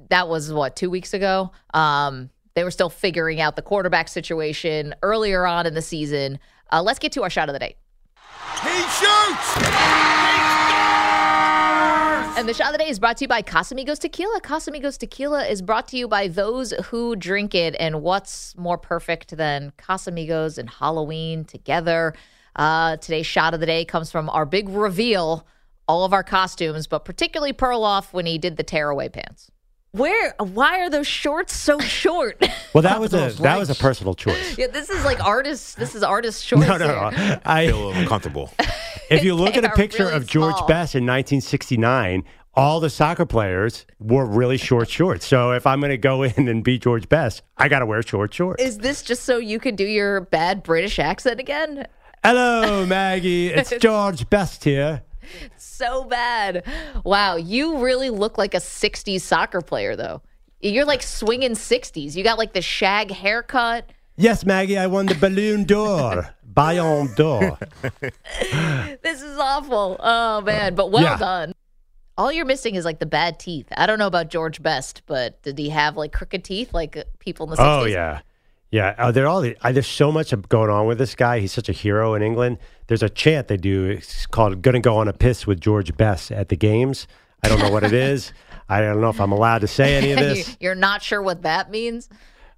That 0.10 0.28
was 0.28 0.52
what 0.52 0.76
two 0.76 0.90
weeks 0.90 1.14
ago. 1.14 1.52
Um, 1.74 2.30
they 2.54 2.64
were 2.66 2.72
still 2.72 2.90
figuring 2.90 3.40
out 3.40 3.56
the 3.56 3.62
quarterback 3.62 4.10
situation 4.10 4.94
earlier 5.04 5.46
on 5.46 5.66
in 5.66 5.74
the 5.74 5.82
season. 5.82 6.38
Uh, 6.70 6.82
let's 6.82 7.00
get 7.00 7.14
to 7.14 7.24
our 7.24 7.30
shot 7.30 7.48
of 7.48 7.54
the 7.54 7.60
day. 7.60 7.78
He 8.62 8.82
shoots! 8.82 10.31
And 12.38 12.48
the 12.50 12.54
shot 12.54 12.68
of 12.68 12.72
the 12.72 12.78
day 12.80 12.90
is 12.90 12.98
brought 12.98 13.18
to 13.18 13.26
you 13.26 13.28
by 13.28 13.42
Casamigos 13.42 14.00
Tequila. 14.00 14.40
Casamigos 14.42 14.98
Tequila 14.98 15.46
is 15.46 15.62
brought 15.62 15.88
to 15.90 15.98
you 15.98 16.08
by 16.08 16.28
those 16.28 16.72
who 16.86 17.16
drink 17.16 17.54
it. 17.54 17.76
And 17.80 18.02
what's 18.02 18.58
more 18.58 18.78
perfect 18.78 19.36
than 19.38 19.74
Casamigos 19.78 20.58
and 20.58 20.70
Halloween 20.70 21.46
together? 21.46 22.16
Uh, 22.56 22.98
today's 22.98 23.28
shot 23.28 23.54
of 23.54 23.60
the 23.60 23.66
day 23.66 23.86
comes 23.86 24.12
from 24.12 24.30
our 24.30 24.46
big 24.46 24.70
reveal, 24.70 25.46
all 25.88 26.04
of 26.04 26.14
our 26.14 26.24
costumes, 26.24 26.88
but 26.88 27.06
particularly 27.06 27.54
Perloff 27.54 28.12
when 28.14 28.26
he 28.26 28.38
did 28.38 28.58
the 28.58 28.64
tearaway 28.64 29.10
pants. 29.10 29.51
Where? 29.94 30.34
Why 30.40 30.80
are 30.80 30.90
those 30.90 31.08
shorts 31.08 31.54
so 31.54 31.80
short? 31.80 32.42
Well, 32.74 32.84
that 32.84 33.02
was 33.02 33.14
a 33.14 33.32
that 33.42 33.60
was 33.60 33.70
a 33.70 33.76
personal 33.76 34.14
choice. 34.14 34.58
yeah, 34.58 34.68
this 34.68 34.90
is 34.90 35.04
like 35.04 35.22
artist. 35.22 35.76
This 35.76 35.94
is 35.94 36.04
artist 36.04 36.46
shorts. 36.46 36.66
No, 36.66 36.78
no, 36.78 37.10
here. 37.10 37.12
no. 37.12 37.40
I 37.44 37.68
feel 37.68 37.76
a 37.76 37.84
little 37.88 38.02
uncomfortable. 38.02 38.54
if 39.10 39.26
you 39.26 39.36
look 39.36 39.58
at 39.58 39.66
a 39.66 39.72
picture 39.72 40.06
really 40.06 40.16
of 40.16 40.26
George 40.26 40.56
small. 40.56 40.68
Best 40.70 40.96
in 40.96 41.04
1969, 41.04 42.24
all 42.54 42.80
the 42.80 42.90
soccer 42.90 43.26
players 43.26 43.86
wore 44.00 44.26
really 44.26 44.56
short 44.56 44.90
shorts. 44.90 45.26
So 45.26 45.52
if 45.52 45.68
I'm 45.68 45.82
going 45.82 45.90
to 45.90 45.98
go 45.98 46.24
in 46.24 46.48
and 46.48 46.64
be 46.64 46.80
George 46.80 47.10
Best, 47.10 47.44
I 47.58 47.68
got 47.68 47.80
to 47.80 47.86
wear 47.86 48.02
short 48.04 48.34
shorts. 48.34 48.64
Is 48.64 48.78
this 48.78 49.04
just 49.04 49.24
so 49.24 49.38
you 49.38 49.60
can 49.60 49.76
do 49.76 49.84
your 49.86 50.22
bad 50.22 50.64
British 50.64 50.98
accent 50.98 51.42
again? 51.42 51.88
Hello, 52.24 52.86
Maggie. 52.86 53.48
It's 53.48 53.74
George 53.82 54.30
Best 54.30 54.64
here. 54.64 55.04
so 55.58 56.04
bad. 56.06 56.64
Wow, 57.04 57.36
you 57.36 57.78
really 57.80 58.10
look 58.10 58.38
like 58.38 58.54
a 58.54 58.58
60s 58.60 59.22
soccer 59.22 59.62
player, 59.62 59.96
though. 59.96 60.22
You're 60.62 60.86
like 60.86 61.02
swinging 61.02 61.52
60s. 61.52 62.16
You 62.16 62.24
got 62.24 62.38
like 62.38 62.54
the 62.54 62.62
shag 62.62 63.12
haircut. 63.12 63.90
Yes, 64.18 64.46
Maggie, 64.46 64.78
I 64.78 64.88
won 64.88 65.08
the 65.08 65.16
Balloon 65.16 65.64
d'Or. 65.64 66.30
Ballon 66.44 67.10
d'Or. 67.16 67.58
This 69.04 69.22
is 69.22 69.38
awful. 69.38 69.98
Oh, 70.00 70.42
man, 70.42 70.76
but 70.76 70.92
well 70.92 71.04
Yeah. 71.04 71.18
done. 71.18 71.54
All 72.18 72.32
you're 72.32 72.46
missing 72.46 72.76
is 72.76 72.86
like 72.86 73.00
the 73.00 73.06
bad 73.06 73.40
teeth. 73.40 73.68
I 73.76 73.88
don't 73.88 73.98
know 73.98 74.06
about 74.06 74.30
George 74.30 74.62
Best, 74.62 75.02
but 75.08 75.42
did 75.42 75.58
he 75.58 75.70
have 75.70 75.98
like 75.98 76.12
crooked 76.12 76.44
teeth 76.44 76.74
like 76.74 76.96
uh, 76.98 77.04
people 77.20 77.46
in 77.46 77.52
the 77.52 77.56
60s? 77.56 77.82
Oh, 77.82 77.86
yeah. 77.86 78.20
Yeah, 78.70 78.94
uh, 78.98 79.12
they're 79.12 79.28
all. 79.28 79.44
Uh, 79.46 79.72
there's 79.72 79.88
so 79.88 80.12
much 80.12 80.34
going 80.48 80.70
on 80.70 80.86
with 80.88 80.98
this 80.98 81.16
guy. 81.16 81.40
He's 81.40 81.52
such 81.52 81.68
a 81.68 81.74
hero 81.74 82.14
in 82.14 82.22
England. 82.22 82.58
There's 82.92 83.04
a 83.04 83.10
chant 83.10 83.48
they 83.48 83.56
do. 83.56 83.86
It's 83.86 84.26
called 84.26 84.62
"Gonna 84.62 84.82
Go 84.82 84.98
on 84.98 85.08
a 85.08 85.14
Piss 85.14 85.48
with 85.48 85.62
George 85.62 85.96
Best" 85.96 86.30
at 86.30 86.50
the 86.50 86.58
games. 86.58 87.08
I 87.42 87.48
don't 87.48 87.60
know 87.60 87.72
what 87.72 87.86
it 87.86 87.94
is. 87.94 88.34
I 88.68 88.82
don't 88.82 89.00
know 89.00 89.08
if 89.08 89.22
I'm 89.22 89.32
allowed 89.32 89.60
to 89.60 89.68
say 89.70 89.96
any 89.96 90.12
of 90.12 90.20
this. 90.36 90.58
You're 90.60 90.76
not 90.76 91.02
sure 91.02 91.22
what 91.22 91.44
that 91.44 91.72
means? 91.72 92.10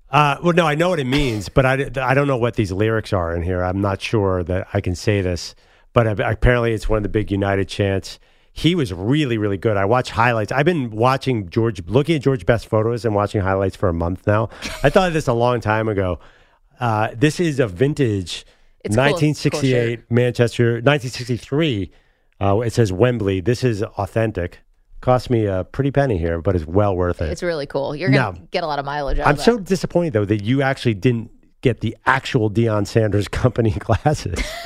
Uh, 0.10 0.38
well, 0.44 0.54
no, 0.54 0.66
I 0.66 0.74
know 0.74 0.90
what 0.90 1.00
it 1.00 1.06
means, 1.06 1.50
but 1.50 1.68
I, 1.68 1.74
I 2.02 2.16
don't 2.16 2.26
know 2.26 2.38
what 2.38 2.56
these 2.56 2.72
lyrics 2.72 3.14
are 3.14 3.36
in 3.36 3.44
here. 3.44 3.64
I'm 3.64 3.80
not 3.80 4.02
sure 4.02 4.44
that 4.46 4.70
I 4.74 4.82
can 4.82 4.96
say 4.96 5.22
this, 5.22 5.54
but 5.94 6.20
apparently 6.20 6.74
it's 6.74 6.90
one 6.90 6.98
of 6.98 7.04
the 7.04 7.10
big 7.10 7.30
United 7.30 7.68
chants. 7.68 8.18
He 8.52 8.74
was 8.74 8.92
really, 8.92 9.38
really 9.38 9.58
good. 9.58 9.78
I 9.78 9.86
watch 9.86 10.10
highlights. 10.10 10.52
I've 10.52 10.66
been 10.66 10.90
watching 10.90 11.48
George, 11.52 11.80
looking 11.86 12.16
at 12.16 12.24
George 12.24 12.48
Best 12.48 12.66
photos 12.68 13.06
and 13.06 13.14
watching 13.14 13.42
highlights 13.42 13.76
for 13.76 13.88
a 13.88 13.94
month 13.94 14.26
now. 14.26 14.50
I 14.82 14.90
thought 14.90 15.10
of 15.10 15.14
this 15.14 15.28
a 15.28 15.34
long 15.34 15.62
time 15.62 15.88
ago. 15.88 16.18
Uh, 16.80 17.10
this 17.16 17.40
is 17.40 17.60
a 17.60 17.68
vintage 17.68 18.48
It's 18.84 18.96
1968 18.98 19.96
Cool 20.10 20.16
Manchester, 20.16 20.66
1963. 20.82 21.92
Uh, 22.42 22.60
it 22.60 22.74
says 22.74 22.92
Wembley. 22.92 23.40
This 23.42 23.64
is 23.64 23.82
authentic. 23.84 24.60
Cost 25.02 25.30
me 25.30 25.46
a 25.46 25.64
pretty 25.66 25.92
penny 25.92 26.18
here, 26.18 26.42
but 26.42 26.56
it's 26.56 26.66
well 26.66 26.96
worth 26.96 27.22
it. 27.22 27.30
It's 27.30 27.44
really 27.44 27.66
cool. 27.66 27.96
You're 27.96 28.10
going 28.10 28.36
to 28.36 28.40
Now- 28.42 28.48
get 28.52 28.64
a 28.64 28.68
lot 28.68 28.80
of 28.80 28.86
mileage 28.86 29.20
out 29.20 29.28
I'm 29.28 29.32
of 29.34 29.38
that. 29.38 29.44
so 29.44 29.58
disappointed 29.58 30.14
though 30.14 30.26
that 30.26 30.44
you 30.44 30.62
actually 30.62 30.94
didn't 30.96 31.32
get 31.62 31.80
the 31.80 31.96
actual 32.06 32.50
Deion 32.52 32.86
Sanders 32.86 33.28
company 33.30 33.72
glasses. 33.72 34.38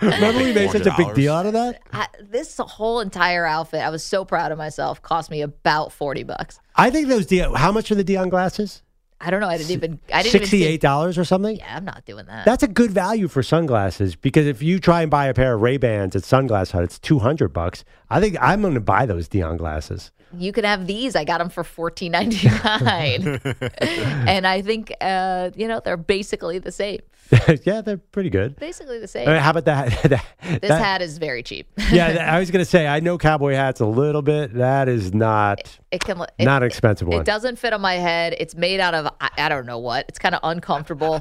Remember 0.00 0.38
we 0.44 0.52
made 0.52 0.70
such 0.70 0.86
a 0.86 0.94
big 0.96 1.14
deal 1.14 1.32
out 1.34 1.46
of 1.46 1.54
that? 1.54 1.80
I, 1.92 2.08
this 2.22 2.56
whole 2.58 3.00
entire 3.00 3.46
outfit, 3.46 3.80
I 3.80 3.88
was 3.90 4.04
so 4.04 4.24
proud 4.24 4.52
of 4.52 4.58
myself. 4.58 5.00
Cost 5.00 5.30
me 5.30 5.40
about 5.40 5.92
forty 5.92 6.22
bucks. 6.22 6.58
I 6.76 6.90
think 6.90 7.08
those 7.08 7.26
Deion. 7.26 7.56
How 7.56 7.72
much 7.72 7.90
are 7.90 7.94
the 7.94 8.04
Deion 8.04 8.28
glasses? 8.28 8.82
I 9.24 9.30
don't 9.30 9.40
know. 9.40 9.48
I 9.48 9.56
didn't 9.56 9.70
even. 9.70 9.98
I 10.12 10.22
didn't 10.22 10.32
Sixty-eight 10.32 10.80
dollars 10.80 11.16
or 11.16 11.24
something. 11.24 11.56
Yeah, 11.56 11.76
I'm 11.76 11.84
not 11.84 12.04
doing 12.04 12.26
that. 12.26 12.44
That's 12.44 12.62
a 12.62 12.68
good 12.68 12.90
value 12.90 13.26
for 13.28 13.42
sunglasses 13.42 14.16
because 14.16 14.46
if 14.46 14.62
you 14.62 14.78
try 14.78 15.02
and 15.02 15.10
buy 15.10 15.26
a 15.26 15.34
pair 15.34 15.54
of 15.54 15.62
Ray 15.62 15.78
Bans 15.78 16.14
at 16.14 16.22
Sunglass 16.22 16.72
Hut, 16.72 16.84
it's 16.84 16.98
two 16.98 17.20
hundred 17.20 17.48
bucks. 17.48 17.84
I 18.10 18.20
think 18.20 18.36
I'm 18.40 18.60
going 18.60 18.74
to 18.74 18.80
buy 18.80 19.06
those 19.06 19.28
Deion 19.28 19.56
glasses. 19.56 20.12
You 20.38 20.52
can 20.52 20.64
have 20.64 20.86
these. 20.86 21.16
I 21.16 21.24
got 21.24 21.38
them 21.38 21.48
for 21.48 21.64
fourteen 21.64 22.12
ninety 22.12 22.48
nine, 22.48 23.40
and 23.78 24.46
I 24.46 24.62
think 24.62 24.92
uh, 25.00 25.50
you 25.56 25.68
know 25.68 25.80
they're 25.84 25.96
basically 25.96 26.58
the 26.58 26.72
same. 26.72 27.00
yeah, 27.64 27.80
they're 27.80 27.96
pretty 27.96 28.28
good. 28.28 28.56
Basically 28.56 28.98
the 28.98 29.08
same. 29.08 29.26
Uh, 29.28 29.38
how 29.38 29.50
about 29.50 29.64
that? 29.64 30.02
that 30.10 30.24
this 30.60 30.68
that- 30.68 30.80
hat 30.82 31.02
is 31.02 31.16
very 31.18 31.42
cheap. 31.42 31.66
yeah, 31.90 32.30
I 32.34 32.38
was 32.38 32.50
going 32.50 32.62
to 32.62 32.70
say 32.70 32.86
I 32.86 33.00
know 33.00 33.16
cowboy 33.16 33.54
hats 33.54 33.80
a 33.80 33.86
little 33.86 34.20
bit. 34.22 34.52
That 34.54 34.88
is 34.88 35.14
not 35.14 35.78
It 35.90 36.04
can 36.04 36.20
it, 36.38 36.44
not 36.44 36.62
expensive 36.62 37.08
It 37.08 37.16
one. 37.16 37.24
doesn't 37.24 37.58
fit 37.58 37.72
on 37.72 37.80
my 37.80 37.94
head. 37.94 38.34
It's 38.38 38.54
made 38.54 38.78
out 38.80 38.94
of 38.94 39.06
I, 39.20 39.30
I 39.38 39.48
don't 39.48 39.64
know 39.66 39.78
what. 39.78 40.04
It's 40.08 40.18
kind 40.18 40.34
of 40.34 40.40
uncomfortable. 40.42 41.20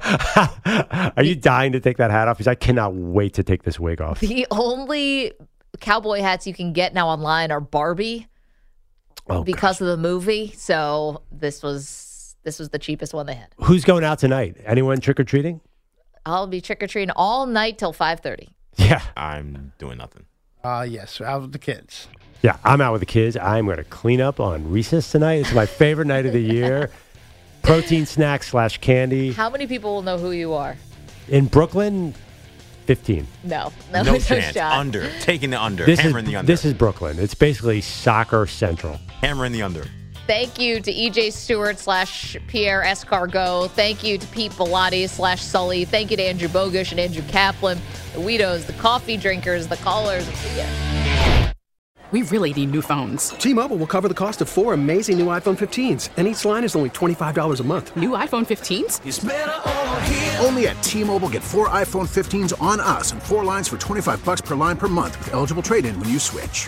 Are 1.16 1.24
you 1.24 1.36
dying 1.36 1.72
to 1.72 1.80
take 1.80 1.98
that 1.98 2.12
hat 2.12 2.28
off? 2.28 2.38
Because 2.38 2.48
I 2.50 2.56
cannot 2.56 2.94
wait 2.94 3.34
to 3.36 3.44
take 3.44 3.64
this 3.64 3.80
wig 3.80 4.02
off. 4.02 4.20
the 4.20 4.46
only 4.52 5.32
cowboy 5.80 6.20
hats 6.22 6.46
you 6.46 6.54
can 6.54 6.74
get 6.74 6.94
now 6.94 7.08
online 7.08 7.50
are 7.52 7.62
Barbie 7.62 8.28
Oh, 9.30 9.44
because 9.44 9.80
of 9.82 9.88
the 9.88 9.98
movie. 9.98 10.54
So 10.56 11.22
this 11.32 11.64
was 11.64 12.36
this 12.44 12.60
was 12.60 12.70
the 12.70 12.80
cheapest 12.80 13.14
one 13.14 13.26
they 13.26 13.36
had. 13.36 13.48
Who's 13.58 13.84
going 13.86 14.04
out 14.04 14.20
tonight? 14.20 14.58
Anyone 14.66 15.00
trick 15.00 15.20
or 15.20 15.24
treating? 15.24 15.62
I'll 16.26 16.48
be 16.48 16.62
trick 16.62 16.82
or 16.84 16.88
treating 16.88 17.12
all 17.16 17.46
night 17.46 17.78
till 17.78 17.94
five 17.94 18.20
thirty. 18.22 18.50
Yeah. 18.78 19.02
I'm 19.16 19.72
doing 19.78 19.98
nothing. 19.98 20.26
Uh, 20.64 20.86
yes, 20.90 21.20
out 21.22 21.42
with 21.42 21.52
the 21.52 21.60
kids. 21.60 22.08
Yeah, 22.42 22.58
I'm 22.64 22.82
out 22.82 22.92
with 22.94 23.02
the 23.02 23.06
kids. 23.06 23.38
I'm 23.38 23.66
going 23.66 23.78
to 23.78 23.84
clean 23.86 24.20
up 24.20 24.40
on 24.40 24.70
recess 24.72 25.12
tonight. 25.12 25.36
It's 25.36 25.54
my 25.54 25.66
favorite 25.66 26.08
night 26.08 26.26
of 26.26 26.34
the 26.34 26.42
year. 26.42 26.90
Protein 27.62 28.06
snack 28.06 28.44
slash 28.44 28.78
candy 28.80 29.32
How 29.32 29.50
many 29.50 29.68
people 29.68 29.94
will 29.96 30.02
know 30.02 30.18
who 30.18 30.32
you 30.32 30.54
are? 30.54 30.76
in 31.30 31.46
Brooklyn. 31.46 32.14
Fifteen. 32.86 33.26
No, 33.46 33.72
no, 33.94 34.04
No 34.04 34.14
no 34.14 34.20
chance. 34.20 34.54
shot. 34.56 34.74
Under. 34.74 35.10
Taking 35.22 35.52
the 35.52 35.62
under. 35.62 35.86
This 35.86 36.04
is 36.04 36.12
the 36.14 36.36
under. 36.36 36.42
this 36.44 36.66
is 36.66 36.74
Brooklyn. 36.74 37.18
It's 37.20 37.34
basically 37.34 37.80
soccer 37.80 38.46
central. 38.46 39.00
Hammering 39.24 39.54
the 39.54 39.62
under. 39.62 39.86
Thank 40.28 40.60
you 40.60 40.82
to 40.82 40.94
EJ 40.94 41.32
Stewart 41.32 41.80
slash 41.80 42.36
Pierre 42.48 42.84
Escargot. 42.84 43.70
Thank 43.72 44.04
you 44.04 44.18
to 44.18 44.28
Pete 44.28 44.52
Bellotti 44.54 45.08
slash 45.08 45.42
Sully. 45.42 45.86
Thank 45.86 46.12
you 46.12 46.18
to 46.18 46.24
Andrew 46.24 46.50
Bogush 46.50 46.92
and 46.92 47.00
Andrew 47.00 47.24
Kaplan, 47.30 47.80
the 48.14 48.20
Weedos, 48.20 48.66
the 48.66 48.74
coffee 48.74 49.18
drinkers, 49.18 49.68
the 49.68 49.78
callers. 49.78 50.28
We 52.12 52.22
really 52.24 52.54
need 52.54 52.72
new 52.72 52.82
phones. 52.82 53.30
T-Mobile 53.30 53.78
will 53.78 53.88
cover 53.88 54.08
the 54.08 54.14
cost 54.14 54.42
of 54.42 54.50
four 54.50 54.74
amazing 54.74 55.18
new 55.18 55.28
iPhone 55.28 55.58
15s, 55.58 56.10
and 56.18 56.28
each 56.28 56.46
line 56.46 56.64
is 56.64 56.76
only 56.76 56.92
$25 56.92 57.60
a 57.60 57.64
month. 57.64 57.96
New 57.96 58.12
iPhone 58.12 58.46
15s? 58.46 60.46
Only 60.46 60.68
at 60.68 60.82
T-Mobile 60.84 61.30
get 61.30 61.42
four 61.42 61.70
iPhone 61.70 62.08
15s 62.08 62.62
on 62.62 62.80
us 62.80 63.14
and 63.14 63.24
four 63.24 63.44
lines 63.44 63.68
for 63.68 63.78
25 63.78 64.24
bucks 64.24 64.42
per 64.42 64.56
line 64.56 64.78
per 64.78 64.88
month 64.88 65.18
with 65.20 65.34
eligible 65.34 65.64
trade-in 65.64 66.00
when 66.00 66.10
you 66.10 66.20
switch. 66.20 66.68